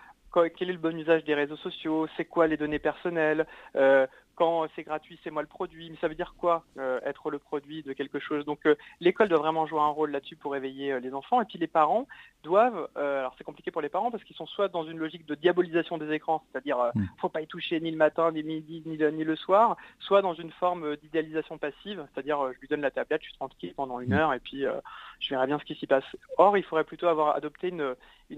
quel 0.56 0.70
est 0.70 0.72
le 0.72 0.78
bon 0.78 0.96
usage 0.96 1.24
des 1.24 1.34
réseaux 1.34 1.56
sociaux, 1.56 2.06
c'est 2.16 2.24
quoi 2.24 2.46
les 2.46 2.56
données 2.56 2.78
personnelles, 2.78 3.46
euh, 3.76 4.06
quand 4.38 4.68
c'est 4.76 4.84
gratuit, 4.84 5.18
c'est 5.24 5.32
moi 5.32 5.42
le 5.42 5.48
produit. 5.48 5.90
Mais 5.90 5.96
ça 6.00 6.06
veut 6.06 6.14
dire 6.14 6.34
quoi 6.38 6.62
euh, 6.78 7.00
être 7.04 7.28
le 7.28 7.40
produit 7.40 7.82
de 7.82 7.92
quelque 7.92 8.20
chose? 8.20 8.44
Donc 8.44 8.60
euh, 8.66 8.76
l'école 9.00 9.28
doit 9.28 9.40
vraiment 9.40 9.66
jouer 9.66 9.80
un 9.80 9.88
rôle 9.88 10.12
là-dessus 10.12 10.36
pour 10.36 10.54
éveiller 10.54 10.92
euh, 10.92 11.00
les 11.00 11.12
enfants. 11.12 11.42
Et 11.42 11.44
puis 11.44 11.58
les 11.58 11.66
parents 11.66 12.06
doivent, 12.44 12.88
alors 12.94 13.34
c'est 13.36 13.42
compliqué 13.42 13.72
pour 13.72 13.82
les 13.82 13.88
parents 13.88 14.12
parce 14.12 14.22
qu'ils 14.22 14.36
sont 14.36 14.46
soit 14.46 14.68
dans 14.68 14.84
une 14.84 14.96
logique 14.96 15.26
de 15.26 15.34
diabolisation 15.34 15.98
des 15.98 16.12
écrans, 16.12 16.44
c'est-à-dire 16.52 16.78
ne 16.94 17.00
mm. 17.02 17.08
faut 17.20 17.28
pas 17.28 17.40
y 17.40 17.48
toucher 17.48 17.80
ni 17.80 17.90
le 17.90 17.96
matin, 17.96 18.30
ni 18.30 18.42
le 18.42 18.46
midi, 18.48 18.82
ni 18.86 18.96
le, 18.96 19.10
ni 19.10 19.24
le 19.24 19.34
soir, 19.34 19.76
soit 19.98 20.22
dans 20.22 20.34
une 20.34 20.52
forme 20.52 20.96
d'idéalisation 20.98 21.58
passive, 21.58 22.06
c'est-à-dire 22.14 22.52
je 22.52 22.60
lui 22.60 22.68
donne 22.68 22.80
la 22.80 22.92
tablette, 22.92 23.22
je 23.22 23.30
suis 23.30 23.36
tranquille 23.36 23.74
pendant 23.74 23.98
une 23.98 24.10
mm. 24.10 24.18
heure 24.18 24.32
et 24.34 24.38
puis 24.38 24.64
je 25.18 25.30
verrai 25.30 25.48
bien 25.48 25.58
ce 25.58 25.64
qui 25.64 25.74
s'y 25.74 25.88
passe. 25.88 26.04
Or, 26.36 26.56
il 26.56 26.62
faudrait 26.62 26.84
plutôt 26.84 27.08
avoir 27.08 27.34
adopté 27.34 27.72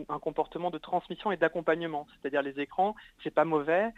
un 0.08 0.18
comportement 0.18 0.70
de 0.70 0.78
transmission 0.78 1.30
et 1.30 1.36
d'accompagnement, 1.36 2.06
c'est-à-dire 2.10 2.40
les 2.40 2.58
écrans, 2.58 2.96
c'est 3.22 3.34
pas 3.34 3.44
mauvais, 3.44 3.92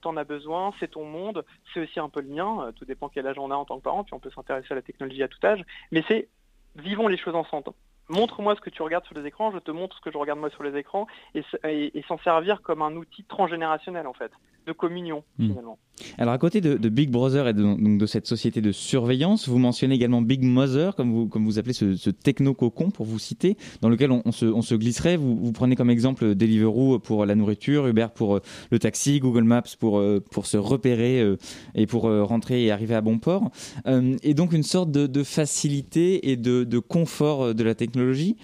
t'en 0.00 0.16
as 0.16 0.24
besoin, 0.24 0.72
c'est 0.80 0.92
ton 0.92 1.04
monde, 1.04 1.41
c'est 1.72 1.80
aussi 1.80 2.00
un 2.00 2.08
peu 2.08 2.20
le 2.20 2.28
mien, 2.28 2.64
euh, 2.66 2.72
tout 2.72 2.84
dépend 2.84 3.08
quel 3.08 3.26
âge 3.26 3.38
on 3.38 3.50
a 3.50 3.54
en 3.54 3.64
tant 3.64 3.78
que 3.78 3.82
parent, 3.82 4.04
puis 4.04 4.14
on 4.14 4.20
peut 4.20 4.30
s'intéresser 4.30 4.68
à 4.70 4.74
la 4.74 4.82
technologie 4.82 5.22
à 5.22 5.28
tout 5.28 5.44
âge, 5.44 5.62
mais 5.90 6.04
c'est 6.08 6.28
vivons 6.76 7.08
les 7.08 7.18
choses 7.18 7.34
ensemble. 7.34 7.70
Montre-moi 8.08 8.56
ce 8.56 8.60
que 8.60 8.70
tu 8.70 8.82
regardes 8.82 9.04
sur 9.04 9.14
les 9.14 9.26
écrans, 9.26 9.52
je 9.52 9.58
te 9.58 9.70
montre 9.70 9.96
ce 9.96 10.00
que 10.00 10.10
je 10.10 10.18
regarde 10.18 10.38
moi 10.38 10.50
sur 10.50 10.62
les 10.62 10.76
écrans, 10.76 11.06
et 11.34 12.02
s'en 12.08 12.18
servir 12.18 12.62
comme 12.62 12.82
un 12.82 12.94
outil 12.96 13.24
transgénérationnel 13.24 14.06
en 14.06 14.12
fait 14.12 14.32
de 14.66 14.72
communion 14.72 15.24
hmm. 15.38 15.48
finalement. 15.48 15.78
Alors 16.18 16.34
à 16.34 16.38
côté 16.38 16.60
de, 16.60 16.88
Big 16.88 17.10
Brother 17.10 17.48
et 17.48 17.54
de, 17.54 17.62
donc 17.62 17.98
de 17.98 18.06
cette 18.06 18.26
société 18.26 18.60
de 18.60 18.72
surveillance, 18.72 19.48
vous 19.48 19.58
mentionnez 19.58 19.94
également 19.94 20.22
Big 20.22 20.42
Mother, 20.42 20.94
comme 20.94 21.12
vous, 21.12 21.26
comme 21.28 21.44
vous 21.44 21.58
appelez 21.58 21.74
ce, 21.74 22.10
techno-cocon 22.10 22.90
pour 22.90 23.06
vous 23.06 23.18
citer, 23.18 23.56
dans 23.80 23.88
lequel 23.88 24.10
on, 24.10 24.32
se, 24.32 24.46
on 24.46 24.62
se, 24.62 24.74
glisserait. 24.74 25.16
Vous, 25.16 25.52
prenez 25.52 25.76
comme 25.76 25.90
exemple 25.90 26.34
Deliveroo 26.34 26.98
pour 26.98 27.26
la 27.26 27.34
nourriture, 27.34 27.86
Uber 27.86 28.08
pour 28.14 28.36
euh, 28.36 28.42
le 28.70 28.78
taxi, 28.78 29.20
Google 29.20 29.44
Maps 29.44 29.62
pour, 29.78 29.98
euh, 29.98 30.22
pour 30.30 30.46
se 30.46 30.56
repérer 30.56 31.20
euh, 31.20 31.36
et 31.74 31.86
pour 31.86 32.02
rentrer 32.02 32.64
et 32.64 32.70
arriver 32.70 32.94
à 32.94 33.00
bon 33.00 33.18
port. 33.18 33.50
et 33.86 34.34
donc 34.34 34.52
une 34.52 34.62
sorte 34.62 34.90
de, 34.90 35.22
facilité 35.22 36.30
et 36.30 36.36
de, 36.36 36.78
confort 36.78 37.54
de 37.54 37.62
la 37.62 37.74
technologie. 37.74 38.36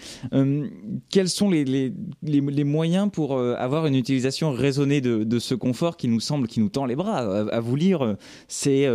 quels 1.11 1.29
sont 1.29 1.51
les, 1.51 1.65
les, 1.65 1.93
les, 2.23 2.65
moyens 2.65 3.11
pour 3.13 3.39
avoir 3.39 3.87
une 3.87 3.95
utilisation 3.95 4.53
raisonnée 4.53 5.01
de, 5.01 5.25
de 5.25 5.39
ce 5.39 5.55
confort 5.55 5.97
qui 5.97 6.09
nous 6.09 6.21
semble, 6.21 6.47
qui 6.47 6.61
nous 6.61 6.69
tend 6.69 6.87
les 6.87 6.97
bras. 6.97 7.38
À, 7.51 7.61
vous 7.61 7.77
lire, 7.77 8.03
euh, 8.05 8.17
c'est 8.49 8.89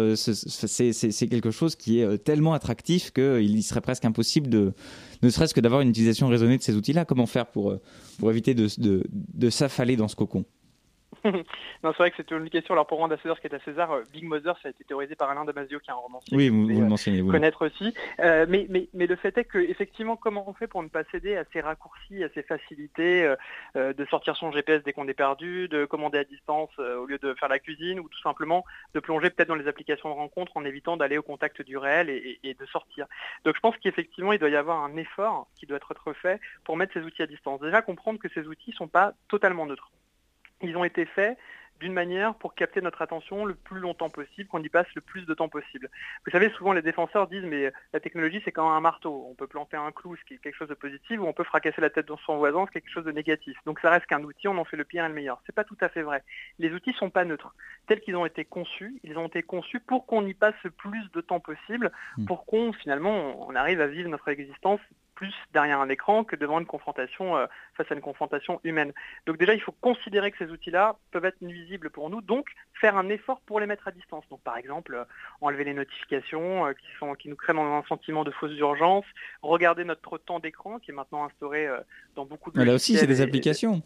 c'est 0.93 1.27
quelque 1.27 1.51
chose 1.51 1.75
qui 1.75 1.99
est 1.99 2.03
euh, 2.03 2.17
tellement 2.17 2.53
attractif 2.53 3.11
qu'il 3.11 3.63
serait 3.63 3.81
presque 3.81 4.05
impossible 4.05 4.49
de, 4.49 4.73
ne 5.21 5.29
serait-ce 5.29 5.53
que 5.53 5.61
d'avoir 5.61 5.81
une 5.81 5.89
utilisation 5.89 6.27
raisonnée 6.27 6.57
de 6.57 6.63
ces 6.63 6.75
outils-là. 6.75 7.05
Comment 7.05 7.25
faire 7.25 7.47
pour, 7.47 7.71
euh, 7.71 7.81
pour 8.19 8.29
éviter 8.31 8.53
de, 8.53 8.67
de 8.77 9.49
s'affaler 9.49 9.95
dans 9.95 10.07
ce 10.07 10.15
cocon? 10.15 10.45
non, 11.25 11.91
c'est 11.91 11.97
vrai 11.97 12.11
que 12.11 12.17
c'est 12.17 12.31
une 12.31 12.49
question. 12.49 12.73
Alors, 12.73 12.87
pour 12.87 12.99
rendre 12.99 13.13
à 13.13 13.17
César 13.17 13.35
ce 13.35 13.41
qui 13.41 13.47
est 13.47 13.55
à 13.55 13.59
César, 13.59 13.91
euh, 13.91 14.03
Big 14.11 14.23
Mother, 14.23 14.57
ça 14.61 14.67
a 14.67 14.71
été 14.71 14.83
théorisé 14.83 15.15
par 15.15 15.29
Alain 15.29 15.45
Damasio, 15.45 15.79
qui 15.79 15.89
est 15.89 15.93
un 15.93 15.97
romancier. 15.97 16.35
Oui, 16.35 16.49
vous, 16.49 16.67
vous 16.67 16.81
le 16.81 16.87
mentionnez. 16.87 17.21
Vous 17.21 17.31
connaître 17.31 17.65
aussi. 17.65 17.93
Euh, 18.19 18.45
mais, 18.47 18.65
mais, 18.69 18.89
mais, 18.93 19.07
le 19.07 19.15
fait 19.15 19.37
est 19.37 19.45
que, 19.45 19.57
effectivement, 19.57 20.15
comment 20.15 20.49
on 20.49 20.53
fait 20.53 20.67
pour 20.67 20.83
ne 20.83 20.87
pas 20.87 21.03
céder 21.11 21.35
à 21.35 21.43
ces 21.51 21.61
raccourcis, 21.61 22.23
à 22.23 22.29
ces 22.33 22.43
facilités 22.43 23.33
euh, 23.75 23.93
de 23.93 24.05
sortir 24.05 24.35
son 24.35 24.51
GPS 24.51 24.83
dès 24.83 24.93
qu'on 24.93 25.07
est 25.07 25.13
perdu, 25.13 25.67
de 25.67 25.85
commander 25.85 26.19
à 26.19 26.23
distance 26.23 26.71
au 26.77 27.05
lieu 27.05 27.17
de 27.17 27.33
faire 27.35 27.49
la 27.49 27.59
cuisine, 27.59 27.99
ou 27.99 28.09
tout 28.09 28.21
simplement 28.21 28.65
de 28.93 28.99
plonger 28.99 29.29
peut-être 29.29 29.49
dans 29.49 29.55
les 29.55 29.67
applications 29.67 30.09
de 30.09 30.15
rencontre 30.15 30.55
en 30.55 30.65
évitant 30.65 30.97
d'aller 30.97 31.17
au 31.17 31.23
contact 31.23 31.61
du 31.61 31.77
réel 31.77 32.09
et, 32.09 32.39
et 32.43 32.53
de 32.53 32.65
sortir. 32.65 33.07
Donc, 33.45 33.55
je 33.55 33.59
pense 33.59 33.75
qu'effectivement, 33.77 34.33
il 34.33 34.39
doit 34.39 34.49
y 34.49 34.55
avoir 34.55 34.83
un 34.83 34.95
effort 34.97 35.47
qui 35.59 35.65
doit 35.65 35.77
être 35.77 36.13
fait 36.13 36.39
pour 36.63 36.77
mettre 36.77 36.93
ces 36.93 37.01
outils 37.01 37.21
à 37.21 37.27
distance. 37.27 37.61
Déjà, 37.61 37.81
comprendre 37.81 38.19
que 38.19 38.29
ces 38.33 38.47
outils 38.47 38.71
ne 38.71 38.75
sont 38.75 38.87
pas 38.87 39.13
totalement 39.27 39.65
neutres 39.65 39.91
ils 40.63 40.77
ont 40.77 40.83
été 40.83 41.05
faits 41.05 41.37
d'une 41.79 41.93
manière 41.93 42.35
pour 42.35 42.55
capter 42.55 42.81
notre 42.81 43.01
attention 43.01 43.43
le 43.43 43.55
plus 43.55 43.79
longtemps 43.79 44.09
possible, 44.09 44.47
qu'on 44.47 44.63
y 44.63 44.69
passe 44.69 44.87
le 44.95 45.01
plus 45.01 45.25
de 45.25 45.33
temps 45.33 45.49
possible. 45.49 45.89
Vous 46.25 46.31
savez, 46.31 46.49
souvent 46.51 46.71
les 46.71 46.81
défenseurs 46.81 47.27
disent 47.27 47.43
mais 47.43 47.73
la 47.91 47.99
technologie 47.99 48.41
c'est 48.45 48.53
comme 48.53 48.67
un 48.67 48.79
marteau, 48.79 49.27
on 49.29 49.35
peut 49.35 49.47
planter 49.47 49.75
un 49.75 49.91
clou, 49.91 50.15
ce 50.15 50.23
qui 50.23 50.35
est 50.35 50.37
quelque 50.37 50.55
chose 50.55 50.69
de 50.69 50.75
positif, 50.75 51.19
ou 51.19 51.25
on 51.25 51.33
peut 51.33 51.43
fracasser 51.43 51.81
la 51.81 51.89
tête 51.89 52.07
de 52.07 52.15
son 52.25 52.37
voisin, 52.37 52.65
ce 52.65 52.71
qui 52.71 52.77
est 52.77 52.81
quelque 52.81 52.93
chose 52.93 53.03
de 53.03 53.11
négatif. 53.11 53.57
Donc 53.65 53.79
ça 53.81 53.89
reste 53.89 54.05
qu'un 54.05 54.23
outil, 54.23 54.47
on 54.47 54.57
en 54.57 54.63
fait 54.63 54.77
le 54.77 54.85
pire 54.85 55.03
et 55.03 55.09
le 55.09 55.13
meilleur. 55.13 55.41
C'est 55.45 55.55
pas 55.55 55.65
tout 55.65 55.77
à 55.81 55.89
fait 55.89 56.03
vrai. 56.03 56.23
Les 56.57 56.71
outils 56.71 56.93
sont 56.93 57.09
pas 57.09 57.25
neutres. 57.25 57.53
Tels 57.87 57.99
qu'ils 57.99 58.15
ont 58.15 58.25
été 58.25 58.45
conçus, 58.45 58.95
ils 59.03 59.17
ont 59.17 59.27
été 59.27 59.43
conçus 59.43 59.81
pour 59.81 60.05
qu'on 60.05 60.25
y 60.25 60.33
passe 60.33 60.55
le 60.63 60.71
plus 60.71 61.11
de 61.11 61.19
temps 61.19 61.41
possible, 61.41 61.91
hmm. 62.17 62.25
pour 62.25 62.45
qu'on 62.45 62.71
finalement 62.71 63.45
on 63.47 63.55
arrive 63.55 63.81
à 63.81 63.87
vivre 63.87 64.09
notre 64.09 64.29
existence 64.29 64.79
plus 65.23 65.33
derrière 65.53 65.79
un 65.79 65.87
écran 65.87 66.25
que 66.25 66.35
devant 66.35 66.59
une 66.59 66.65
confrontation 66.65 67.37
euh, 67.37 67.45
face 67.77 67.89
à 67.89 67.95
une 67.95 68.01
confrontation 68.01 68.59
humaine. 68.65 68.91
Donc 69.25 69.37
déjà, 69.37 69.53
il 69.53 69.61
faut 69.61 69.71
considérer 69.79 70.31
que 70.31 70.37
ces 70.37 70.51
outils-là 70.51 70.97
peuvent 71.11 71.23
être 71.23 71.41
nuisibles 71.41 71.89
pour 71.89 72.09
nous, 72.09 72.19
donc 72.19 72.45
faire 72.73 72.97
un 72.97 73.07
effort 73.07 73.39
pour 73.45 73.61
les 73.61 73.65
mettre 73.65 73.87
à 73.87 73.91
distance. 73.91 74.25
Donc 74.29 74.41
par 74.41 74.57
exemple, 74.57 74.95
euh, 74.95 75.05
enlever 75.39 75.63
les 75.63 75.73
notifications 75.73 76.65
euh, 76.65 76.73
qui, 76.73 76.87
sont, 76.99 77.13
qui 77.13 77.29
nous 77.29 77.37
créent 77.37 77.57
un 77.57 77.83
sentiment 77.87 78.25
de 78.25 78.31
fausse 78.31 78.51
urgence, 78.57 79.05
regarder 79.41 79.85
notre 79.85 80.17
temps 80.17 80.39
d'écran 80.39 80.79
qui 80.79 80.91
est 80.91 80.93
maintenant 80.93 81.23
instauré 81.23 81.69
dans 82.15 82.25
beaucoup 82.25 82.51
de... 82.51 82.59
Mais 82.59 82.65
là 82.65 82.73
aussi, 82.73 82.97
c'est 82.97 83.07
des 83.07 83.21
applications. 83.21 83.81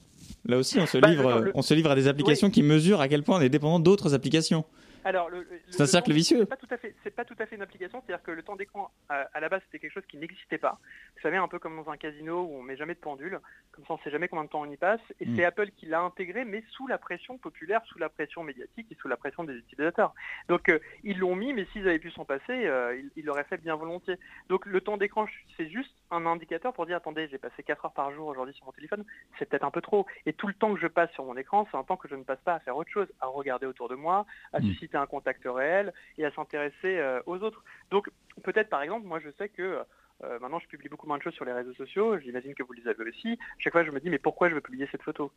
Là 0.45 0.57
aussi, 0.57 0.79
on 0.79 0.87
se, 0.87 0.97
bah, 0.97 1.09
livre, 1.09 1.51
on 1.53 1.61
se 1.61 1.75
livre 1.75 1.91
à 1.91 1.95
des 1.95 2.07
applications 2.07 2.49
qui 2.49 2.63
mesurent 2.63 3.01
à 3.01 3.07
quel 3.07 3.21
point 3.21 3.37
on 3.37 3.41
est 3.41 3.49
dépendant 3.49 3.79
d'autres 3.79 4.15
applications. 4.15 4.65
Alors, 5.07 5.29
c'est 5.69 5.83
un 5.83 5.85
cercle 5.85 6.11
vicieux. 6.11 6.39
C'est 6.39 6.49
pas 6.49 6.57
tout 6.57 6.67
à 6.69 6.77
fait, 6.77 6.93
c'est 7.01 7.15
pas 7.15 7.23
tout 7.23 7.35
à 7.39 7.45
fait 7.45 7.55
une 7.55 7.61
application. 7.61 8.03
C'est-à-dire 8.05 8.23
que 8.23 8.31
le 8.31 8.43
temps 8.43 8.57
d'écran 8.57 8.91
à, 9.07 9.39
la 9.39 9.47
base 9.47 9.61
c'était 9.65 9.79
quelque 9.79 9.93
chose 9.93 10.05
qui 10.09 10.17
n'existait 10.17 10.57
pas. 10.57 10.79
Vous 11.15 11.21
savez 11.21 11.37
un 11.37 11.47
peu 11.47 11.59
comme 11.59 11.77
dans 11.77 11.89
un 11.89 11.95
casino 11.95 12.43
où 12.43 12.57
on 12.57 12.61
met 12.61 12.75
jamais 12.75 12.93
de 12.93 12.99
pendule, 12.99 13.39
comme 13.71 13.85
ça 13.85 13.93
on 13.93 13.97
sait 13.99 14.11
jamais 14.11 14.27
combien 14.27 14.43
de 14.43 14.49
temps 14.49 14.61
on 14.61 14.69
y 14.69 14.75
passe. 14.75 14.99
Et 15.21 15.25
mm. 15.25 15.35
c'est 15.35 15.45
Apple 15.45 15.69
qui 15.77 15.85
l'a 15.85 16.01
intégré, 16.01 16.43
mais 16.43 16.61
sous 16.71 16.87
la 16.87 16.97
pression 16.97 17.37
populaire, 17.37 17.81
sous 17.85 17.99
la 17.99 18.09
pression 18.09 18.43
médiatique 18.43 18.87
et 18.91 18.95
sous 18.95 19.07
la 19.07 19.15
pression 19.15 19.45
des 19.45 19.53
utilisateurs. 19.53 20.13
Donc 20.49 20.67
euh, 20.67 20.79
ils 21.05 21.17
l'ont 21.17 21.37
mis, 21.37 21.53
mais 21.53 21.65
s'ils 21.71 21.87
avaient 21.87 21.99
pu 21.99 22.11
s'en 22.11 22.25
passer, 22.25 22.65
euh, 22.65 23.01
ils 23.15 23.23
l'auraient 23.23 23.45
fait 23.45 23.61
bien 23.61 23.77
volontiers. 23.77 24.17
Donc 24.49 24.65
le 24.65 24.81
temps 24.81 24.97
d'écran 24.97 25.25
c'est 25.55 25.69
juste 25.69 25.95
un 26.11 26.25
indicateur 26.25 26.73
pour 26.73 26.85
dire 26.85 26.97
attendez 26.97 27.27
j'ai 27.29 27.37
passé 27.37 27.63
4 27.63 27.85
heures 27.85 27.91
par 27.91 28.11
jour 28.11 28.27
aujourd'hui 28.27 28.53
sur 28.53 28.65
mon 28.65 28.71
téléphone, 28.71 29.03
c'est 29.37 29.47
peut-être 29.47 29.63
un 29.63 29.71
peu 29.71 29.81
trop. 29.81 30.05
Et 30.25 30.33
tout 30.33 30.47
le 30.47 30.53
temps 30.53 30.73
que 30.73 30.79
je 30.79 30.87
passe 30.87 31.11
sur 31.11 31.25
mon 31.25 31.37
écran, 31.37 31.67
c'est 31.71 31.77
un 31.77 31.83
temps 31.83 31.97
que 31.97 32.07
je 32.07 32.15
ne 32.15 32.23
passe 32.23 32.39
pas 32.41 32.55
à 32.55 32.59
faire 32.59 32.77
autre 32.77 32.89
chose, 32.89 33.07
à 33.21 33.27
regarder 33.27 33.65
autour 33.65 33.89
de 33.89 33.95
moi, 33.95 34.25
à 34.53 34.59
mm. 34.59 34.63
susciter 34.63 34.97
un 34.97 35.05
contact 35.05 35.43
réel 35.45 35.93
et 36.17 36.25
à 36.25 36.31
s'intéresser 36.31 36.97
euh, 36.97 37.21
aux 37.25 37.39
autres. 37.39 37.63
Donc 37.91 38.09
peut-être 38.43 38.69
par 38.69 38.81
exemple, 38.81 39.05
moi 39.05 39.19
je 39.19 39.29
sais 39.31 39.49
que 39.49 39.83
euh, 40.23 40.39
maintenant, 40.39 40.59
je 40.59 40.67
publie 40.67 40.89
beaucoup 40.89 41.07
moins 41.07 41.17
de 41.17 41.23
choses 41.23 41.35
sur 41.35 41.45
les 41.45 41.53
réseaux 41.53 41.73
sociaux. 41.73 42.17
J'imagine 42.19 42.55
que 42.55 42.63
vous 42.63 42.73
les 42.73 42.87
avez 42.87 43.09
aussi. 43.09 43.37
Chaque 43.59 43.73
fois, 43.73 43.83
je 43.83 43.91
me 43.91 43.99
dis, 43.99 44.09
mais 44.09 44.17
pourquoi 44.17 44.49
je 44.49 44.55
veux 44.55 44.61
publier 44.61 44.87
cette 44.91 45.03
photo? 45.03 45.31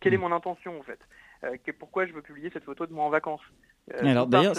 Quelle 0.00 0.14
est 0.14 0.16
mm. 0.16 0.20
mon 0.20 0.32
intention, 0.32 0.78
en 0.78 0.82
fait? 0.82 0.98
Euh, 1.44 1.56
Pourquoi 1.78 2.06
je 2.06 2.12
veux 2.12 2.20
publier 2.20 2.50
cette 2.52 2.64
photo 2.64 2.86
de 2.86 2.92
moi 2.92 3.04
en 3.04 3.10
vacances? 3.10 3.40
Alors, 3.98 4.26
d'ailleurs, 4.26 4.54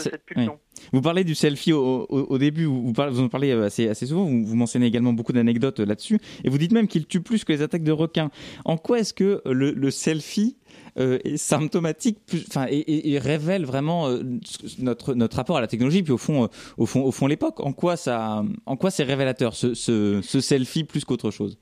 vous 0.91 1.01
parlez 1.01 1.23
du 1.23 1.35
selfie 1.35 1.73
au, 1.73 2.37
début. 2.39 2.65
Vous, 2.65 2.91
parlez, 2.91 3.13
vous 3.13 3.21
en 3.21 3.29
parlez 3.29 3.51
assez, 3.51 3.87
assez 3.87 4.07
souvent. 4.07 4.25
Vous, 4.25 4.43
vous 4.43 4.55
mentionnez 4.55 4.87
également 4.87 5.13
beaucoup 5.13 5.31
d'anecdotes 5.31 5.79
là-dessus. 5.79 6.19
Et 6.43 6.49
vous 6.49 6.57
dites 6.57 6.73
même 6.73 6.87
qu'il 6.87 7.05
tue 7.05 7.21
plus 7.21 7.45
que 7.45 7.53
les 7.53 7.61
attaques 7.61 7.83
de 7.83 7.91
requins. 7.91 8.31
En 8.65 8.77
quoi 8.77 8.99
est-ce 8.99 9.13
que 9.13 9.41
le 9.45 9.91
selfie 9.91 10.57
euh, 10.97 11.19
est 11.23 11.37
symptomatique, 11.37 12.17
enfin, 12.49 12.65
et, 12.69 13.17
révèle 13.19 13.65
vraiment 13.65 14.09
euh, 14.09 14.23
notre 14.79 15.13
notre 15.13 15.37
rapport 15.37 15.57
à 15.57 15.61
la 15.61 15.67
technologie, 15.67 16.03
puis 16.03 16.11
au 16.11 16.17
fond, 16.17 16.43
euh, 16.43 16.47
au 16.77 16.85
fond, 16.85 17.01
au 17.03 17.11
fond, 17.11 17.27
l'époque. 17.27 17.59
En 17.61 17.71
quoi 17.71 17.95
ça, 17.95 18.43
en 18.65 18.75
quoi 18.75 18.91
c'est 18.91 19.03
révélateur 19.03 19.55
ce, 19.55 19.73
ce 19.73 20.41
selfie 20.41 20.83
plus 20.83 21.05
qu'autre 21.05 21.31
chose? 21.31 21.57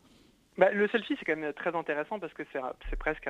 Bah, 0.59 0.71
le 0.71 0.89
selfie, 0.89 1.15
c'est 1.17 1.23
quand 1.23 1.37
même 1.37 1.53
très 1.53 1.73
intéressant 1.73 2.19
parce 2.19 2.33
que 2.33 2.43
c'est 2.51 2.95
presque 2.97 3.29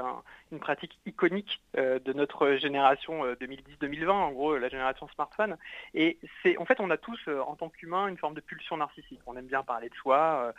une 0.52 0.60
pratique 0.60 0.98
iconique 1.06 1.62
euh, 1.78 2.00
de 2.00 2.12
notre 2.12 2.56
génération 2.56 3.24
2010-2020, 3.36 4.04
euh, 4.04 4.10
en 4.10 4.32
gros 4.32 4.58
la 4.58 4.68
génération 4.68 5.08
smartphone. 5.10 5.56
Et 5.94 6.18
c'est 6.42 6.58
en 6.58 6.66
fait, 6.66 6.80
on 6.80 6.90
a 6.90 6.98
tous, 6.98 7.20
euh, 7.28 7.40
en 7.42 7.56
tant 7.56 7.70
qu'humains, 7.70 8.08
une 8.08 8.18
forme 8.18 8.34
de 8.34 8.42
pulsion 8.42 8.78
narcissique. 8.78 9.20
On 9.28 9.38
aime 9.38 9.46
bien 9.46 9.62
parler 9.62 9.90
de 9.90 9.96
soi, 9.96 10.56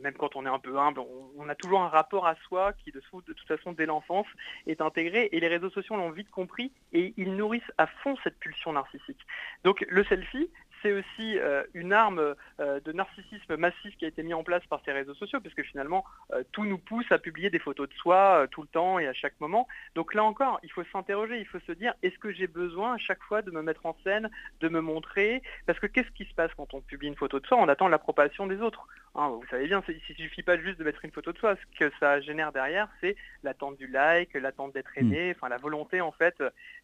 même 0.00 0.14
quand 0.14 0.36
on 0.36 0.46
est 0.46 0.48
un 0.48 0.58
peu 0.58 0.78
humble, 0.78 1.02
on, 1.36 1.48
a 1.50 1.54
toujours 1.54 1.82
un 1.82 1.88
rapport 1.88 2.26
à 2.26 2.34
soi 2.46 2.72
qui, 2.72 2.92
de, 2.92 3.00
de 3.26 3.32
toute 3.34 3.46
façon, 3.46 3.72
dès 3.72 3.84
l'enfance, 3.84 4.26
est 4.66 4.80
intégré. 4.80 5.28
Et 5.32 5.40
les 5.40 5.48
réseaux 5.48 5.68
sociaux 5.68 5.96
l'ont 5.96 6.10
vite 6.10 6.30
compris 6.30 6.72
et 6.94 7.12
ils 7.18 7.34
nourrissent 7.36 7.72
à 7.76 7.86
fond 7.86 8.16
cette 8.24 8.38
pulsion 8.38 8.72
narcissique. 8.72 9.20
Donc 9.64 9.84
le 9.90 10.02
selfie, 10.04 10.48
c'est 10.82 10.92
aussi 10.92 11.38
euh, 11.38 11.62
une 11.74 11.92
arme 11.92 12.34
euh, 12.60 12.80
de 12.80 12.92
narcissisme 12.92 13.56
massif 13.56 13.96
qui 13.96 14.04
a 14.04 14.08
été 14.08 14.22
mis 14.22 14.34
en 14.34 14.42
place 14.42 14.64
par 14.66 14.80
ces 14.84 14.92
réseaux 14.92 15.14
sociaux, 15.14 15.40
parce 15.40 15.54
que 15.54 15.62
finalement, 15.62 16.04
euh, 16.32 16.42
tout 16.52 16.64
nous 16.64 16.78
pousse 16.78 17.10
à 17.10 17.18
publier 17.18 17.50
des 17.50 17.58
photos 17.58 17.88
de 17.88 17.94
soi 17.94 18.46
tout 18.50 18.62
le 18.62 18.68
temps 18.68 18.98
et 18.98 19.06
à 19.06 19.12
chaque 19.12 19.38
moment. 19.40 19.66
Donc 19.94 20.14
là 20.14 20.24
encore, 20.24 20.60
il 20.62 20.70
faut 20.70 20.84
s'interroger, 20.92 21.38
il 21.38 21.46
faut 21.46 21.60
se 21.60 21.72
dire, 21.72 21.94
est-ce 22.02 22.18
que 22.18 22.32
j'ai 22.32 22.46
besoin 22.46 22.94
à 22.94 22.98
chaque 22.98 23.22
fois 23.22 23.42
de 23.42 23.50
me 23.50 23.62
mettre 23.62 23.86
en 23.86 23.96
scène, 24.04 24.30
de 24.60 24.68
me 24.68 24.80
montrer? 24.80 25.42
Parce 25.66 25.78
que 25.78 25.86
qu'est-ce 25.86 26.10
qui 26.12 26.24
se 26.24 26.34
passe 26.34 26.50
quand 26.56 26.74
on 26.74 26.80
publie 26.80 27.08
une 27.08 27.16
photo 27.16 27.40
de 27.40 27.46
soi? 27.46 27.58
On 27.58 27.68
attend 27.68 27.88
l'approbation 27.88 28.46
des 28.46 28.60
autres. 28.60 28.86
Hein, 29.14 29.28
vous 29.28 29.46
savez 29.50 29.66
bien, 29.66 29.82
il 29.88 29.94
ne 29.94 30.28
suffit 30.28 30.42
pas 30.42 30.56
juste 30.56 30.78
de 30.78 30.84
mettre 30.84 31.04
une 31.04 31.10
photo 31.10 31.32
de 31.32 31.38
soi. 31.38 31.56
Ce 31.56 31.78
que 31.78 31.92
ça 31.98 32.20
génère 32.20 32.52
derrière, 32.52 32.88
c'est 33.00 33.16
l'attente 33.42 33.76
du 33.76 33.88
like, 33.88 34.34
l'attente 34.34 34.72
d'être 34.72 34.92
hmm. 34.96 35.00
aimé, 35.00 35.34
enfin 35.34 35.48
la 35.48 35.56
volonté 35.56 36.00
en 36.00 36.12
fait 36.12 36.40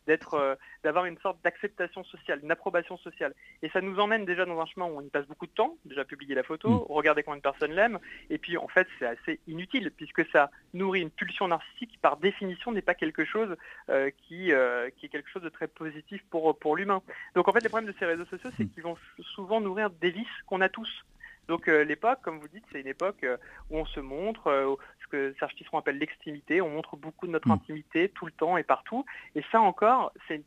d'être, 0.07 0.59
d'avoir 0.85 1.05
une 1.05 1.19
sorte 1.19 1.39
d'acceptation 1.43 2.05
sociale, 2.05 2.41
une 2.43 2.51
approbation 2.51 2.97
sociale. 2.99 3.35
Et 3.63 3.69
ça 3.71 3.81
nous 3.81 3.99
emmène 3.99 4.25
déjà 4.25 4.45
dans 4.45 4.61
un 4.61 4.67
chemin 4.67 4.87
où 4.87 4.99
on 4.99 5.03
y 5.03 5.09
passe 5.09 5.27
beaucoup 5.27 5.47
de 5.47 5.53
temps, 5.53 5.77
déjà 5.85 6.05
publier 6.05 6.35
la 6.35 6.43
photo, 6.43 6.71
mm. 6.71 6.93
regarder 6.93 7.23
combien 7.23 7.39
de 7.39 7.43
personnes 7.43 7.73
l'aiment, 7.73 7.99
et 8.31 8.39
puis 8.39 8.57
en 8.57 8.69
fait 8.69 8.89
c'est 8.99 9.07
assez 9.07 9.41
inutile 9.47 9.91
puisque 9.97 10.27
ça 10.31 10.51
nourrit 10.75 11.03
une 11.03 11.11
pulsion 11.11 11.49
narcissique 11.49 11.91
qui 11.91 11.99
par 11.99 12.17
définition 12.17 12.73
n'est 12.73 12.83
pas 12.83 12.95
quelque 12.95 13.25
chose 13.25 13.57
euh, 13.91 14.11
qui, 14.27 14.53
euh, 14.53 14.91
qui 14.97 15.07
est 15.07 15.09
quelque 15.09 15.31
chose 15.31 15.43
de 15.43 15.49
très 15.49 15.69
positif 15.69 16.23
pour, 16.31 16.59
pour 16.59 16.77
l'humain. 16.77 17.03
Donc 17.35 17.49
en 17.49 17.53
fait 17.53 17.61
les 17.61 17.69
problèmes 17.69 17.91
de 17.91 17.97
ces 17.99 18.07
réseaux 18.07 18.27
sociaux 18.27 18.51
c'est 18.57 18.65
mm. 18.65 18.71
qu'ils 18.71 18.83
vont 18.83 18.97
souvent 19.21 19.61
nourrir 19.61 19.91
des 19.91 20.11
vices 20.11 20.27
qu'on 20.47 20.61
a 20.61 20.69
tous. 20.69 21.05
Donc 21.49 21.69
euh, 21.69 21.85
l'époque, 21.85 22.19
comme 22.23 22.39
vous 22.39 22.49
dites, 22.49 22.65
c'est 22.73 22.81
une 22.81 22.87
époque 22.87 23.25
où 23.71 23.79
on 23.79 23.87
se 23.87 24.01
montre, 24.01 24.79
ce 25.03 25.07
que 25.09 25.35
Serge 25.39 25.55
Tisseron 25.55 25.79
appelle 25.79 25.99
l'extimité, 25.99 26.61
on 26.61 26.71
montre 26.71 26.97
beaucoup 26.97 27.27
de 27.27 27.33
notre 27.33 27.49
mm. 27.49 27.53
intimité 27.53 28.09
tout 28.11 28.27
le 28.27 28.33
temps 28.33 28.57
et 28.57 28.65
partout. 28.65 29.05
Et 29.35 29.43
ça 29.53 29.61
encore, 29.61 30.13
c'est 30.29 30.43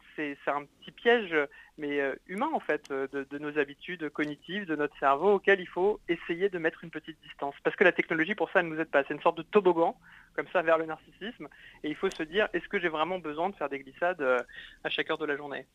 un 0.47 0.65
petit 0.65 0.91
piège 0.91 1.35
mais 1.79 2.01
euh, 2.01 2.13
humain 2.27 2.49
en 2.53 2.59
fait, 2.59 2.83
euh, 2.91 3.07
de, 3.11 3.37
nos 3.37 3.57
habitudes 3.57 4.09
cognitives, 4.09 4.65
de 4.65 4.75
notre 4.75 4.97
cerveau, 4.99 5.35
auquel 5.35 5.61
il 5.61 5.67
faut 5.67 5.99
essayer 6.09 6.49
de 6.49 6.59
mettre 6.59 6.83
une 6.83 6.89
petite 6.89 7.17
distance. 7.23 7.55
Parce 7.63 7.75
que 7.75 7.83
la 7.83 7.93
technologie, 7.93 8.35
pour 8.35 8.51
ça, 8.51 8.61
ne 8.61 8.67
nous 8.67 8.79
aide 8.79 8.89
pas. 8.89 9.03
C'est 9.07 9.13
une 9.13 9.21
sorte 9.21 9.37
de 9.37 9.43
toboggan, 9.43 9.95
comme 10.35 10.45
ça, 10.51 10.61
vers 10.61 10.77
le 10.77 10.85
narcissisme. 10.85 11.47
Et 11.83 11.89
il 11.89 11.95
faut 11.95 12.09
se 12.09 12.23
dire, 12.23 12.49
est-ce 12.53 12.67
que 12.67 12.79
j'ai 12.79 12.89
vraiment 12.89 13.19
besoin 13.19 13.49
de 13.49 13.55
faire 13.55 13.69
des 13.69 13.79
glissades 13.79 14.21
euh, 14.21 14.39
à 14.83 14.89
chaque 14.89 15.09
heure 15.09 15.17
de 15.17 15.25
la 15.25 15.37
journée? 15.37 15.65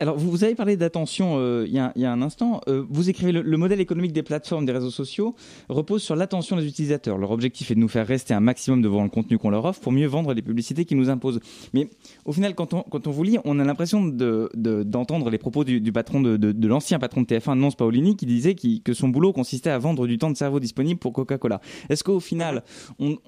Alors, 0.00 0.18
vous, 0.18 0.44
avez 0.44 0.54
parlé 0.54 0.76
d'attention 0.76 1.40
il, 1.64 1.72
y 1.72 1.78
a 1.78 2.12
un 2.12 2.22
instant. 2.22 2.60
vous 2.66 3.08
écrivez, 3.08 3.32
le, 3.32 3.56
modèle 3.56 3.80
économique 3.80 4.12
des 4.12 4.22
plateformes, 4.22 4.66
des 4.66 4.72
réseaux 4.72 4.90
sociaux, 4.90 5.34
repose 5.68 6.02
sur 6.02 6.14
l'attention 6.14 6.56
des 6.56 6.66
utilisateurs. 6.66 7.16
Leur 7.16 7.30
objectif 7.30 7.70
est 7.70 7.74
de 7.74 7.80
nous 7.80 7.88
faire 7.88 8.06
rester 8.06 8.34
un 8.34 8.40
maximum 8.40 8.82
devant 8.82 9.02
le 9.02 9.08
contenu 9.08 9.38
qu'on 9.38 9.50
leur 9.50 9.64
offre 9.64 9.80
pour 9.80 9.92
mieux 9.92 10.06
vendre 10.06 10.34
les 10.34 10.42
publicités 10.42 10.84
qu'ils 10.84 10.98
nous 10.98 11.08
imposent. 11.08 11.40
Mais 11.72 11.88
au 12.26 12.32
final, 12.32 12.54
quand 12.54 12.74
on, 12.74 12.82
quand 12.82 13.06
on 13.06 13.10
vous 13.10 13.22
lit, 13.22 13.38
on 13.44 13.58
a 13.58 13.64
l'impression 13.64 14.04
d'entendre 14.04 15.30
les 15.30 15.38
propos 15.38 15.53
du, 15.62 15.92
patron 15.92 16.20
de, 16.20 16.66
l'ancien 16.66 16.98
patron 16.98 17.22
de 17.22 17.26
TF1, 17.26 17.54
Nance 17.56 17.76
Paolini, 17.76 18.16
qui 18.16 18.26
disait 18.26 18.56
que 18.56 18.92
son 18.92 19.08
boulot 19.08 19.32
consistait 19.32 19.70
à 19.70 19.78
vendre 19.78 20.08
du 20.08 20.18
temps 20.18 20.30
de 20.30 20.36
cerveau 20.36 20.58
disponible 20.58 20.98
pour 20.98 21.12
Coca-Cola. 21.12 21.60
Est-ce 21.88 22.02
qu'au 22.02 22.18
final, 22.18 22.64
on, 22.98 23.18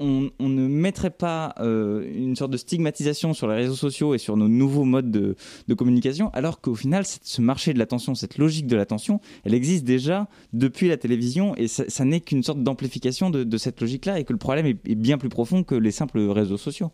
ne 0.41 0.66
mettrait 0.66 1.11
pas 1.11 1.55
euh, 1.61 2.11
une 2.14 2.35
sorte 2.35 2.51
de 2.51 2.57
stigmatisation 2.57 3.35
sur 3.35 3.47
les 3.47 3.55
réseaux 3.55 3.74
sociaux 3.74 4.14
et 4.14 4.18
sur 4.18 4.37
nos 4.37 4.49
nouveaux 4.49 4.85
modes 4.85 5.11
de, 5.11 5.37
communication, 5.74 6.31
alors 6.33 6.62
qu'au 6.62 6.74
final, 6.74 7.05
ce 7.05 7.43
marché 7.43 7.74
de 7.74 7.79
l'attention, 7.79 8.14
cette 8.14 8.39
logique 8.39 8.66
de 8.66 8.77
l'attention, 8.77 9.20
elle 9.45 9.53
existe 9.53 9.85
déjà 9.85 10.27
depuis 10.55 10.89
la 10.89 10.97
télévision 10.97 11.55
et 11.57 11.68
ça, 11.68 12.05
n'est 12.05 12.20
qu'une 12.20 12.43
sorte 12.43 12.62
d'amplification 12.62 13.31
de, 13.31 13.59
cette 13.59 13.81
logique-là 13.81 14.18
et 14.18 14.24
que 14.24 14.33
le 14.33 14.39
problème 14.39 14.66
est 14.66 14.95
bien 14.95 15.18
plus 15.18 15.29
profond 15.29 15.62
que 15.62 15.74
les 15.74 15.91
simples 15.91 16.20
réseaux 16.20 16.57
sociaux? 16.57 16.91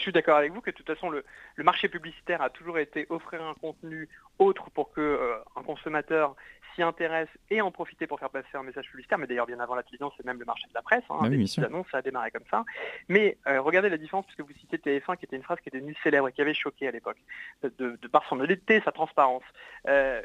Je 0.00 0.04
suis 0.04 0.12
d'accord 0.12 0.38
avec 0.38 0.52
vous 0.52 0.62
que 0.62 0.70
de 0.70 0.76
toute 0.76 0.86
façon 0.86 1.10
le, 1.10 1.24
marché 1.58 1.88
publicitaire 1.88 2.40
a 2.40 2.48
toujours 2.48 2.78
été 2.78 3.06
offrir 3.10 3.42
un 3.42 3.54
contenu 3.54 4.08
autre 4.38 4.70
pour 4.70 4.92
que 4.92 5.00
euh, 5.00 5.36
un 5.56 5.62
consommateur 5.62 6.34
s'y 6.74 6.82
intéresse 6.82 7.28
et 7.50 7.60
en 7.60 7.70
profiter 7.70 8.06
pour 8.06 8.18
faire 8.18 8.30
passer 8.30 8.48
un 8.54 8.62
message 8.62 8.88
publicitaire. 8.88 9.18
Mais 9.18 9.26
d'ailleurs 9.26 9.46
bien 9.46 9.60
avant 9.60 9.74
la 9.74 9.82
télévision, 9.82 10.10
c'est 10.16 10.24
même 10.24 10.38
le 10.38 10.46
marché 10.46 10.66
de 10.68 10.74
la 10.74 10.80
presse. 10.80 11.04
Hein, 11.10 11.18
ah 11.20 11.28
oui, 11.28 11.52
annonces, 11.58 11.86
ça 11.90 11.98
a 11.98 12.02
démarré 12.02 12.30
comme 12.30 12.46
ça. 12.50 12.64
Mais 13.08 13.36
euh, 13.46 13.60
regardez 13.60 13.90
la 13.90 13.98
différence 13.98 14.24
puisque 14.24 14.40
vous 14.40 14.58
citez 14.58 14.78
TF1 14.78 15.18
qui 15.18 15.26
était 15.26 15.36
une 15.36 15.42
phrase 15.42 15.58
qui 15.60 15.68
était 15.68 15.78
devenue 15.78 15.96
célèbre 16.02 16.28
et 16.28 16.32
qui 16.32 16.40
avait 16.40 16.54
choqué 16.54 16.88
à 16.88 16.90
l'époque 16.90 17.18
de, 17.62 17.96
par 18.10 18.26
son 18.28 18.40
honnêteté, 18.40 18.80
sa 18.84 18.92
transparence. 18.92 19.44
Euh, 19.86 20.22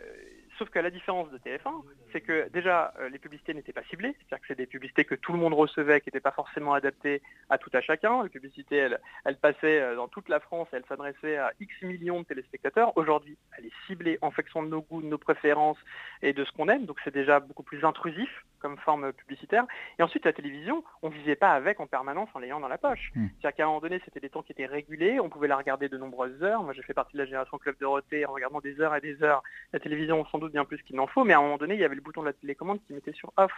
Sauf 0.57 0.69
qu'à 0.69 0.81
la 0.81 0.89
différence 0.89 1.29
de 1.31 1.37
TF1, 1.37 1.83
c'est 2.15 2.21
que 2.21 2.47
déjà 2.53 2.93
euh, 3.01 3.09
les 3.09 3.19
publicités 3.19 3.53
n'étaient 3.53 3.73
pas 3.73 3.83
ciblées, 3.89 4.15
c'est-à-dire 4.17 4.39
que 4.39 4.47
c'est 4.47 4.57
des 4.57 4.67
publicités 4.67 5.03
que 5.03 5.15
tout 5.15 5.33
le 5.33 5.37
monde 5.37 5.53
recevait, 5.53 5.99
qui 5.99 6.07
n'étaient 6.07 6.21
pas 6.21 6.31
forcément 6.31 6.73
adaptées 6.73 7.21
à 7.49 7.57
tout 7.57 7.69
à 7.73 7.81
chacun. 7.81 8.23
Les 8.23 8.29
publicités, 8.29 8.77
elles, 8.77 8.99
elles 9.25 9.35
passaient 9.35 9.81
euh, 9.81 9.97
dans 9.97 10.07
toute 10.07 10.29
la 10.29 10.39
France, 10.39 10.69
elles 10.71 10.85
s'adressaient 10.87 11.35
à 11.35 11.51
X 11.59 11.73
millions 11.81 12.21
de 12.21 12.25
téléspectateurs. 12.25 12.95
Aujourd'hui, 12.95 13.37
elle 13.57 13.65
est 13.65 13.73
ciblée 13.85 14.17
en 14.21 14.31
fonction 14.31 14.63
de 14.63 14.69
nos 14.69 14.81
goûts, 14.81 15.01
de 15.01 15.07
nos 15.07 15.17
préférences 15.17 15.77
et 16.21 16.31
de 16.31 16.45
ce 16.45 16.51
qu'on 16.53 16.69
aime, 16.69 16.85
donc 16.85 16.99
c'est 17.03 17.13
déjà 17.13 17.41
beaucoup 17.41 17.63
plus 17.63 17.83
intrusif 17.83 18.29
comme 18.65 18.77
forme 18.77 19.13
publicitaire. 19.13 19.65
Et 19.99 20.03
ensuite, 20.03 20.25
la 20.25 20.33
télévision, 20.33 20.83
on 21.03 21.09
ne 21.09 21.13
vivait 21.13 21.35
pas 21.35 21.51
avec 21.51 21.79
en 21.79 21.85
permanence 21.85 22.29
en 22.33 22.39
l'ayant 22.39 22.59
dans 22.59 22.67
la 22.67 22.79
poche. 22.79 23.11
Hmm. 23.13 23.27
C'est-à-dire 23.39 23.57
qu'à 23.57 23.63
un 23.63 23.67
moment 23.67 23.81
donné, 23.81 24.01
c'était 24.05 24.19
des 24.19 24.29
temps 24.29 24.41
qui 24.41 24.53
étaient 24.53 24.65
régulés, 24.65 25.19
on 25.19 25.29
pouvait 25.29 25.47
la 25.47 25.57
regarder 25.57 25.87
de 25.87 25.97
nombreuses 25.97 26.41
heures. 26.41 26.63
Moi, 26.63 26.73
j'ai 26.73 26.81
fait 26.81 26.95
partie 26.95 27.13
de 27.13 27.19
la 27.19 27.25
génération 27.25 27.59
Club 27.59 27.75
Dorothée 27.79 28.25
en 28.25 28.31
regardant 28.33 28.61
des 28.61 28.81
heures 28.81 28.95
et 28.95 29.01
des 29.01 29.21
heures 29.21 29.43
la 29.71 29.79
télévision, 29.79 30.25
sans 30.31 30.39
doute 30.39 30.51
bien 30.51 30.65
plus 30.65 30.81
qu'il 30.81 30.95
n'en 30.95 31.05
faut, 31.05 31.23
mais 31.23 31.33
à 31.33 31.37
un 31.37 31.41
moment 31.41 31.57
donné, 31.57 31.75
il 31.75 31.79
y 31.79 31.83
avait 31.83 31.93
le 31.93 32.01
bouton 32.05 32.21
de 32.21 32.27
la 32.27 32.33
télécommande 32.33 32.79
qui 32.85 32.93
mettait 32.93 33.13
sur 33.13 33.33
off. 33.35 33.51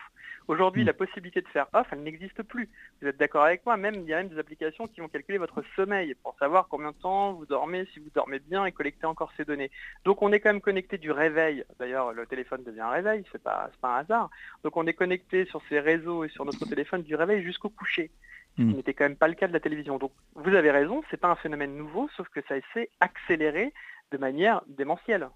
Aujourd'hui, 0.47 0.83
hmm. 0.83 0.87
la 0.87 0.93
possibilité 0.93 1.41
de 1.41 1.47
faire 1.49 1.67
off, 1.73 1.87
elle 1.91 2.01
n'existe 2.01 2.41
plus. 2.43 2.69
Vous 3.01 3.07
êtes 3.07 3.17
d'accord 3.17 3.43
avec 3.43 3.65
moi 3.65 3.77
Même 3.77 3.95
Il 3.95 4.05
y 4.05 4.13
a 4.13 4.17
même 4.17 4.29
des 4.29 4.39
applications 4.39 4.87
qui 4.87 5.01
vont 5.01 5.07
calculer 5.07 5.37
votre 5.37 5.63
sommeil 5.75 6.15
pour 6.23 6.35
savoir 6.39 6.67
combien 6.69 6.91
de 6.91 6.95
temps 6.95 7.33
vous 7.33 7.45
dormez, 7.45 7.85
si 7.93 7.99
vous 7.99 8.09
dormez 8.15 8.39
bien 8.39 8.65
et 8.65 8.71
collecter 8.71 9.05
encore 9.05 9.31
ces 9.37 9.45
données. 9.45 9.69
Donc 10.05 10.21
on 10.21 10.31
est 10.31 10.39
quand 10.39 10.49
même 10.49 10.61
connecté 10.61 10.97
du 10.97 11.11
réveil. 11.11 11.63
D'ailleurs, 11.79 12.13
le 12.13 12.25
téléphone 12.25 12.63
devient 12.63 12.81
un 12.81 12.89
réveil, 12.89 13.23
c'est 13.31 13.43
pas, 13.43 13.69
pas 13.81 13.97
un 13.97 13.99
hasard. 13.99 14.29
Donc 14.63 14.77
on 14.77 14.87
est 14.87 14.93
connecté 14.93 15.45
sur 15.45 15.61
ces 15.69 15.79
réseaux 15.79 16.23
et 16.23 16.29
sur 16.29 16.45
notre 16.45 16.65
téléphone 16.65 17.03
du 17.03 17.15
réveil 17.15 17.43
jusqu'au 17.43 17.69
coucher. 17.69 18.09
Ce 18.55 18.63
qui 18.63 18.67
hmm. 18.67 18.75
n'était 18.77 18.93
quand 18.93 19.05
même 19.05 19.17
pas 19.17 19.27
le 19.27 19.35
cas 19.35 19.47
de 19.47 19.53
la 19.53 19.59
télévision. 19.59 19.97
Donc 19.97 20.11
vous 20.33 20.55
avez 20.55 20.71
raison, 20.71 21.03
c'est 21.11 21.17
pas 21.17 21.29
un 21.29 21.35
phénomène 21.35 21.75
nouveau, 21.75 22.09
sauf 22.15 22.27
que 22.29 22.41
ça 22.47 22.55
s'est 22.73 22.89
accéléré 23.01 23.73
de 24.11 24.17
manière 24.17 24.61
démentielle. 24.67 25.27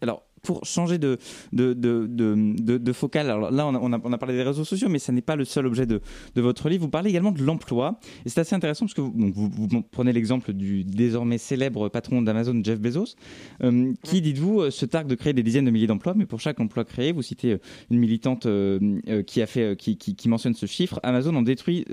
Alors, 0.00 0.24
pour 0.42 0.64
changer 0.64 0.98
de, 0.98 1.18
de, 1.52 1.72
de, 1.72 2.06
de, 2.06 2.78
de 2.78 2.92
focal, 2.92 3.30
alors 3.30 3.50
là 3.50 3.66
on 3.66 3.74
a, 3.74 4.00
on 4.02 4.12
a, 4.12 4.18
parlé 4.18 4.34
des 4.34 4.42
réseaux 4.42 4.64
sociaux, 4.64 4.88
mais 4.88 4.98
ça 4.98 5.12
n'est 5.12 5.22
pas 5.22 5.36
le 5.36 5.44
seul 5.44 5.66
objet 5.66 5.86
de, 5.86 6.00
votre 6.36 6.68
livre. 6.68 6.82
Vous 6.82 6.90
parlez 6.90 7.10
également 7.10 7.30
de 7.30 7.42
l'emploi. 7.42 8.00
Et 8.26 8.28
c'est 8.28 8.40
assez 8.40 8.54
intéressant 8.54 8.86
parce 8.86 8.94
que 8.94 9.00
vous, 9.00 9.12
vous, 9.32 9.50
vous 9.50 9.82
prenez 9.82 10.12
l'exemple 10.12 10.52
du 10.52 10.84
désormais 10.84 11.38
célèbre 11.38 11.88
patron 11.88 12.22
d'Amazon, 12.22 12.60
Jeff 12.64 12.80
Bezos, 12.80 13.14
euh, 13.62 13.92
qui, 14.02 14.20
dites-vous, 14.20 14.62
euh, 14.62 14.70
se 14.70 14.84
targue 14.84 15.06
de 15.06 15.14
créer 15.14 15.32
des 15.32 15.42
dizaines 15.42 15.64
de 15.64 15.70
milliers 15.70 15.86
d'emplois, 15.86 16.14
mais 16.16 16.26
pour 16.26 16.40
chaque 16.40 16.58
emploi 16.60 16.84
créé, 16.84 17.12
vous 17.12 17.22
citez 17.22 17.52
euh, 17.52 17.58
une 17.90 17.98
militante 17.98 18.46
qui, 19.26 19.42
a 19.42 19.46
fait, 19.46 19.76
qui, 19.76 19.96
qui, 19.96 20.28
mentionne 20.28 20.54
ce 20.54 20.66
chiffre, 20.66 20.98
Amazon 21.02 21.34
en 21.36 21.42
détruit, 21.42 21.84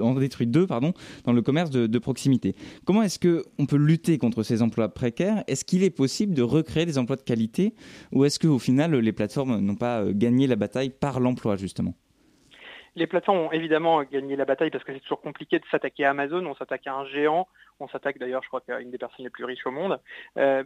en 0.00 0.14
détruit 0.14 0.46
deux 0.46 0.66
pardon, 0.66 0.92
dans 1.24 1.32
le 1.32 1.42
commerce 1.42 1.70
de, 1.70 1.98
proximité. 1.98 2.54
Comment 2.84 3.02
est-ce 3.02 3.18
qu'on 3.18 3.66
peut 3.66 3.76
lutter 3.76 4.16
contre 4.18 4.42
ces 4.42 4.62
emplois 4.62 4.88
précaires? 4.88 5.44
Est-ce 5.48 5.64
qu'il 5.64 5.82
est 5.82 5.90
possible 5.90 6.34
de 6.34 6.42
recréer 6.42 6.86
des 6.86 6.98
emplois 6.98 7.16
de 7.16 7.22
qualité? 7.22 7.74
Ou 8.12 8.24
est-ce 8.24 8.38
qu'au 8.38 8.58
final, 8.58 8.94
les 8.94 9.12
plateformes 9.12 9.60
n'ont 9.60 9.76
pas 9.76 10.00
euh, 10.00 10.12
gagné 10.14 10.46
la 10.46 10.56
bataille 10.56 10.90
par 10.90 11.20
l'emploi, 11.20 11.56
justement? 11.56 11.94
Les 12.96 13.06
plateformes 13.06 13.38
ont 13.38 13.52
évidemment 13.52 14.02
gagné 14.02 14.34
la 14.36 14.44
bataille 14.44 14.70
parce 14.70 14.82
que 14.82 14.92
c'est 14.92 15.00
toujours 15.00 15.20
compliqué 15.20 15.58
de 15.58 15.64
s'attaquer 15.70 16.04
à 16.04 16.10
Amazon, 16.10 16.44
on 16.44 16.54
s'attaque 16.54 16.86
à 16.86 16.94
un 16.94 17.06
géant, 17.06 17.46
on 17.78 17.88
s'attaque 17.88 18.18
d'ailleurs, 18.18 18.42
je 18.42 18.48
crois, 18.48 18.60
qu'à 18.60 18.80
une 18.80 18.90
des 18.90 18.98
personnes 18.98 19.24
les 19.24 19.30
plus 19.30 19.44
riches 19.44 19.64
au 19.66 19.70
monde. 19.70 20.00
Euh, 20.36 20.64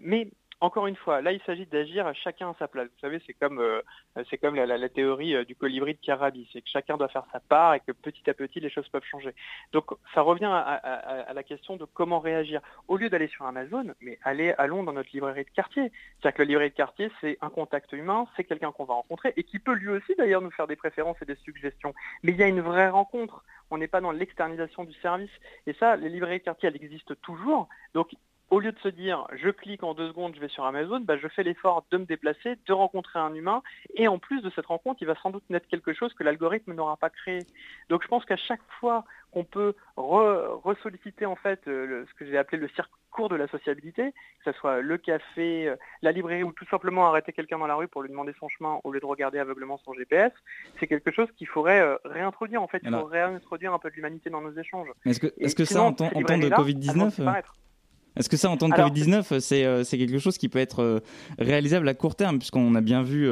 encore 0.65 0.87
une 0.87 0.97
fois, 0.97 1.21
là, 1.21 1.33
il 1.33 1.41
s'agit 1.43 1.67
d'agir 1.67 2.11
chacun 2.15 2.51
à 2.51 2.55
sa 2.59 2.69
place. 2.69 2.89
Vous 2.89 3.01
savez, 3.01 3.21
c'est 3.27 3.35
comme, 3.35 3.59
euh, 3.59 3.83
la, 4.15 4.89
théorie 4.89 5.35
euh, 5.35 5.45
du 5.45 5.55
colibri 5.55 5.95
de 5.95 6.01
Carabi. 6.01 6.49
C'est 6.53 6.63
que 6.63 6.69
chacun 6.69 6.97
doit 6.97 7.09
faire 7.09 7.27
sa 7.33 7.41
part 7.41 7.75
et 7.75 7.81
que 7.81 7.93
petit 7.93 8.29
à 8.29 8.35
petit, 8.35 8.61
les 8.61 8.71
choses 8.71 8.89
peuvent 8.89 9.05
changer. 9.05 9.35
Donc, 9.73 9.87
ça 10.15 10.23
revient 10.23 10.51
à, 10.51 11.33
la 11.33 11.43
question 11.43 11.77
de 11.77 11.85
comment 11.85 12.19
réagir. 12.19 12.61
Au 12.89 12.97
lieu 12.97 13.11
d'aller 13.11 13.29
sur 13.29 13.45
Amazon, 13.45 13.95
mais 14.01 14.19
allez, 14.23 14.55
allons 14.59 14.83
dans 14.83 14.93
notre 14.93 15.11
librairie 15.13 15.45
de 15.45 15.51
quartier. 15.51 15.93
C'est-à-dire 16.21 16.37
que 16.37 16.43
la 16.43 16.49
librairie 16.49 16.71
de 16.71 16.75
quartier, 16.75 17.11
c'est 17.21 17.39
un 17.41 17.51
contact 17.51 17.93
humain, 17.93 18.27
c'est 18.37 18.45
quelqu'un 18.45 18.73
qu'on 18.73 18.85
va 18.85 18.95
rencontrer 18.95 19.35
et 19.37 19.45
qui 19.45 19.59
peut 19.59 19.75
lui 19.75 19.91
aussi, 19.91 20.15
d'ailleurs, 20.17 20.41
nous 20.41 20.51
faire 20.51 20.67
des 20.67 20.77
préférences 20.77 21.17
et 21.21 21.27
des 21.27 21.37
suggestions. 21.37 21.95
Mais 22.23 22.33
il 22.33 22.39
y 22.39 22.43
a 22.43 22.49
une 22.49 22.61
vraie 22.61 22.89
rencontre. 22.89 23.45
On 23.71 23.79
n'est 23.79 23.89
pas 23.89 24.01
dans 24.01 24.13
l'externalisation 24.13 24.85
du 24.85 24.95
service. 24.95 25.31
Et 25.67 25.75
ça, 25.75 25.97
les 25.97 26.09
librairies 26.09 26.39
de 26.39 26.45
quartier, 26.45 26.69
elles 26.69 26.83
existent 26.83 27.15
toujours. 27.23 27.69
Au 28.55 28.61
lieu 28.61 28.71
de 28.71 28.79
se 28.79 28.89
dire 28.89 29.27
je 29.35 29.51
clique 29.51 29.83
en 29.83 29.95
deux 29.95 30.09
secondes, 30.09 30.33
je 30.37 30.41
vais 30.41 30.49
sur 30.49 30.65
Amazon, 30.65 31.01
bah, 31.01 31.17
je 31.17 31.27
fais 31.27 31.43
l'effort 31.43 31.85
de 31.91 31.99
me 31.99 32.05
déplacer, 32.05 32.57
de 32.67 32.73
rencontrer 32.73 33.19
un 33.19 33.35
humain, 33.35 33.63
et 33.97 34.07
en 34.07 34.19
plus 34.19 34.43
de 34.43 34.51
cette 34.55 34.67
rencontre, 34.67 35.03
il 35.03 35.07
va 35.07 35.17
sans 35.17 35.31
doute 35.31 35.43
naître 35.51 35.67
quelque 35.67 35.93
chose 35.93 36.15
que 36.15 36.23
l'algorithme 36.23 36.73
n'aura 36.73 36.97
pas 36.97 37.11
créé. 37.11 37.41
Donc 37.89 38.05
je 38.05 38.09
pense 38.09 38.25
qu'à 38.25 38.37
chaque 38.37 38.63
fois 38.79 39.05
qu'on 39.33 39.45
peut 39.45 39.75
ressolliciter 39.97 41.27
en 41.27 41.35
fait 41.35 41.67
euh, 41.67 42.05
ce 42.09 42.15
que 42.15 42.25
j'ai 42.25 42.39
appelé 42.39 42.59
le 42.59 42.69
circuit 42.69 42.95
cours 43.11 43.29
de 43.29 43.37
la 43.37 43.47
sociabilité, 43.49 44.13
que 44.13 44.53
ce 44.53 44.59
soit 44.59 44.81
le 44.81 44.99
café, 44.99 45.69
euh, 45.69 45.77
la 46.03 46.13
librairie 46.13 46.43
ou 46.43 46.53
tout 46.53 46.67
simplement 46.67 47.07
arrêter 47.07 47.33
quelqu'un 47.33 47.59
dans 47.59 47.67
la 47.67 47.77
rue 47.77 47.89
pour 47.89 48.03
lui 48.03 48.11
demander 48.11 48.35
son 48.41 48.49
chemin 48.49 48.81
au 48.83 48.93
lieu 48.93 49.01
de 49.01 49.07
regarder 49.07 49.39
aveuglement 49.39 49.79
son 49.85 49.95
GPS, 49.95 50.33
c'est 50.79 50.89
quelque 50.89 51.13
chose 51.13 51.29
qu'il 51.37 51.47
faudrait 51.47 51.81
euh, 51.81 51.97
réintroduire. 52.05 52.61
En 52.61 52.69
fait, 52.69 52.81
il 52.83 52.91
faut 52.91 53.05
réintroduire 53.05 53.73
un 53.73 53.79
peu 53.79 53.91
de 53.91 53.95
l'humanité 53.95 54.31
dans 54.31 54.41
nos 54.41 54.53
échanges. 54.53 54.89
Est-ce 55.07 55.21
que, 55.21 55.29
est 55.39 55.47
-ce 55.47 55.55
que 55.55 55.65
ça, 55.65 55.83
en 55.83 55.93
temps, 55.93 56.11
de 56.11 56.49
Covid-19 56.49 57.43
est-ce 58.17 58.29
que 58.29 58.37
ça, 58.37 58.51
en 58.51 58.57
temps 58.57 58.69
de 58.69 58.75
Covid-19, 58.75 59.41
c'est 59.41 59.99
quelque 59.99 60.19
chose 60.19 60.39
qui 60.39 60.49
peut 60.49 60.59
être 60.59 61.03
réalisable 61.39 61.89
à 61.89 61.95
court 61.95 62.15
terme, 62.15 62.39
puisqu'on 62.39 62.75
a 62.75 62.81
bien 62.81 63.03
vu, 63.03 63.27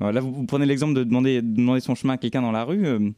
là 0.00 0.20
vous, 0.20 0.44
prenez 0.46 0.66
l'exemple 0.66 0.94
de 0.94 1.04
demander, 1.04 1.42
de 1.42 1.56
demander 1.56 1.80
son 1.80 1.94
chemin 1.94 2.14
à 2.14 2.16
quelqu'un 2.18 2.42
dans 2.42 2.52
la 2.52 2.64
rue, 2.64 3.14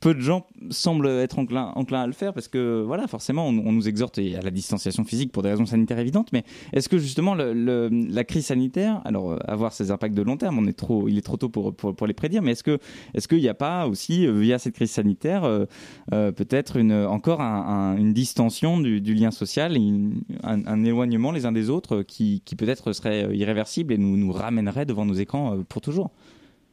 peu 0.00 0.14
de 0.14 0.20
gens 0.20 0.46
semblent 0.70 1.08
être 1.08 1.38
enclins, 1.38 1.72
à 1.90 2.06
le 2.06 2.12
faire 2.12 2.32
parce 2.32 2.48
que 2.48 2.82
voilà 2.86 3.06
forcément 3.06 3.48
on, 3.48 3.72
nous 3.72 3.88
exhorte 3.88 4.18
à 4.18 4.42
la 4.42 4.50
distanciation 4.50 5.04
physique 5.04 5.32
pour 5.32 5.42
des 5.42 5.50
raisons 5.50 5.66
sanitaires 5.66 5.98
évidentes 5.98 6.32
mais 6.32 6.44
est-ce 6.72 6.88
que 6.88 6.98
justement 6.98 7.34
la 7.34 8.24
crise 8.24 8.46
sanitaire 8.46 9.00
alors 9.04 9.32
euh, 9.32 9.38
avoir 9.46 9.72
ses 9.72 9.90
impacts 9.90 10.14
de 10.14 10.22
long 10.22 10.36
terme 10.36 10.58
on 10.58 10.66
est 10.66 10.76
trop 10.76 11.08
il 11.08 11.18
est 11.18 11.22
trop 11.22 11.36
tôt 11.36 11.48
pour, 11.48 11.74
pour, 11.74 12.06
les 12.06 12.14
prédire 12.14 12.42
mais 12.42 12.52
est-ce 12.52 12.78
est-ce 13.14 13.28
qu'il 13.28 13.38
n'y 13.38 13.48
a 13.48 13.54
pas 13.54 13.86
aussi 13.86 14.26
euh, 14.26 14.32
via 14.32 14.58
cette 14.58 14.74
crise 14.74 14.90
sanitaire 14.90 15.44
euh, 15.44 15.66
peut-être 16.32 16.76
une 16.76 16.92
encore 16.92 17.40
une 17.40 18.12
distension 18.12 18.80
du, 18.80 19.14
lien 19.14 19.30
social 19.30 19.76
un, 20.42 20.84
éloignement 20.84 21.32
les 21.32 21.46
uns 21.46 21.52
des 21.52 21.70
autres 21.70 22.02
qui, 22.02 22.42
qui 22.44 22.56
peut-être 22.56 22.92
serait 22.92 23.36
irréversible 23.36 23.92
et 23.92 23.98
nous 23.98 24.32
ramènerait 24.32 24.86
devant 24.86 25.04
nos 25.04 25.14
écrans 25.14 25.58
pour 25.68 25.80
toujours? 25.80 26.10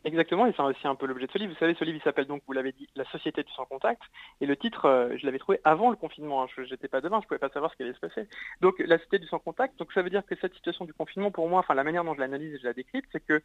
Exactement, 0.05 0.45
et 0.45 0.53
c'est 0.55 0.61
aussi 0.61 0.87
un 0.87 0.93
peu 0.93 1.07
l'objet 1.07 1.25
de 1.25 1.31
ce 1.31 1.39
livre. 1.39 1.51
Vous 1.51 1.59
savez, 1.59 1.73
ce 1.73 1.83
livre, 1.83 1.97
il 1.97 2.03
s'appelle 2.03 2.27
donc, 2.27 2.43
vous 2.45 2.53
l'avez 2.53 2.71
dit, 2.71 2.87
La 2.95 3.05
société 3.05 3.41
du 3.41 3.51
sans 3.53 3.65
contact. 3.65 4.03
Et 4.39 4.45
le 4.45 4.55
titre, 4.55 4.85
euh, 4.85 5.17
je 5.17 5.25
l'avais 5.25 5.39
trouvé 5.39 5.59
avant 5.63 5.89
le 5.89 5.95
confinement. 5.95 6.43
Hein. 6.43 6.47
Je 6.55 6.61
n'étais 6.61 6.87
pas 6.87 7.01
dedans, 7.01 7.19
je 7.21 7.25
ne 7.25 7.27
pouvais 7.27 7.39
pas 7.39 7.49
savoir 7.49 7.71
ce 7.71 7.75
qui 7.77 7.81
allait 7.81 7.93
se 7.93 7.99
passer. 7.99 8.27
Donc, 8.61 8.75
la 8.77 8.97
société 8.97 9.17
du 9.17 9.25
sans 9.25 9.39
contact. 9.39 9.79
Donc, 9.79 9.91
ça 9.93 10.03
veut 10.03 10.11
dire 10.11 10.23
que 10.23 10.35
cette 10.39 10.53
situation 10.53 10.85
du 10.85 10.93
confinement, 10.93 11.31
pour 11.31 11.49
moi, 11.49 11.59
enfin, 11.59 11.73
la 11.73 11.83
manière 11.83 12.03
dont 12.03 12.13
je 12.13 12.19
l'analyse 12.19 12.53
et 12.53 12.59
je 12.59 12.65
la 12.65 12.73
décrypte, 12.73 13.09
c'est 13.11 13.25
que 13.25 13.41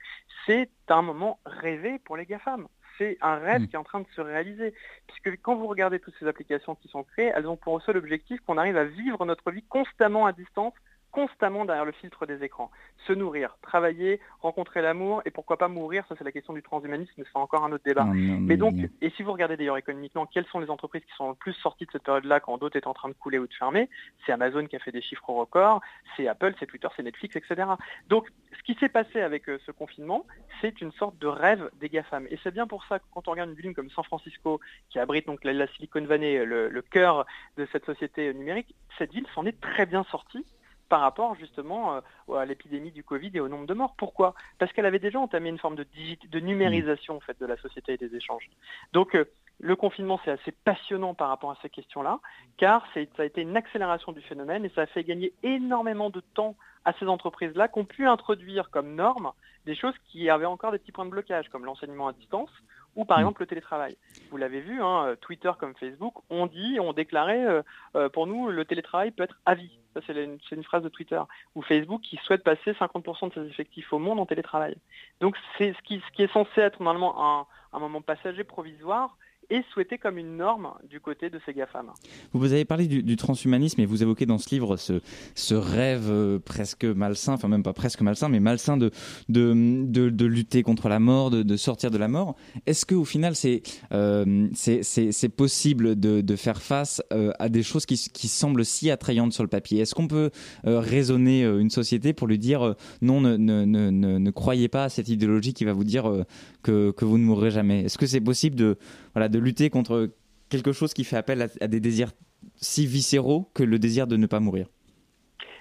c'est 0.47 0.69
un 0.91 1.01
moment 1.01 1.41
rêvé 1.47 1.99
pour 2.05 2.19
les 2.19 2.27
GAFAM. 2.27 2.69
C'est 2.99 3.17
un 3.23 3.37
rêve 3.37 3.63
mmh. 3.63 3.69
qui 3.69 3.77
est 3.77 3.79
en 3.79 3.85
train 3.85 4.01
de 4.01 4.09
se 4.15 4.21
réaliser. 4.21 4.75
Puisque 5.07 5.41
quand 5.41 5.57
vous 5.57 5.67
regardez 5.67 5.99
toutes 5.99 6.15
ces 6.21 6.27
applications 6.27 6.75
qui 6.75 6.89
sont 6.89 7.05
créées, 7.05 7.33
elles 7.35 7.47
ont 7.47 7.57
pour 7.57 7.81
seul 7.81 7.97
objectif 7.97 8.39
qu'on 8.43 8.59
arrive 8.59 8.77
à 8.77 8.85
vivre 8.85 9.25
notre 9.25 9.51
vie 9.51 9.63
constamment 9.63 10.27
à 10.27 10.33
distance 10.33 10.75
constamment 11.13 11.65
derrière 11.65 11.85
le 11.85 11.93
filtre 11.93 12.27
des 12.27 12.43
écrans. 12.43 12.71
Se 13.07 13.13
nourrir, 13.13 13.57
travailler, 13.63 14.21
rencontrer 14.41 14.83
l'amour 14.83 15.23
et 15.25 15.31
pourquoi 15.31 15.57
pas 15.57 15.69
mourir, 15.69 16.05
ça 16.09 16.15
c'est 16.17 16.25
la 16.25 16.33
question 16.33 16.53
du 16.53 16.63
transhumanisme, 16.63 17.13
c'est 17.17 17.27
encore 17.35 17.65
un 17.65 17.73
autre 17.73 17.85
débat. 17.85 18.05
mais 18.05 18.57
donc, 18.57 18.75
et 19.01 19.11
si 19.11 19.23
vous 19.23 19.33
regardez 19.33 19.57
d'ailleurs 19.57 19.77
économiquement, 19.77 20.27
quelles 20.27 20.47
sont 20.47 20.61
les 20.61 20.71
entreprises 20.71 21.03
qui 21.03 21.13
sont 21.17 21.31
le 21.31 21.35
plus 21.35 21.55
sorties 21.55 21.87
de 21.87 21.93
cette 21.93 22.03
période-là 22.03 22.41
quand 22.41 22.59
d'autres 22.59 22.77
étaient 22.77 22.87
en 22.87 22.95
train 22.95 23.09
de 23.09 23.15
couler 23.15 23.39
ou 23.39 23.47
de 23.47 23.55
fermer? 23.55 23.89
C'est 24.25 24.33
Amazon 24.33 24.67
qui 24.67 24.77
a 24.77 24.79
fait 24.79 24.93
des 24.93 25.03
chiffres 25.03 25.31
records, 25.31 25.81
c'est 26.17 26.29
Apple, 26.29 26.55
c'est 26.59 26.67
Twitter, 26.67 26.89
c'est 26.97 27.03
Netflix, 27.03 27.37
etc. 27.37 27.69
Donc, 28.09 28.29
ce 28.59 28.63
qui 28.63 28.79
s'est 28.79 28.89
passé 28.89 29.21
avec 29.21 29.49
euh, 29.49 29.59
ce 29.67 29.73
confinement, 29.73 30.27
c'est 30.61 30.81
une 30.81 30.93
sorte 30.93 31.19
de 31.19 31.27
rêve 31.27 31.71
des 31.81 31.89
GAFAM. 31.89 32.27
Et 32.31 32.39
c'est 32.43 32.53
bien 32.53 32.67
pour 32.67 32.85
ça 32.85 32.99
que 32.99 33.05
quand 33.13 33.27
on 33.29 33.33
regarde 33.33 33.51
une 33.51 33.57
ville 33.57 33.75
comme 33.75 33.91
San 33.91 34.05
Francisco, 34.05 34.61
qui 34.91 34.99
abrite 34.99 35.27
donc 35.27 35.45
la, 35.45 35.67
Silicon 35.69 36.05
Valley, 36.05 36.45
le, 36.45 36.69
le 36.69 36.83
cœur 36.83 37.27
de 37.57 37.67
cette 37.73 37.85
société 37.87 38.33
numérique, 38.35 38.75
cette 38.99 39.13
ville 39.13 39.27
s'en 39.35 39.47
est 39.47 39.61
très 39.61 39.87
bien 39.87 40.05
sortie 40.05 40.45
par 40.91 41.01
rapport 41.01 41.37
justement 41.37 41.95
euh, 41.95 42.35
à 42.35 42.45
l'épidémie 42.45 42.91
du 42.91 43.03
Covid 43.03 43.31
et 43.33 43.41
au 43.41 43.49
nombre 43.49 43.67
de 43.67 43.73
morts. 43.73 43.95
Pourquoi? 43.97 44.35
Parce 44.59 44.71
qu'elle 44.73 44.85
avait 44.85 44.99
déjà 44.99 45.19
entamé 45.19 45.49
une 45.49 45.59
forme 45.59 45.77
de, 45.77 45.87
de 46.29 46.41
numérisation 46.41 47.17
en 47.17 47.21
fait, 47.21 47.41
de 47.41 47.47
la 47.47 47.57
société 47.57 47.95
et 47.95 47.97
des 47.97 48.15
échanges. 48.15 48.51
Donc 48.93 49.15
euh, 49.15 49.25
le 49.61 49.77
confinement, 49.77 50.21
c'est 50.25 50.33
assez 50.33 50.53
passionnant 50.53 51.15
par 51.15 51.29
rapport 51.29 51.53
à 51.53 51.59
ces 51.63 51.71
questions-là, 51.71 52.19
car 52.57 52.85
ça 52.93 53.01
a 53.19 53.25
été 53.25 53.41
une 53.41 53.57
accélération 53.57 54.13
du 54.13 54.21
phénomène 54.21 54.65
et 54.65 54.71
ça 54.71 54.83
a 54.83 54.87
fait 54.87 55.05
gagner 55.05 55.33
énormément 55.43 56.11
de 56.11 56.21
temps 56.35 56.57
à 56.85 56.93
ces 56.95 57.07
entreprises-là 57.07 57.69
qui 57.69 57.79
ont 57.79 57.85
pu 57.85 58.07
introduire 58.07 58.71
comme 58.71 58.95
norme 58.95 59.33
des 59.67 59.77
choses 59.77 59.95
qui 60.07 60.29
avaient 60.29 60.47
encore 60.47 60.73
des 60.73 60.79
petits 60.79 60.93
points 60.93 61.05
de 61.05 61.11
blocage, 61.11 61.49
comme 61.51 61.67
l'enseignement 61.67 62.09
à 62.09 62.13
distance 62.13 62.51
ou 62.97 63.05
par 63.05 63.19
mm. 63.19 63.21
exemple 63.21 63.43
le 63.43 63.47
télétravail. 63.47 63.97
Vous 64.31 64.39
l'avez 64.39 64.61
vu, 64.61 64.83
hein, 64.83 65.15
Twitter 65.21 65.53
comme 65.61 65.77
Facebook 65.77 66.15
ont 66.31 66.47
dit, 66.47 66.81
ont 66.81 66.93
déclaré, 66.93 67.45
euh, 67.95 68.09
pour 68.09 68.27
nous, 68.27 68.49
le 68.49 68.65
télétravail 68.65 69.13
peut 69.13 69.23
être 69.23 69.39
à 69.47 69.55
vie. 69.55 69.80
C'est 70.07 70.13
une, 70.53 70.65
phrase 70.65 70.83
de 70.83 70.89
Twitter. 70.89 71.21
Ou 71.55 71.63
Facebook 71.63 72.01
qui 72.03 72.17
souhaite 72.25 72.45
passer 72.45 72.73
50% 72.73 73.29
de 73.29 73.35
ses 73.35 73.51
effectifs 73.51 73.93
au 73.93 73.99
monde 73.99 74.21
en 74.21 74.27
télétravail. 74.27 74.77
Donc 75.21 75.37
c'est 75.59 75.73
ce 75.73 75.83
qui, 75.83 76.23
est 76.23 76.33
censé 76.33 76.61
être 76.61 76.83
normalement 76.83 77.47
un 77.73 77.79
moment 77.79 78.01
passager 78.01 78.45
provisoire 78.45 79.17
et 79.51 79.63
souhaité 79.73 79.99
comme 79.99 80.17
une 80.19 80.37
norme 80.37 80.71
du 80.89 81.01
côté 81.01 81.29
de 81.29 81.41
ces 81.45 81.53
GAFAM. 81.53 81.91
Vous 82.33 82.53
avez 82.53 82.65
parlé 82.65 82.87
du, 82.87 83.17
transhumanisme 83.17 83.81
et 83.81 83.87
vous 83.87 84.03
évoquez 84.03 84.25
dans 84.25 84.39
ce 84.39 84.49
livre 84.51 84.77
ce, 84.77 85.55
rêve 85.55 86.09
euh, 86.09 86.39
presque 86.39 86.85
malsain, 86.85 87.35
enfin 87.35 87.49
même 87.49 87.63
pas 87.63 87.73
presque 87.73 88.01
malsain, 88.01 88.29
mais 88.29 88.41
malsain 88.41 88.77
de, 88.77 88.91
de, 89.29 89.81
de, 89.85 90.25
lutter 90.25 90.63
contre 90.63 90.89
la 90.89 91.01
mort, 91.01 91.31
de, 91.31 91.57
sortir 91.57 91.91
de 91.91 91.99
la 91.99 92.09
mort. 92.09 92.37
Est-ce 92.67 92.87
qu'au 92.87 93.05
final, 93.05 93.35
c'est 93.35 93.63
euh, 93.93 94.49
possible 95.37 95.99
de, 95.99 96.21
de, 96.21 96.37
faire 96.37 96.63
face 96.63 97.03
euh, 97.13 97.33
à 97.39 97.49
des 97.49 97.63
choses 97.63 97.87
qui, 97.87 97.97
qui, 97.97 98.29
semblent 98.29 98.65
si 98.65 98.91
attrayantes 98.91 99.33
sur 99.33 99.43
le 99.43 99.49
papier? 99.49 99.81
Est-ce 99.81 99.95
qu'on 99.95 100.09
peut 100.09 100.31
raisonner 100.65 101.43
une 101.43 101.71
société 101.71 102.13
pour 102.13 102.27
lui 102.27 102.39
dire 102.39 102.75
non, 103.03 103.21
ne, 103.21 103.37
ne, 103.37 103.65
ne, 103.65 103.91
ne, 103.91 104.31
croyez 104.31 104.69
pas 104.69 104.85
à 104.85 104.89
cette 104.89 105.09
idéologie 105.09 105.53
qui 105.53 105.65
va 105.65 105.73
vous 105.73 105.85
dire 105.85 106.25
que, 106.63 106.95
vous 107.05 107.19
ne 107.19 107.25
mourrez 107.25 107.51
jamais 107.51 107.85
Est-ce 107.85 107.99
que 107.99 108.07
c'est 108.07 108.21
possible 108.21 108.57
de, 108.57 108.79
voilà, 109.15 109.29
de 109.29 109.39
lutter 109.39 109.71
contre 109.71 110.11
quelque 110.49 110.73
chose 110.73 110.93
qui 110.95 111.05
fait 111.05 111.17
appel 111.17 111.49
à, 111.61 111.69
des 111.69 111.81
désirs 111.81 112.11
si 112.57 112.87
viscéraux 112.87 113.51
que 113.55 113.63
le 113.63 113.79
désir 113.79 114.07
de 114.07 114.17
ne 114.17 114.27
pas 114.27 114.41
mourir? 114.41 114.67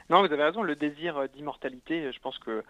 Non, 0.10 0.26
vous 0.26 0.34
avez 0.34 0.44
raison, 0.44 0.64
le 0.64 0.76
désir 0.76 1.28
d'immortalité, 1.34 2.12
je 2.12 2.20
pense 2.20 2.40
que 2.40 2.64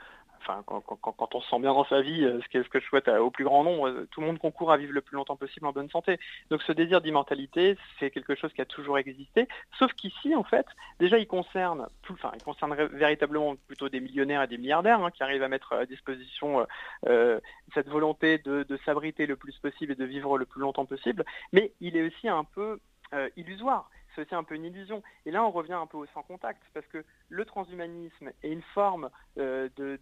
quand, 0.65 1.35
on 1.35 1.41
se 1.41 1.49
sent 1.49 1.59
bien 1.59 1.73
dans 1.73 1.85
sa 1.85 2.01
vie, 2.01 2.23
euh, 2.23 2.39
ce 2.41 2.49
que, 2.49 2.63
ce 2.63 2.69
que 2.69 2.79
je 2.79 2.85
souhaite 2.85 3.07
au 3.07 3.31
plus 3.31 3.43
grand 3.43 3.63
nombre, 3.63 3.89
euh, 3.89 4.07
tout 4.11 4.21
le 4.21 4.27
monde 4.27 4.39
concourt 4.39 4.71
à 4.71 4.77
vivre 4.77 4.93
le 4.93 5.01
plus 5.01 5.15
longtemps 5.15 5.35
possible 5.35 5.65
en 5.65 5.71
bonne 5.71 5.89
santé. 5.89 6.19
Donc 6.49 6.61
ce 6.63 6.71
désir 6.71 7.01
d'immortalité, 7.01 7.77
c'est 7.99 8.11
quelque 8.11 8.35
chose 8.35 8.51
qui 8.53 8.61
a 8.61 8.65
toujours 8.65 8.97
existé, 8.97 9.47
sauf 9.77 9.91
qu'ici, 9.93 10.35
en 10.35 10.43
fait, 10.43 10.65
déjà, 10.99 11.17
il 11.17 11.27
concerne, 11.27 11.87
enfin, 12.09 12.31
il 12.35 12.43
concerne 12.43 12.75
véritablement 12.93 13.55
plutôt 13.67 13.89
des 13.89 13.99
millionnaires 13.99 14.43
et 14.43 14.47
des 14.47 14.57
milliardaires 14.57 15.03
hein, 15.03 15.11
qui 15.11 15.23
arrivent 15.23 15.43
à 15.43 15.49
mettre 15.49 15.73
à 15.73 15.85
disposition 15.85 16.65
euh, 17.07 17.39
cette 17.73 17.89
volonté 17.89 18.37
de, 18.39 18.65
s'abriter 18.85 19.25
le 19.25 19.35
plus 19.35 19.57
possible 19.57 19.91
et 19.91 19.95
de 19.95 20.05
vivre 20.05 20.37
le 20.37 20.45
plus 20.45 20.61
longtemps 20.61 20.85
possible, 20.85 21.25
mais 21.51 21.73
il 21.81 21.97
est 21.97 22.07
aussi 22.07 22.27
un 22.27 22.43
peu 22.43 22.79
illusoire 23.35 23.89
c'est 24.15 24.21
aussi 24.21 24.35
un 24.35 24.43
peu 24.43 24.55
une 24.55 24.65
illusion. 24.65 25.03
Et 25.25 25.31
là, 25.31 25.43
on 25.43 25.51
revient 25.51 25.73
un 25.73 25.85
peu 25.85 25.97
au 25.97 26.05
sans 26.07 26.23
contact, 26.23 26.61
parce 26.73 26.85
que 26.87 27.03
le 27.29 27.45
transhumanisme 27.45 28.31
est 28.43 28.51
une 28.51 28.63
forme 28.73 29.09
de, 29.35 29.99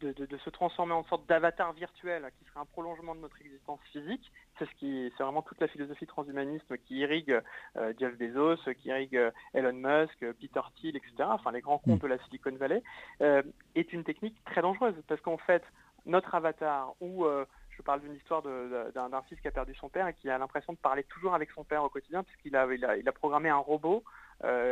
de, 0.00 0.36
se 0.44 0.50
transformer 0.50 0.92
en 0.92 1.04
sorte 1.04 1.26
d'avatar 1.28 1.72
virtuel 1.72 2.30
qui 2.38 2.44
serait 2.44 2.60
un 2.60 2.64
prolongement 2.64 3.14
de 3.14 3.20
notre 3.20 3.40
existence 3.40 3.80
physique. 3.92 4.32
C'est 4.58 4.66
ce 4.66 4.74
qui, 4.76 5.12
c'est 5.16 5.22
vraiment 5.22 5.42
toute 5.42 5.60
la 5.60 5.68
philosophie 5.68 6.06
transhumaniste 6.06 6.76
qui 6.84 6.96
irrigue 6.96 7.40
euh, 7.76 7.92
Jeff 7.98 8.16
Bezos, 8.16 8.56
qui 8.80 8.88
irrigue 8.88 9.16
euh, 9.16 9.30
Elon 9.54 9.72
Musk, 9.72 10.18
Peter 10.40 10.60
Thiel, 10.76 10.96
etc. 10.96 11.12
Enfin, 11.20 11.52
les 11.52 11.60
grands 11.60 11.78
comptes 11.78 12.00
mm. 12.00 12.02
de 12.02 12.08
la 12.08 12.18
Silicon 12.24 12.52
Valley 12.52 12.82
euh, 13.20 13.42
est 13.74 13.92
une 13.92 14.04
technique 14.04 14.42
très 14.44 14.62
dangereuse 14.62 14.94
parce 15.06 15.20
qu'en 15.20 15.38
fait, 15.38 15.62
notre 16.06 16.34
avatar 16.34 16.94
ou 17.00 17.26
je 17.70 17.82
parle 17.82 18.00
d'une 18.00 18.14
histoire 18.14 18.42
d'un 18.42 19.22
fils 19.28 19.40
qui 19.40 19.48
a 19.48 19.52
perdu 19.52 19.74
son 19.74 19.88
père 19.88 20.08
et 20.08 20.14
qui 20.14 20.30
a 20.30 20.38
l'impression 20.38 20.72
de 20.72 20.78
parler 20.78 21.04
toujours 21.04 21.34
avec 21.34 21.50
son 21.50 21.64
père 21.64 21.84
au 21.84 21.88
quotidien 21.88 22.22
puisqu'il 22.22 22.56
a, 22.56 22.66
il 22.72 23.08
a 23.08 23.12
programmé 23.12 23.50
un 23.50 23.58
robot 23.58 24.02
euh, 24.44 24.67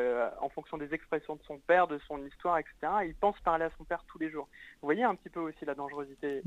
fonction 0.57 0.78
des 0.78 0.94
expressions 0.94 1.36
de 1.36 1.42
son 1.46 1.59
père, 1.59 1.86
de 1.86 1.98
son 2.09 2.24
histoire, 2.24 2.57
etc. 2.57 2.74
il 3.04 3.14
pense 3.14 3.38
parler 3.40 3.66
à 3.66 3.70
son 3.76 3.84
père 3.84 4.02
tous 4.09 4.18
les 4.18 4.30
jours. 4.30 4.48
Vous 4.80 4.86
voyez 4.86 5.04
un 5.04 5.14
petit 5.14 5.28
peu 5.28 5.40
aussi 5.40 5.66
la 5.66 5.74
dangerosité. 5.74 6.40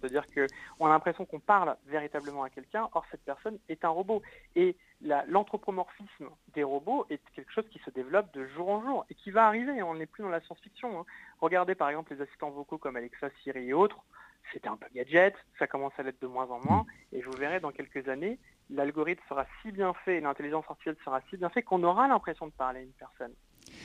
C'est-à-dire 0.00 0.24
qu'on 0.32 0.86
a 0.86 0.88
l'impression 0.88 1.26
qu'on 1.26 1.40
parle 1.40 1.76
véritablement 1.86 2.44
à 2.44 2.50
quelqu'un, 2.50 2.88
or 2.92 3.04
cette 3.10 3.24
personne 3.24 3.58
est 3.68 3.84
un 3.84 3.88
robot. 3.88 4.22
Et 4.54 4.76
l'anthropomorphisme 5.02 6.28
des 6.54 6.62
robots 6.62 7.06
est 7.10 7.20
quelque 7.34 7.52
chose 7.52 7.68
qui 7.70 7.80
se 7.80 7.90
développe 7.90 8.32
de 8.32 8.46
jour 8.46 8.68
en 8.68 8.82
jour 8.82 9.04
et 9.10 9.14
qui 9.14 9.32
va 9.32 9.46
arriver. 9.46 9.82
On 9.82 9.94
n'est 9.94 10.06
plus 10.06 10.22
dans 10.22 10.28
la 10.28 10.40
science-fiction. 10.42 11.00
Hein. 11.00 11.04
Regardez 11.40 11.74
par 11.74 11.88
exemple 11.88 12.14
les 12.14 12.22
assistants 12.22 12.50
vocaux 12.50 12.78
comme 12.78 12.94
Alexa, 12.96 13.30
Siri 13.42 13.68
et 13.68 13.72
autres 13.72 14.04
c'était 14.52 14.68
un 14.68 14.76
peu 14.76 14.86
gadget, 14.94 15.34
ça 15.58 15.66
commence 15.66 15.92
à 15.98 16.02
l'être 16.02 16.20
de 16.20 16.26
moins 16.26 16.48
en 16.50 16.60
moins, 16.64 16.82
mm. 16.82 17.16
et 17.16 17.20
je 17.20 17.26
vous 17.26 17.36
verrai 17.36 17.60
dans 17.60 17.70
quelques 17.70 18.08
années, 18.08 18.38
l'algorithme 18.70 19.22
sera 19.28 19.46
si 19.62 19.72
bien 19.72 19.92
fait, 20.04 20.18
et 20.18 20.20
l'intelligence 20.20 20.64
artificielle 20.68 20.96
sera 21.04 21.20
si 21.28 21.36
bien 21.36 21.50
fait 21.50 21.62
qu'on 21.62 21.82
aura 21.82 22.08
l'impression 22.08 22.46
de 22.46 22.52
parler 22.52 22.80
à 22.80 22.82
une 22.82 22.92
personne. 22.92 23.34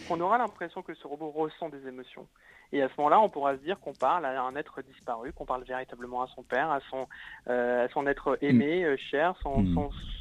Qu'on 0.08 0.20
aura 0.20 0.38
l'impression 0.38 0.82
que 0.82 0.94
ce 0.94 1.08
robot 1.08 1.32
ressent 1.32 1.70
des 1.70 1.88
émotions. 1.88 2.28
Et 2.72 2.82
à 2.82 2.90
ce 2.90 2.94
moment-là, 2.98 3.20
on 3.20 3.30
pourra 3.30 3.56
se 3.56 3.62
dire 3.62 3.80
qu'on 3.80 3.94
parle 3.94 4.26
à 4.26 4.42
un 4.42 4.56
être 4.56 4.82
disparu, 4.82 5.32
qu'on 5.34 5.46
parle 5.46 5.64
véritablement 5.64 6.24
à 6.24 6.28
son 6.36 6.44
père, 6.44 6.72
à 6.72 6.80
son, 6.90 7.08
euh, 7.50 7.86
à 7.86 7.90
son 7.90 8.08
être 8.08 8.38
aimé, 8.42 8.82
mm. 8.82 8.86
euh, 8.86 8.98
cher, 9.12 9.36
son, 9.44 9.62
mm. 9.62 9.76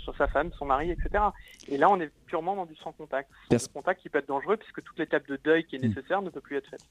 son, 0.05 0.13
sa 0.13 0.29
femme, 0.29 0.51
son 0.59 0.67
mari, 0.67 0.91
etc. 0.91 1.25
Et 1.69 1.79
là, 1.79 1.91
on 1.91 1.99
est 2.01 2.11
purement 2.27 2.55
dans 2.55 2.67
du 2.67 2.77
sans 2.77 2.93
contact. 2.93 3.31
Sans 3.51 3.73
contact 3.73 4.03
qui 4.03 4.09
peut 4.09 4.19
être 4.19 4.29
dangereux 4.29 4.57
puisque 4.57 4.83
toute 4.83 4.99
l'étape 4.99 5.27
de 5.27 5.39
deuil 5.43 5.65
qui 5.65 5.77
est 5.77 5.79
mm. 5.79 5.89
nécessaire 5.89 6.23
ne 6.23 6.31
peut 6.31 6.41
plus 6.41 6.57
être 6.57 6.69
faite. 6.69 6.85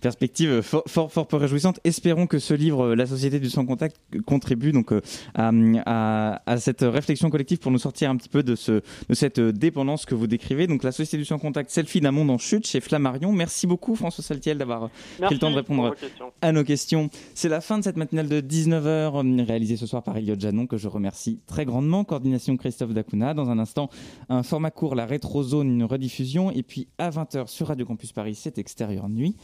Perspective 0.00 0.62
fort, 0.62 0.84
fort, 0.86 1.12
fort 1.12 1.26
peu 1.26 1.36
réjouissante. 1.36 1.80
Espérons 1.84 2.26
que 2.26 2.38
ce 2.38 2.54
livre, 2.54 2.94
La 2.94 3.06
société 3.06 3.40
du 3.40 3.50
sans 3.50 3.66
contact, 3.66 4.00
contribue 4.26 4.72
donc 4.72 4.92
euh, 4.92 5.00
à, 5.34 6.42
à, 6.46 6.56
cette 6.58 6.82
réflexion 6.82 7.30
collective 7.30 7.58
pour 7.58 7.72
nous 7.72 7.78
sortir 7.78 8.10
un 8.10 8.16
petit 8.16 8.28
peu 8.28 8.42
de, 8.42 8.54
ce, 8.54 8.72
de 9.08 9.14
cette 9.14 9.40
dépendance 9.40 10.06
que 10.06 10.14
vous 10.14 10.26
décrivez. 10.26 10.66
Donc, 10.66 10.84
La 10.84 10.92
société 10.92 11.18
du 11.18 11.24
sans 11.24 11.38
contact, 11.38 11.70
selfie 11.70 12.00
d'un 12.00 12.12
monde 12.22 12.30
en 12.30 12.38
chute 12.38 12.66
chez 12.66 12.80
Flammarion. 12.80 13.32
Merci 13.32 13.66
beaucoup, 13.66 13.96
François 13.96 14.22
Saltiel, 14.22 14.58
d'avoir 14.58 14.90
pris 15.20 15.34
le 15.34 15.38
temps 15.38 15.50
de 15.50 15.56
répondre 15.56 15.94
à 16.40 16.52
nos 16.52 16.64
questions. 16.64 17.10
C'est 17.34 17.48
la 17.48 17.60
fin 17.60 17.78
de 17.78 17.84
cette 17.84 17.96
matinale 17.96 18.28
de 18.28 18.40
19h, 18.40 19.44
réalisée 19.44 19.76
ce 19.76 19.86
soir 19.86 20.02
par 20.02 20.16
Elliot 20.16 20.36
Janon, 20.38 20.66
que 20.66 20.76
je 20.76 20.88
remercie 20.88 21.40
très 21.46 21.64
grandement. 21.64 22.04
Coordination 22.04 22.56
Christophe 22.56 22.92
Dacuna. 22.94 23.34
Dans 23.34 23.50
un 23.50 23.58
instant, 23.58 23.88
un 24.28 24.42
format 24.42 24.70
court, 24.70 24.94
la 24.94 25.06
rétrozone, 25.06 25.68
une 25.68 25.84
rediffusion. 25.84 26.50
Et 26.50 26.62
puis 26.62 26.88
à 26.98 27.10
20h 27.10 27.48
sur 27.48 27.68
Radio 27.68 27.86
Campus 27.86 28.12
Paris, 28.12 28.34
c'est 28.34 28.58
extérieur 28.58 29.08
nuit. 29.08 29.36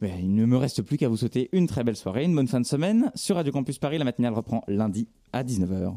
Mais 0.00 0.12
il 0.20 0.34
ne 0.34 0.44
me 0.44 0.56
reste 0.56 0.82
plus 0.82 0.96
qu'à 0.96 1.08
vous 1.08 1.16
souhaiter 1.16 1.48
une 1.52 1.66
très 1.66 1.84
belle 1.84 1.96
soirée, 1.96 2.24
une 2.24 2.34
bonne 2.34 2.48
fin 2.48 2.60
de 2.60 2.66
semaine. 2.66 3.10
Sur 3.14 3.36
Radio 3.36 3.52
Campus 3.52 3.78
Paris, 3.78 3.98
la 3.98 4.04
matinale 4.04 4.34
reprend 4.34 4.62
lundi 4.66 5.08
à 5.32 5.44
19h. 5.44 5.96